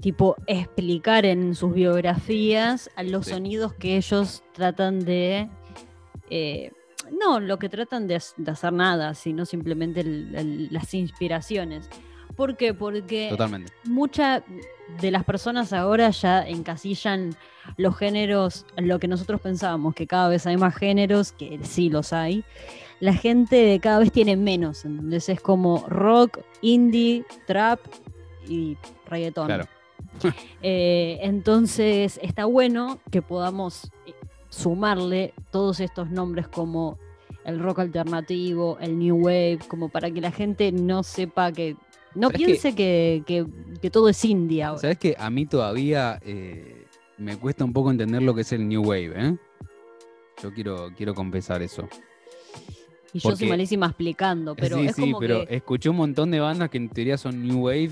tipo 0.00 0.36
explicar 0.46 1.24
en 1.24 1.54
sus 1.54 1.72
biografías 1.72 2.90
a 2.96 3.02
los 3.04 3.26
Sí. 3.26 3.32
sonidos 3.32 3.72
que 3.74 3.96
ellos 3.96 4.42
tratan 4.52 5.00
de 5.04 5.48
eh, 6.30 6.72
no 7.20 7.40
lo 7.40 7.58
que 7.58 7.68
tratan 7.68 8.06
de, 8.08 8.20
de 8.36 8.50
hacer 8.50 8.72
nada 8.72 9.14
sino 9.14 9.44
simplemente 9.46 10.00
el- 10.00 10.34
el- 10.34 10.68
las 10.72 10.92
inspiraciones 10.94 11.88
¿por 12.36 12.56
qué? 12.56 12.74
porque 12.74 13.28
Totalmente. 13.30 13.72
muchas 13.84 14.42
de 15.00 15.10
las 15.10 15.24
personas 15.24 15.72
ahora 15.72 16.10
ya 16.10 16.46
encasillan 16.46 17.34
los 17.76 17.96
géneros, 17.96 18.66
lo 18.76 18.98
que 18.98 19.08
nosotros 19.08 19.40
pensábamos, 19.40 19.94
que 19.94 20.06
cada 20.06 20.28
vez 20.28 20.46
hay 20.46 20.56
más 20.56 20.74
géneros, 20.74 21.32
que 21.32 21.60
sí 21.62 21.88
los 21.88 22.12
hay. 22.12 22.44
La 23.00 23.14
gente 23.14 23.78
cada 23.82 23.98
vez 23.98 24.12
tiene 24.12 24.36
menos, 24.36 24.84
entonces 24.84 25.28
es 25.28 25.40
como 25.40 25.84
rock, 25.88 26.40
indie, 26.60 27.24
trap 27.46 27.80
y 28.48 28.76
reggaetón. 29.06 29.46
Claro. 29.46 29.66
Eh, 30.64 31.18
entonces 31.22 32.20
está 32.22 32.44
bueno 32.44 33.00
que 33.10 33.22
podamos 33.22 33.90
eh, 34.06 34.12
sumarle 34.50 35.34
todos 35.50 35.80
estos 35.80 36.10
nombres 36.10 36.46
como 36.46 36.98
el 37.44 37.58
rock 37.58 37.80
alternativo, 37.80 38.78
el 38.80 38.98
new 38.98 39.16
wave, 39.16 39.58
como 39.66 39.88
para 39.88 40.10
que 40.10 40.20
la 40.20 40.30
gente 40.30 40.70
no 40.70 41.02
sepa 41.02 41.50
que, 41.50 41.76
no 42.14 42.30
piense 42.30 42.74
que, 42.74 43.22
que- 43.26 43.46
que 43.80 43.90
todo 43.90 44.08
es 44.08 44.24
indie 44.24 44.62
ahora. 44.62 44.80
¿Sabes 44.80 44.98
que 44.98 45.14
a 45.18 45.28
mí 45.30 45.46
todavía 45.46 46.20
eh, 46.24 46.84
me 47.18 47.36
cuesta 47.36 47.64
un 47.64 47.72
poco 47.72 47.90
entender 47.90 48.22
lo 48.22 48.34
que 48.34 48.42
es 48.42 48.52
el 48.52 48.68
New 48.68 48.82
Wave? 48.82 49.12
¿eh? 49.16 49.36
Yo 50.42 50.52
quiero, 50.52 50.88
quiero 50.96 51.14
confesar 51.14 51.62
eso. 51.62 51.88
Y 53.12 53.18
yo 53.18 53.30
soy 53.30 53.32
porque- 53.32 53.46
malísima 53.46 53.86
explicando, 53.86 54.54
pero 54.56 54.78
sí, 54.78 54.86
es 54.86 54.96
sí, 54.96 55.02
como 55.02 55.18
pero 55.18 55.42
escuché 55.48 55.88
un 55.90 55.96
montón 55.96 56.30
de 56.30 56.40
bandas 56.40 56.70
que 56.70 56.78
en 56.78 56.88
teoría 56.88 57.18
son 57.18 57.46
New 57.46 57.66
Wave, 57.66 57.90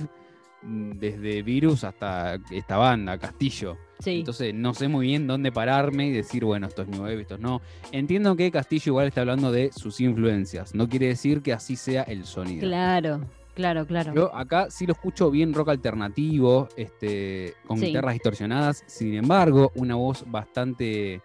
mm, 0.63 0.93
desde 0.93 1.43
Virus 1.43 1.85
hasta 1.85 2.39
esta 2.51 2.77
banda, 2.79 3.19
Castillo. 3.19 3.77
sí, 3.99 4.21
Entonces 4.21 4.55
no 4.55 4.73
sé 4.73 4.89
muy 4.89 5.07
bien 5.09 5.27
dónde 5.27 5.53
pararme 5.53 6.07
y 6.07 6.11
decir, 6.11 6.45
bueno, 6.45 6.67
esto 6.69 6.83
es 6.83 6.89
New 6.89 7.03
Wave, 7.03 7.21
esto 7.21 7.37
no. 7.37 7.61
Entiendo 7.93 8.35
que 8.35 8.51
Castillo 8.51 8.83
igual 8.87 9.09
está 9.09 9.21
hablando 9.21 9.53
de 9.53 9.71
sus 9.73 10.01
influencias. 10.01 10.75
No 10.75 10.89
quiere 10.89 11.09
decir 11.09 11.43
que 11.43 11.53
así 11.53 11.77
sea 11.77 12.03
el 12.05 12.25
sonido. 12.25 12.67
claro, 12.67 13.21
claro, 13.55 13.87
claro. 13.87 14.15
Yo 14.15 14.35
acá 14.35 14.71
sí 14.71 14.87
lo 14.87 14.93
escucho 14.93 15.31
bien 15.31 15.53
rock 15.55 15.71
alternativo, 15.71 16.69
este, 16.77 17.55
con 17.67 17.79
Sí. 17.79 17.87
guitarras 17.87 18.15
distorsionadas. 18.15 18.85
Sin 18.87 19.15
embargo, 19.15 19.73
una 19.75 19.95
voz 19.97 20.25
bastante 20.31 21.21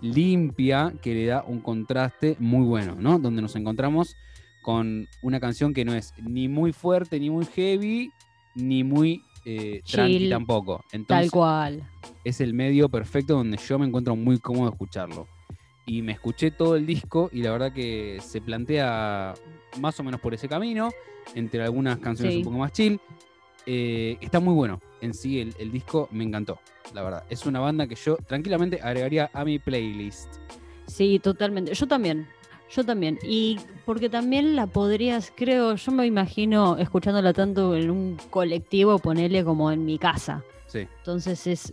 limpia 0.00 0.92
que 1.02 1.14
le 1.14 1.26
da 1.26 1.44
un 1.46 1.60
contraste 1.60 2.36
muy 2.38 2.64
bueno, 2.66 2.96
¿no? 2.98 3.18
Donde 3.18 3.42
nos 3.42 3.56
encontramos 3.56 4.16
con 4.62 5.08
una 5.22 5.40
canción 5.40 5.72
que 5.74 5.84
no 5.84 5.94
es 5.94 6.12
ni 6.22 6.48
muy 6.48 6.72
fuerte, 6.72 7.18
ni 7.20 7.30
muy 7.30 7.46
heavy, 7.46 8.10
ni 8.54 8.84
muy 8.84 9.22
eh, 9.46 9.82
tranqui 9.90 10.28
tampoco. 10.30 10.78
Tal 10.90 11.00
Entonces 11.00 11.30
cual. 11.30 11.82
es 12.24 12.40
el 12.40 12.54
medio 12.54 12.88
perfecto 12.88 13.34
donde 13.34 13.58
yo 13.58 13.78
me 13.78 13.86
encuentro 13.86 14.16
muy 14.16 14.38
cómodo 14.38 14.70
escucharlo. 14.70 15.26
Y 15.86 16.02
me 16.02 16.12
escuché 16.12 16.50
todo 16.50 16.76
el 16.76 16.86
disco 16.86 17.28
y 17.32 17.42
la 17.42 17.52
verdad 17.52 17.72
que 17.72 18.18
se 18.22 18.40
plantea 18.40 19.34
más 19.80 19.98
o 20.00 20.02
menos 20.02 20.20
por 20.20 20.32
ese 20.32 20.48
camino, 20.48 20.90
entre 21.34 21.62
algunas 21.62 21.98
canciones 21.98 22.34
Sí. 22.34 22.38
un 22.38 22.44
poco 22.44 22.58
más 22.58 22.72
chill. 22.72 23.00
Eh, 23.66 24.16
está 24.20 24.40
muy 24.40 24.54
bueno. 24.54 24.80
En 25.00 25.12
sí, 25.14 25.40
el, 25.40 25.54
el 25.58 25.70
disco 25.70 26.08
me 26.10 26.24
encantó, 26.24 26.58
la 26.94 27.02
verdad. 27.02 27.24
Es 27.28 27.44
una 27.46 27.60
banda 27.60 27.86
que 27.86 27.94
yo 27.94 28.16
tranquilamente 28.16 28.80
agregaría 28.82 29.30
a 29.32 29.44
mi 29.44 29.58
playlist. 29.58 30.28
Sí, 30.86 31.18
totalmente. 31.18 31.74
Yo 31.74 31.86
también. 31.86 32.26
Yo 32.70 32.82
también. 32.84 33.18
Y 33.22 33.60
porque 33.84 34.08
también 34.08 34.56
la 34.56 34.66
podrías, 34.66 35.32
creo, 35.36 35.74
yo 35.76 35.92
me 35.92 36.06
imagino 36.06 36.76
escuchándola 36.78 37.32
tanto 37.34 37.76
en 37.76 37.90
un 37.90 38.16
colectivo, 38.30 38.98
ponerle 38.98 39.44
como 39.44 39.70
en 39.70 39.84
mi 39.84 39.98
casa. 39.98 40.42
Sí, 40.66 40.86
Entonces 40.98 41.46
es 41.46 41.72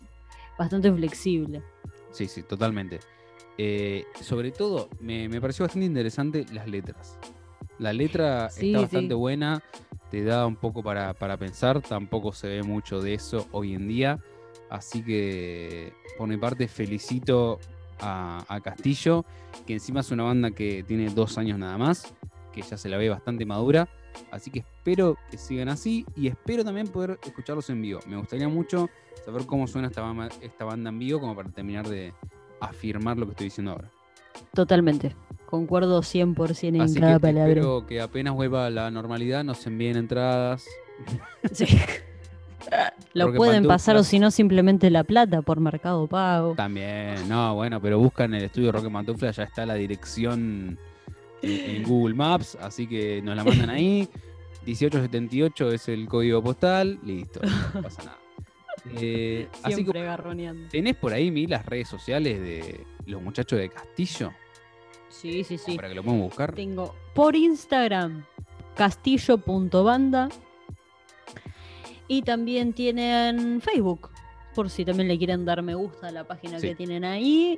bastante 0.60 0.92
flexible. 0.92 1.62
sí, 2.12 2.28
sí, 2.28 2.44
totalmente. 2.44 3.00
Eh, 3.58 4.06
sobre 4.22 4.52
todo, 4.52 4.90
me, 5.00 5.30
me 5.30 5.40
pareció 5.42 5.66
bastante 5.66 5.86
interesante 5.86 6.46
las 6.52 6.68
letras. 6.68 7.18
La 7.80 7.94
letra 7.94 8.50
Sí, 8.50 8.68
está 8.68 8.80
sí. 8.80 8.84
bastante 8.84 9.14
buena, 9.14 9.64
te 10.10 10.24
da 10.24 10.46
un 10.46 10.56
poco 10.56 10.84
para, 10.84 11.14
para 11.14 11.38
pensar, 11.38 11.82
tampoco 11.82 12.34
se 12.34 12.48
ve 12.48 12.64
mucho 12.64 13.02
de 13.02 13.14
eso 13.14 13.48
hoy 13.52 13.74
en 13.74 13.88
día. 13.88 14.20
Así 14.70 15.04
que, 15.04 15.94
por 16.18 16.28
mi 16.28 16.38
parte, 16.38 16.68
felicito 16.68 17.60
a, 18.00 18.44
a 18.48 18.62
Castillo, 18.62 19.26
que 19.68 19.74
encima 19.74 20.00
es 20.00 20.12
una 20.12 20.24
banda 20.24 20.52
que 20.52 20.84
tiene 20.84 21.10
dos 21.10 21.38
años 21.38 21.58
nada 21.60 21.78
más, 21.78 22.14
que 22.54 22.62
ya 22.62 22.78
se 22.78 22.90
la 22.90 22.98
ve 22.98 23.10
bastante 23.10 23.46
madura. 23.46 23.90
Así 24.32 24.52
que 24.52 24.60
espero 24.60 25.18
que 25.30 25.38
sigan 25.38 25.70
así 25.70 26.06
y 26.16 26.28
espero 26.28 26.64
también 26.66 26.88
poder 26.88 27.18
escucharlos 27.26 27.70
en 27.70 27.82
vivo. 27.82 28.00
Me 28.08 28.18
gustaría 28.18 28.48
mucho 28.50 28.90
saber 29.26 29.46
cómo 29.46 29.68
suena 29.68 29.88
esta 29.88 30.04
esta 30.42 30.66
banda 30.66 30.90
en 30.90 31.00
vivo, 31.00 31.20
como 31.20 31.36
para 31.36 31.50
terminar 31.50 31.88
de 31.88 32.14
afirmar 32.62 33.18
lo 33.18 33.26
que 33.26 33.32
estoy 33.32 33.46
diciendo 33.48 33.72
ahora. 33.72 33.90
Totalmente. 34.54 35.16
Concuerdo 35.46 36.02
100% 36.02 36.76
en 36.76 36.82
Así 36.82 37.00
cada 37.00 37.16
que 37.16 37.20
palabra. 37.20 37.50
espero 37.50 37.86
que 37.86 38.00
apenas 38.00 38.34
vuelva 38.34 38.68
a 38.68 38.70
la 38.70 38.90
normalidad 38.90 39.44
nos 39.44 39.66
envíen 39.68 39.98
entradas. 39.98 40.66
Sí. 41.52 41.66
Lo 43.14 43.26
Porque 43.26 43.38
pueden 43.38 43.68
pasar 43.68 43.96
o 43.98 44.04
si 44.04 44.20
no 44.20 44.30
simplemente 44.30 44.90
la 44.92 45.04
plata 45.04 45.42
por 45.42 45.60
Mercado 45.60 46.06
Pago. 46.08 46.54
También, 46.54 47.28
no, 47.28 47.56
bueno, 47.56 47.82
pero 47.82 47.98
buscan 48.00 48.34
el 48.36 48.44
estudio 48.44 48.72
Roque 48.72 48.88
Mantufla, 48.88 49.32
ya 49.32 49.44
está 49.44 49.66
la 49.66 49.74
dirección 49.74 50.78
en, 51.42 51.52
en 51.76 51.84
Google 51.84 52.14
Maps, 52.14 52.56
así 52.62 52.86
que 52.88 53.20
nos 53.24 53.36
la 53.36 53.44
mandan 53.44 53.72
ahí. 53.72 54.08
1878 54.66 55.72
es 55.72 55.90
el 55.90 56.08
código 56.08 56.42
postal, 56.44 57.00
listo, 57.04 57.42
no 57.74 57.82
pasa 57.82 58.04
nada. 58.04 58.18
Eh, 59.00 59.48
así 59.64 59.86
que, 59.86 60.02
garroneando. 60.02 60.68
¿tenés 60.70 60.96
por 60.96 61.14
ahí, 61.14 61.30
Mi, 61.32 61.46
las 61.48 61.66
redes 61.66 61.88
sociales 61.88 62.40
de 62.42 62.86
los 63.06 63.22
muchachos 63.22 63.60
de 63.60 63.70
Castillo? 63.70 64.32
Sí, 65.10 65.44
sí, 65.44 65.58
sí. 65.58 65.76
Para 65.76 65.90
que 65.90 65.96
lo 65.96 66.04
puedan 66.04 66.22
buscar. 66.22 66.54
Tengo 66.56 66.96
por 67.14 67.36
Instagram 67.36 68.26
castillo.banda 68.76 70.30
y 72.08 72.22
también 72.24 72.74
tienen 72.74 73.62
Facebook, 73.62 74.10
por 74.56 74.70
si 74.70 74.84
también 74.86 75.08
le 75.08 75.18
quieren 75.18 75.46
dar 75.46 75.62
me 75.62 75.76
gusta 75.76 76.08
a 76.08 76.12
la 76.12 76.24
página 76.26 76.60
Sí. 76.60 76.70
que 76.70 76.76
tienen 76.76 77.06
ahí, 77.06 77.58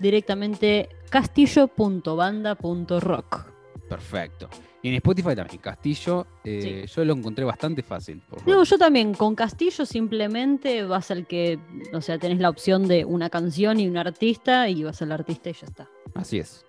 directamente 0.00 0.88
castillo.banda.rock. 1.10 3.46
Perfecto. 3.88 4.48
Y 4.82 4.88
en 4.88 4.94
Spotify 4.94 5.36
también, 5.36 5.58
Castillo, 5.58 6.26
eh, 6.42 6.86
yo 6.92 7.04
lo 7.04 7.14
encontré 7.14 7.44
bastante 7.44 7.82
fácil. 7.82 8.20
por 8.28 8.46
No, 8.48 8.64
yo 8.64 8.78
también, 8.78 9.14
con 9.14 9.36
Castillo 9.36 9.86
simplemente 9.86 10.84
vas 10.84 11.12
al 11.12 11.26
que, 11.26 11.60
o 11.92 12.00
sea, 12.00 12.18
tenés 12.18 12.40
la 12.40 12.48
opción 12.50 12.88
de 12.88 13.04
una 13.04 13.30
canción 13.30 13.78
y 13.78 13.86
un 13.86 13.96
artista 13.96 14.68
y 14.68 14.82
vas 14.82 15.00
al 15.00 15.12
artista 15.12 15.50
y 15.50 15.52
ya 15.52 15.66
está. 15.66 15.88
Así 16.14 16.38
es. 16.40 16.64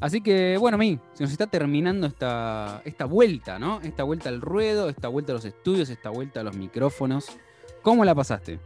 Así 0.00 0.20
que, 0.20 0.56
bueno, 0.58 0.78
mi, 0.78 1.00
se 1.14 1.24
nos 1.24 1.32
está 1.32 1.48
terminando 1.48 2.06
esta, 2.06 2.80
esta 2.84 3.06
vuelta, 3.06 3.58
¿no? 3.58 3.80
Esta 3.82 4.04
vuelta 4.04 4.28
al 4.28 4.40
ruedo, 4.40 4.88
esta 4.88 5.08
vuelta 5.08 5.32
a 5.32 5.34
los 5.34 5.44
estudios, 5.44 5.90
esta 5.90 6.10
vuelta 6.10 6.40
a 6.40 6.44
los 6.44 6.56
micrófonos. 6.56 7.26
¿Cómo 7.82 8.04
la 8.04 8.14
pasaste? 8.14 8.60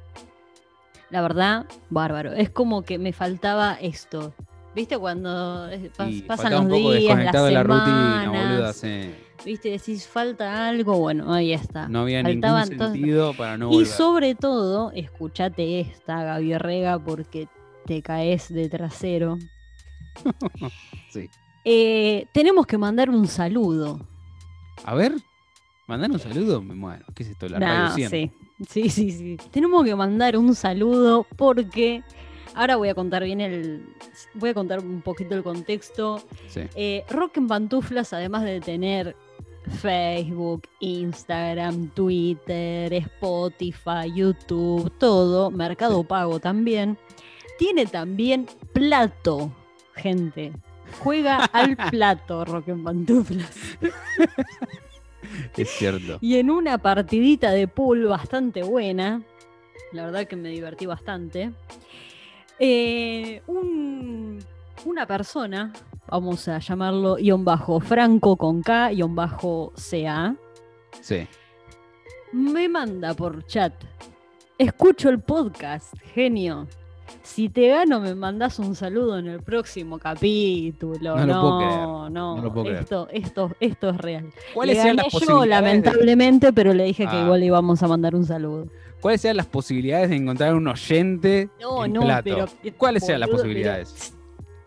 La 1.08 1.22
verdad, 1.22 1.66
bárbaro. 1.88 2.32
Es 2.32 2.50
como 2.50 2.82
que 2.82 2.98
me 2.98 3.14
faltaba 3.14 3.74
esto. 3.80 4.34
¿Viste 4.74 4.96
cuando 4.98 5.68
eh, 5.70 5.90
pas- 5.96 6.10
Y 6.10 6.22
pasan 6.22 6.52
los 6.52 6.60
un 6.62 6.68
poco 6.68 6.78
días, 6.92 6.92
las 6.92 7.02
desconectado 7.02 7.46
de 7.46 7.52
la 7.52 7.62
rutina, 7.62 8.20
semanas? 8.24 8.76
sí. 8.76 9.14
¿Viste? 9.44 9.70
Decís, 9.70 10.06
falta 10.06 10.68
algo, 10.68 10.98
bueno, 10.98 11.32
ahí 11.34 11.52
está. 11.52 11.88
No 11.88 12.02
había 12.02 12.22
Faltaban 12.22 12.68
ningún 12.70 12.92
sentido 12.92 13.34
para 13.34 13.58
no 13.58 13.70
y 13.70 13.74
volver. 13.74 13.86
sobre 13.88 14.34
todo, 14.36 14.92
escuchate 14.92 15.80
esta, 15.80 16.22
Gaby 16.22 16.58
Rega, 16.58 16.98
porque 17.00 17.48
te 17.84 18.02
caes 18.02 18.48
de 18.52 18.68
trasero. 18.68 19.38
Sí. 21.10 21.28
Eh, 21.64 22.26
tenemos 22.32 22.66
que 22.66 22.78
mandar 22.78 23.10
un 23.10 23.26
saludo. 23.26 24.00
A 24.84 24.94
ver, 24.94 25.12
mandar 25.86 26.10
un 26.10 26.18
saludo, 26.18 26.62
me 26.62 26.74
muero. 26.74 27.04
¿Qué 27.14 27.22
es 27.24 27.28
esto? 27.30 27.48
La 27.48 27.58
Nah, 27.58 27.88
radio 27.90 28.08
100. 28.08 28.10
sí. 28.10 28.30
sí, 28.68 28.88
sí, 28.90 29.10
sí. 29.10 29.36
Tenemos 29.50 29.84
que 29.84 29.94
mandar 29.94 30.36
un 30.38 30.54
saludo 30.54 31.26
porque 31.36 32.02
ahora 32.54 32.76
voy 32.76 32.88
a 32.88 32.94
contar 32.94 33.24
bien 33.24 33.40
el. 33.40 33.84
Voy 34.34 34.50
a 34.50 34.54
contar 34.54 34.80
un 34.80 35.02
poquito 35.02 35.34
el 35.34 35.42
contexto. 35.42 36.22
Sí. 36.48 36.62
Eh, 36.74 37.04
Rock 37.10 37.38
en 37.38 37.48
Pantuflas, 37.48 38.12
además 38.12 38.44
de 38.44 38.60
tener 38.60 39.16
Facebook, 39.80 40.62
Instagram, 40.80 41.88
Twitter, 41.90 42.92
Spotify, 42.92 44.12
YouTube, 44.14 44.92
todo, 44.98 45.50
Mercado 45.50 46.02
Pago 46.04 46.40
también, 46.40 46.98
tiene 47.58 47.86
también 47.86 48.46
plato, 48.72 49.52
gente. 49.94 50.52
Juega 51.00 51.44
al 51.52 51.76
plato 51.76 52.44
Rock 52.44 52.68
en 52.68 52.84
Pantuflas. 52.84 53.78
Es 55.56 55.70
cierto. 55.70 56.18
Y 56.20 56.36
en 56.36 56.50
una 56.50 56.78
partidita 56.78 57.52
de 57.52 57.68
pool 57.68 58.06
bastante 58.06 58.62
buena, 58.62 59.22
la 59.92 60.04
verdad 60.06 60.26
que 60.26 60.36
me 60.36 60.50
divertí 60.50 60.86
bastante, 60.86 61.52
eh, 62.58 63.42
un- 63.46 64.38
una 64.84 65.06
persona, 65.06 65.72
vamos 66.08 66.46
a 66.48 66.58
llamarlo 66.58 67.16
guion 67.16 67.44
bajo 67.44 67.80
Franco 67.80 68.36
con 68.36 68.62
K, 68.62 68.90
guion 68.90 69.14
bajo 69.14 69.72
CA, 69.76 70.34
Sí. 71.00 71.26
me 72.32 72.68
manda 72.68 73.14
por 73.14 73.44
chat. 73.46 73.72
Escucho 74.58 75.08
el 75.08 75.20
podcast, 75.20 75.94
genio. 76.14 76.66
Si 77.22 77.48
te 77.48 77.68
gano, 77.68 78.00
me 78.00 78.14
mandas 78.14 78.58
un 78.58 78.74
saludo 78.74 79.18
en 79.18 79.26
el 79.28 79.42
próximo 79.42 79.98
capítulo. 79.98 81.16
No 81.16 81.26
No, 81.26 81.34
lo 81.34 81.40
puedo 81.40 81.58
creer, 81.58 81.80
no, 81.80 82.08
no 82.10 82.36
lo 82.42 82.52
puedo 82.52 82.64
creer. 82.66 82.80
esto, 82.82 83.08
esto, 83.12 83.50
esto 83.60 83.88
es 83.90 83.96
real. 83.98 84.30
¿Cuáles 84.54 84.76
Le 84.78 84.82
gané 84.82 84.94
las 84.94 85.06
yo, 85.06 85.10
posibilidades? 85.20 85.42
de- 85.42 85.48
lamentablemente, 85.48 86.52
pero 86.52 86.72
le 86.74 86.84
dije 86.84 87.04
que 87.06 87.16
Ah. 87.16 87.22
igual 87.24 87.40
le 87.40 87.46
íbamos 87.46 87.82
a 87.82 87.88
mandar 87.88 88.14
un 88.14 88.24
saludo. 88.24 88.66
¿Cuáles 89.02 89.20
sean 89.20 89.36
las 89.36 89.46
posibilidades 89.46 90.08
de 90.10 90.16
encontrar 90.16 90.54
un 90.54 90.68
oyente 90.68 91.50
No, 91.60 91.84
en 91.84 91.92
no, 91.92 92.00
plato? 92.02 92.22
pero. 92.24 92.46
¿Cuáles 92.78 93.04
sean 93.04 93.18
las 93.20 93.28
posibilidades? 93.28 94.14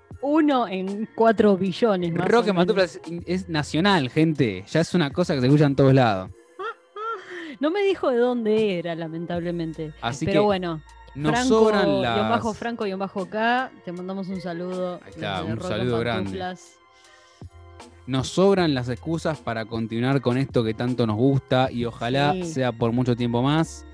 pero 0.09 0.19
Uno 0.21 0.67
en 0.67 1.07
cuatro 1.15 1.57
billones. 1.57 2.13
Más 2.13 2.27
Rock 2.27 2.47
o 2.47 2.61
en 2.61 2.79
es, 2.79 2.99
es 3.25 3.47
nacional, 3.49 4.09
gente. 4.09 4.63
Ya 4.67 4.81
es 4.81 4.93
una 4.93 5.09
cosa 5.11 5.33
que 5.35 5.39
se 5.39 5.47
escucha 5.47 5.65
en 5.65 5.75
todos 5.75 5.93
lados. 5.93 6.29
No 7.61 7.71
me 7.71 7.81
dijo 7.83 8.09
de 8.09 8.17
dónde 8.17 8.77
era, 8.77 8.93
lamentablemente. 8.95 9.93
Así 10.01 10.25
pero 10.25 10.41
que 10.41 10.45
bueno, 10.45 10.81
nos 11.15 11.31
Franco, 11.31 11.47
sobran 11.47 12.01
las... 12.01 12.29
bajo 12.29 12.53
Franco, 12.53 12.83
guion 12.83 12.99
bajo 12.99 13.29
K, 13.29 13.71
te 13.85 13.93
mandamos 13.93 14.27
un 14.27 14.41
saludo. 14.41 14.99
Ahí 15.05 15.11
está, 15.11 15.41
un 15.41 15.55
Rock 15.55 15.67
saludo 15.69 15.99
grande. 15.99 16.55
Nos 18.07 18.27
sobran 18.27 18.73
las 18.75 18.89
excusas 18.89 19.39
para 19.39 19.63
continuar 19.65 20.19
con 20.21 20.37
esto 20.37 20.65
que 20.65 20.73
tanto 20.73 21.07
nos 21.07 21.15
gusta 21.15 21.71
y 21.71 21.85
ojalá 21.85 22.33
Sí. 22.33 22.43
sea 22.43 22.71
por 22.73 22.91
mucho 22.91 23.15
tiempo 23.15 23.41
más. 23.41 23.85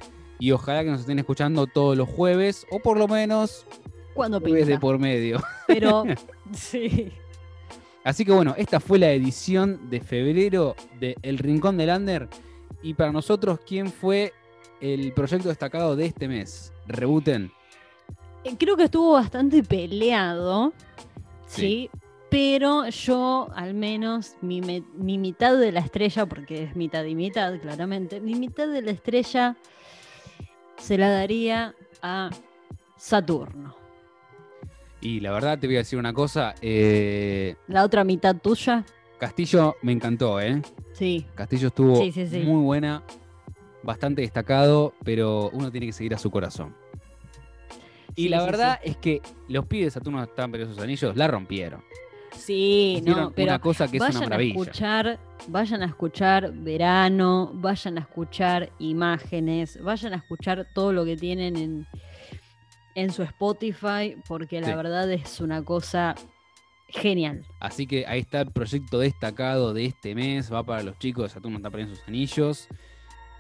Y 0.42 0.52
ojalá 0.54 0.84
que 0.84 0.90
nos 0.90 1.02
estén 1.02 1.20
escuchando 1.20 1.68
todos 1.68 1.96
los 1.96 2.10
jueves 2.10 2.66
o 2.72 2.80
por 2.80 2.98
lo 2.98 3.08
menos 3.08 3.64
Cuando 4.16 4.40
jueves 4.40 4.66
de 4.66 4.80
por 4.80 4.98
medio. 4.98 5.40
Pero, 5.68 6.04
sí. 6.52 7.12
Así 8.04 8.26
que 8.26 8.32
bueno, 8.32 8.56
esta 8.58 8.80
fue 8.80 8.98
la 8.98 9.12
edición 9.12 9.88
de 9.92 10.02
febrero 10.02 10.76
de 11.00 11.16
El 11.22 11.38
Rincón 11.38 11.78
del 11.78 11.92
Under. 11.92 12.28
Y 12.82 12.96
para 12.96 13.12
nosotros, 13.12 13.60
¿quién 13.68 13.92
fue 13.92 14.34
el 14.80 15.14
proyecto 15.14 15.48
destacado 15.50 15.96
de 15.96 16.08
este 16.08 16.28
mes? 16.28 16.74
Rebuten. 16.88 17.52
Eh, 18.44 18.56
Creo 18.58 18.76
que 18.76 18.86
estuvo 18.86 19.12
bastante 19.14 19.62
peleado, 19.62 20.74
Sí. 21.46 21.62
sí. 21.62 21.90
Pero 22.32 22.90
yo, 22.90 23.50
al 23.54 23.76
menos, 23.76 24.38
mi, 24.42 24.62
mi 24.62 25.18
mitad 25.20 25.56
de 25.56 25.72
la 25.72 25.82
estrella, 25.82 26.26
porque 26.26 26.64
es 26.64 26.76
mitad 26.76 27.04
y 27.04 27.14
mitad, 27.14 27.60
claramente, 27.60 28.22
mi 28.22 28.34
mitad 28.34 28.68
de 28.70 28.82
la 28.82 28.90
estrella 28.92 29.56
se 30.82 30.98
la 30.98 31.10
daría 31.10 31.76
a 32.02 32.30
Saturno. 32.98 33.76
Y 35.00 35.20
la 35.20 35.32
verdad 35.32 35.58
te 35.58 35.68
voy 35.68 35.78
a 35.78 35.80
decir 35.80 35.98
una 35.98 36.14
cosa. 36.14 36.54
eh, 36.62 37.56
La 37.68 37.84
otra 37.84 38.04
mitad 38.04 38.36
tuya, 38.36 38.86
Castillo 39.20 39.76
me 39.82 39.92
encantó, 39.92 40.40
¿eh? 40.40 40.62
sí. 40.94 41.26
Castillo 41.36 41.68
estuvo 41.70 41.96
Sí, 41.96 42.12
sí, 42.12 42.28
sí. 42.28 42.40
muy 42.40 42.64
buena, 42.64 43.04
bastante 43.84 44.22
destacado, 44.22 44.94
pero 45.04 45.50
uno 45.54 45.72
tiene 45.72 45.88
que 45.88 45.94
seguir 45.94 46.14
a 46.14 46.18
su 46.18 46.30
corazón. 46.30 46.76
Y 48.16 48.28
la 48.30 48.44
verdad 48.44 48.80
es 48.84 48.98
que 48.98 49.22
los 49.48 49.66
pibes 49.68 49.86
de 49.86 49.92
Saturno 49.92 50.22
están 50.22 50.52
pero 50.52 50.66
esos 50.66 50.78
anillos 50.80 51.16
la 51.16 51.28
rompieron. 51.28 51.84
Sí, 52.32 52.96
Hicieron 53.00 53.24
no, 53.26 53.32
pero 53.32 53.52
una 53.52 53.60
cosa 53.60 53.88
que 53.88 53.98
es 53.98 54.02
una 54.04 54.20
vayan 54.20 54.34
a 54.34 54.42
escuchar, 54.44 55.20
vayan 55.48 55.82
a 55.84 55.86
escuchar 55.86 56.54
verano, 56.54 57.52
vayan 57.54 57.98
a 57.98 58.02
escuchar 58.02 58.72
imágenes, 58.80 59.82
vayan 59.84 60.14
a 60.14 60.18
escuchar 60.18 60.68
todo 60.74 60.94
lo 60.94 61.04
que 61.06 61.18
tienen 61.18 61.56
en, 61.58 61.88
en 62.96 63.12
su 63.12 63.24
Spotify, 63.24 64.16
porque 64.28 64.62
la 64.62 64.68
Sí. 64.68 64.74
verdad 64.74 65.12
es 65.12 65.40
una 65.42 65.64
cosa 65.64 66.16
genial. 66.88 67.46
Así 67.60 67.86
que 67.88 68.06
ahí 68.08 68.20
está 68.22 68.42
el 68.42 68.52
proyecto 68.52 69.00
destacado 69.00 69.74
de 69.74 69.86
este 69.86 70.14
mes. 70.16 70.52
Va 70.52 70.64
para 70.64 70.84
los 70.84 70.98
chicos 71.00 71.32
Saturno 71.32 71.58
está 71.58 71.70
perdiendo 71.70 71.96
sus 71.96 72.08
anillos. 72.08 72.68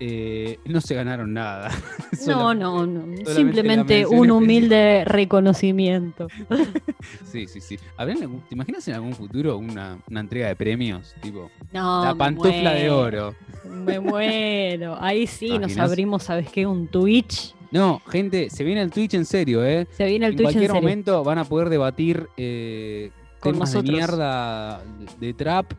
Eh, 0.04 0.58
no 0.66 0.82
se 0.82 0.96
ganaron 0.96 1.32
nada. 1.34 1.70
No, 2.28 2.54
no, 2.54 2.86
no. 2.86 3.16
Simplemente 3.26 4.06
un 4.06 4.14
especial. 4.14 4.32
humilde 4.32 5.06
reconocimiento. 5.06 6.28
Sí, 7.26 7.48
sí, 7.48 7.62
sí. 7.62 7.80
¿Habrán 7.98 8.22
algún- 8.22 8.42
¿Te 8.42 8.54
imaginas 8.56 8.88
en 8.88 8.96
algún 8.96 9.14
futuro 9.14 9.58
una, 9.58 9.98
una 10.10 10.20
entrega 10.20 10.48
de 10.48 10.56
premios? 10.56 11.16
Tipo, 11.22 11.50
No, 11.72 12.04
la 12.04 12.14
pantufla 12.16 12.74
de 12.74 12.90
oro. 12.90 13.34
Me 13.70 14.00
muero. 14.00 14.98
Ahí 15.02 15.26
sí 15.28 15.58
nos 15.58 15.78
abrimos, 15.78 16.24
¿sabes 16.24 16.50
qué? 16.52 16.66
Un 16.68 16.88
Twitch. 16.88 17.56
No, 17.72 18.02
gente, 18.10 18.50
se 18.50 18.64
viene 18.66 18.82
el 18.82 18.92
Twitch 18.92 19.14
en 19.14 19.26
serio, 19.26 19.64
¿eh? 19.66 19.88
Se 19.92 20.06
viene 20.06 20.26
el 20.26 20.34
en 20.34 20.38
Twitch 20.38 20.48
en 20.50 20.54
cualquier 20.54 20.72
serio. 20.72 20.82
momento 20.82 21.24
van 21.24 21.38
a 21.38 21.46
poder 21.46 21.70
debatir 21.70 22.28
eh, 22.38 23.12
Con 23.40 23.54
temas 23.54 23.70
nosotros. 23.74 23.86
de 23.86 23.92
mierda 23.98 24.82
de, 25.20 25.28
de 25.28 25.34
trap. 25.34 25.72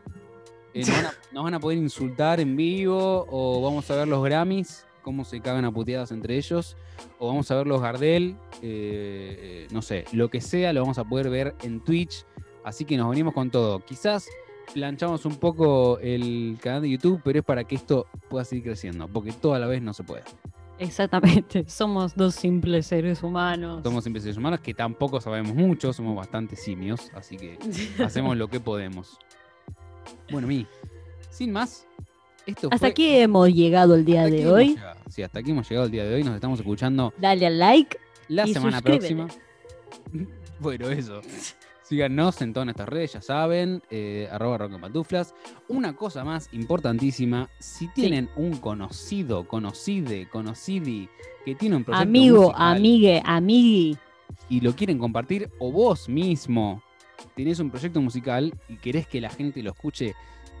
Eh, 0.73 0.81
nos, 0.81 0.89
van 0.89 1.05
a, 1.05 1.13
nos 1.31 1.43
van 1.43 1.53
a 1.53 1.59
poder 1.59 1.77
insultar 1.77 2.39
en 2.39 2.55
vivo 2.55 3.27
o 3.29 3.61
vamos 3.61 3.89
a 3.91 3.95
ver 3.95 4.07
los 4.07 4.23
Grammys, 4.23 4.85
cómo 5.01 5.23
se 5.23 5.39
cagan 5.39 5.65
a 5.65 5.71
puteadas 5.71 6.11
entre 6.11 6.37
ellos, 6.37 6.75
o 7.19 7.27
vamos 7.27 7.49
a 7.51 7.55
ver 7.55 7.67
los 7.67 7.81
Gardel, 7.81 8.35
eh, 8.61 9.37
eh, 9.63 9.67
no 9.71 9.81
sé, 9.81 10.05
lo 10.13 10.29
que 10.29 10.41
sea 10.41 10.73
lo 10.73 10.81
vamos 10.81 10.97
a 10.97 11.03
poder 11.03 11.29
ver 11.29 11.55
en 11.61 11.79
Twitch. 11.79 12.25
Así 12.63 12.85
que 12.85 12.95
nos 12.95 13.09
venimos 13.09 13.33
con 13.33 13.51
todo. 13.51 13.81
Quizás 13.81 14.27
planchamos 14.73 15.25
un 15.25 15.35
poco 15.35 15.99
el 15.99 16.57
canal 16.61 16.81
de 16.81 16.89
YouTube, 16.89 17.21
pero 17.23 17.39
es 17.39 17.45
para 17.45 17.65
que 17.65 17.75
esto 17.75 18.07
pueda 18.29 18.45
seguir 18.45 18.63
creciendo, 18.63 19.07
porque 19.07 19.31
todo 19.33 19.53
a 19.53 19.59
la 19.59 19.67
vez 19.67 19.81
no 19.81 19.93
se 19.93 20.03
puede. 20.03 20.23
Exactamente. 20.79 21.65
Somos 21.67 22.15
dos 22.15 22.35
simples 22.35 22.87
seres 22.87 23.21
humanos. 23.21 23.81
Somos 23.83 24.03
simples 24.03 24.23
seres 24.23 24.37
humanos 24.37 24.61
que 24.61 24.73
tampoco 24.73 25.21
sabemos 25.21 25.53
mucho, 25.53 25.93
somos 25.93 26.15
bastante 26.15 26.55
simios, 26.55 27.11
así 27.13 27.37
que 27.37 27.57
hacemos 28.03 28.37
lo 28.37 28.47
que 28.47 28.59
podemos. 28.59 29.19
Bueno, 30.33 30.47
Mi, 30.47 30.65
sin 31.29 31.51
más, 31.51 31.87
esto 32.45 32.67
Hasta 32.67 32.79
fue- 32.79 32.89
aquí 32.89 33.15
hemos 33.17 33.49
llegado 33.53 33.95
el 33.95 34.03
día 34.03 34.25
de 34.25 34.47
hoy. 34.51 34.77
Sí, 35.09 35.21
hasta 35.23 35.39
aquí 35.39 35.51
hemos 35.51 35.69
llegado 35.69 35.85
el 35.85 35.91
día 35.91 36.03
de 36.05 36.15
hoy. 36.15 36.23
Nos 36.23 36.35
estamos 36.35 36.59
escuchando 36.59 37.13
Dale 37.19 37.45
al 37.47 37.59
like. 37.59 37.97
la 38.27 38.47
Y 38.47 38.53
semana 38.53 38.81
próxima. 38.81 39.27
bueno, 40.59 40.89
eso. 40.89 41.21
Síganos 41.83 42.41
en 42.41 42.53
todas 42.53 42.65
nuestras 42.65 42.89
redes, 42.89 43.13
ya 43.13 43.21
saben, 43.21 43.83
eh, 43.91 44.27
arroba 44.31 44.57
rock 44.57 44.73
en 44.73 44.81
pantuflas. 44.81 45.35
Una 45.67 45.95
cosa 45.95 46.23
más 46.23 46.49
importantísima, 46.53 47.49
si 47.59 47.87
tienen 47.89 48.29
un 48.35 48.57
conocido, 48.57 49.47
conocide, 49.47 50.27
conocidi, 50.29 51.09
que 51.45 51.53
tiene 51.55 51.75
un 51.75 51.83
proyecto 51.83 52.01
Amigo, 52.09 52.41
musical 52.43 52.61
amigue, 52.77 53.21
amigui. 53.25 53.97
y 54.49 54.61
lo 54.61 54.73
quieren 54.75 54.97
compartir, 54.97 55.51
o 55.59 55.71
vos 55.71 56.09
mismo 56.09 56.81
tenés 57.35 57.59
un 57.59 57.69
proyecto 57.71 58.01
musical 58.01 58.53
y 58.69 58.77
querés 58.77 59.07
que 59.07 59.21
la 59.21 59.29
gente 59.29 59.61
lo 59.63 59.71
escuche 59.71 60.13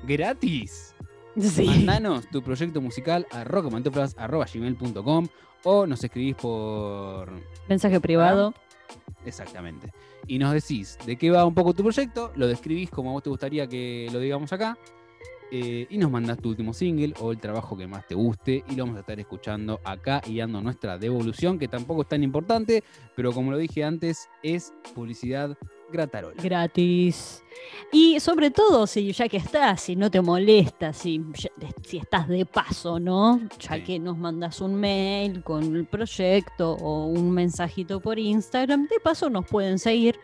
gratis, 0.05 0.95
Sí. 1.37 1.65
mandanos 1.65 2.29
tu 2.29 2.43
proyecto 2.43 2.79
musical 2.81 3.25
a 3.31 3.43
rockpantuflas.gmail.com 3.43 5.27
o 5.63 5.87
nos 5.87 6.03
escribís 6.03 6.35
por... 6.35 7.31
Mensaje 7.69 7.99
privado. 7.99 8.53
Exactamente. 9.25 9.91
Y 10.27 10.37
nos 10.37 10.53
decís 10.53 10.97
de 11.05 11.15
qué 11.15 11.31
va 11.31 11.45
un 11.45 11.53
poco 11.55 11.73
tu 11.73 11.83
proyecto, 11.83 12.31
lo 12.35 12.47
describís 12.47 12.89
como 12.89 13.09
a 13.09 13.13
vos 13.13 13.23
te 13.23 13.29
gustaría 13.29 13.67
que 13.67 14.09
lo 14.11 14.19
digamos 14.19 14.51
acá, 14.53 14.77
eh, 15.51 15.87
y 15.89 15.97
nos 15.97 16.09
mandás 16.11 16.37
tu 16.39 16.49
último 16.49 16.73
single 16.73 17.13
o 17.19 17.31
el 17.31 17.39
trabajo 17.39 17.77
que 17.77 17.87
más 17.87 18.07
te 18.07 18.15
guste, 18.15 18.63
y 18.69 18.75
lo 18.75 18.83
vamos 18.83 18.97
a 18.97 19.01
estar 19.01 19.19
escuchando 19.19 19.79
acá 19.83 20.21
y 20.25 20.37
dando 20.37 20.61
nuestra 20.61 20.97
devolución, 20.97 21.57
que 21.59 21.67
tampoco 21.67 22.01
es 22.03 22.07
tan 22.09 22.23
importante, 22.23 22.83
pero 23.15 23.31
como 23.31 23.51
lo 23.51 23.57
dije 23.57 23.83
antes, 23.83 24.29
es 24.41 24.73
publicidad 24.95 25.57
Gratarola. 25.93 26.35
gratis. 26.41 27.43
Y 27.91 28.19
sobre 28.19 28.49
todo, 28.49 28.87
si 28.87 29.11
ya 29.13 29.29
que 29.29 29.37
estás, 29.37 29.81
si 29.81 29.95
no 29.95 30.09
te 30.09 30.19
molesta, 30.21 30.91
si, 30.91 31.21
si 31.83 31.97
estás 31.99 32.27
de 32.27 32.45
paso, 32.47 32.99
¿no? 32.99 33.39
Ya 33.59 33.75
Sí. 33.75 33.83
que 33.83 33.99
nos 33.99 34.17
mandas 34.17 34.59
un 34.59 34.73
mail 34.73 35.43
con 35.43 35.75
el 35.75 35.85
proyecto 35.85 36.71
o 36.73 37.05
un 37.05 37.29
mensajito 37.31 37.99
por 37.99 38.17
Instagram, 38.17 38.87
de 38.87 38.99
paso 39.03 39.29
nos 39.29 39.45
pueden 39.45 39.77
seguir, 39.77 40.19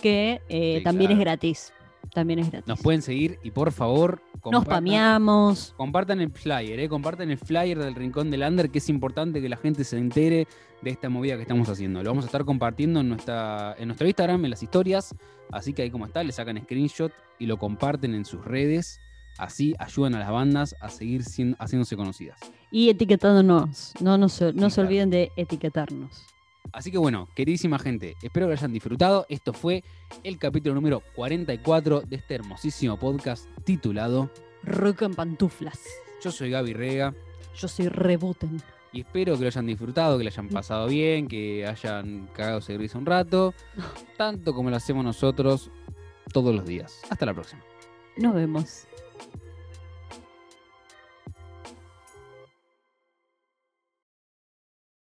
que 0.00 0.40
eh, 0.48 0.76
Sí, 0.78 0.84
también 0.84 1.10
es 1.12 1.18
gratis. 1.18 1.73
También 2.14 2.38
es 2.38 2.50
gratis. 2.50 2.68
Nos 2.68 2.80
pueden 2.80 3.02
seguir 3.02 3.38
y 3.42 3.50
por 3.50 3.72
favor, 3.72 4.22
Nos 4.50 4.64
pameamos. 4.64 5.74
Compartan 5.76 6.20
el 6.20 6.30
flyer, 6.30 6.78
¿eh? 6.80 6.88
compartan 6.88 7.30
el 7.30 7.38
flyer 7.38 7.78
del 7.78 7.94
Rincón 7.94 8.30
del 8.30 8.42
Under, 8.42 8.70
que 8.70 8.78
es 8.78 8.88
importante 8.88 9.42
que 9.42 9.48
la 9.48 9.56
gente 9.56 9.82
se 9.84 9.98
entere 9.98 10.46
de 10.80 10.90
esta 10.90 11.08
movida 11.08 11.34
que 11.36 11.42
estamos 11.42 11.68
haciendo. 11.68 12.02
Lo 12.02 12.10
vamos 12.10 12.24
a 12.24 12.28
estar 12.28 12.44
compartiendo 12.44 13.00
en, 13.00 13.08
nuestra, 13.08 13.74
en 13.78 13.88
nuestro 13.88 14.06
Instagram, 14.06 14.44
en 14.44 14.50
las 14.50 14.62
historias. 14.62 15.14
Así 15.50 15.72
que 15.72 15.82
ahí 15.82 15.90
como 15.90 16.06
está, 16.06 16.22
le 16.22 16.32
sacan 16.32 16.60
screenshot 16.62 17.12
y 17.38 17.46
lo 17.46 17.56
comparten 17.58 18.14
en 18.14 18.24
sus 18.24 18.44
redes. 18.44 19.00
Así 19.38 19.74
ayudan 19.80 20.14
a 20.14 20.20
las 20.20 20.30
bandas 20.30 20.76
a 20.80 20.90
seguir 20.90 21.24
siendo- 21.24 21.56
haciéndose 21.58 21.96
conocidas. 21.96 22.38
Y 22.70 22.90
etiquetándonos. 22.90 23.92
No, 24.00 24.16
no, 24.18 24.28
se, 24.28 24.52
no 24.52 24.68
Sí, 24.68 24.74
se 24.74 24.74
claro. 24.76 24.88
olviden 24.88 25.10
de 25.10 25.32
etiquetarnos. 25.36 26.26
Así 26.74 26.90
que 26.90 26.98
bueno, 26.98 27.28
queridísima 27.36 27.78
gente, 27.78 28.16
espero 28.20 28.46
que 28.46 28.54
lo 28.54 28.58
hayan 28.58 28.72
disfrutado. 28.72 29.26
Esto 29.28 29.52
fue 29.52 29.84
el 30.24 30.38
capítulo 30.38 30.74
número 30.74 31.04
44 31.14 32.00
de 32.00 32.16
este 32.16 32.34
hermosísimo 32.34 32.98
podcast 32.98 33.46
titulado 33.62 34.28
Rock 34.64 35.02
en 35.02 35.14
pantuflas. 35.14 35.78
Yo 36.20 36.32
soy 36.32 36.50
Gaby 36.50 36.72
Rega. 36.72 37.14
Yo 37.54 37.68
soy 37.68 37.86
Rebuten. 37.86 38.60
Y 38.92 39.02
espero 39.02 39.36
que 39.36 39.42
lo 39.42 39.46
hayan 39.46 39.66
disfrutado, 39.66 40.18
que 40.18 40.24
lo 40.24 40.30
hayan 40.30 40.48
pasado 40.48 40.88
bien, 40.88 41.28
que 41.28 41.64
hayan 41.64 42.26
cagado 42.34 42.58
de 42.58 42.76
risa 42.76 42.98
un 42.98 43.06
rato, 43.06 43.54
tanto 44.16 44.52
como 44.52 44.68
lo 44.68 44.74
hacemos 44.74 45.04
nosotros 45.04 45.70
todos 46.32 46.52
los 46.52 46.66
días. 46.66 47.02
Hasta 47.08 47.24
la 47.24 47.34
próxima. 47.34 47.62
Nos 48.16 48.34
vemos. 48.34 48.88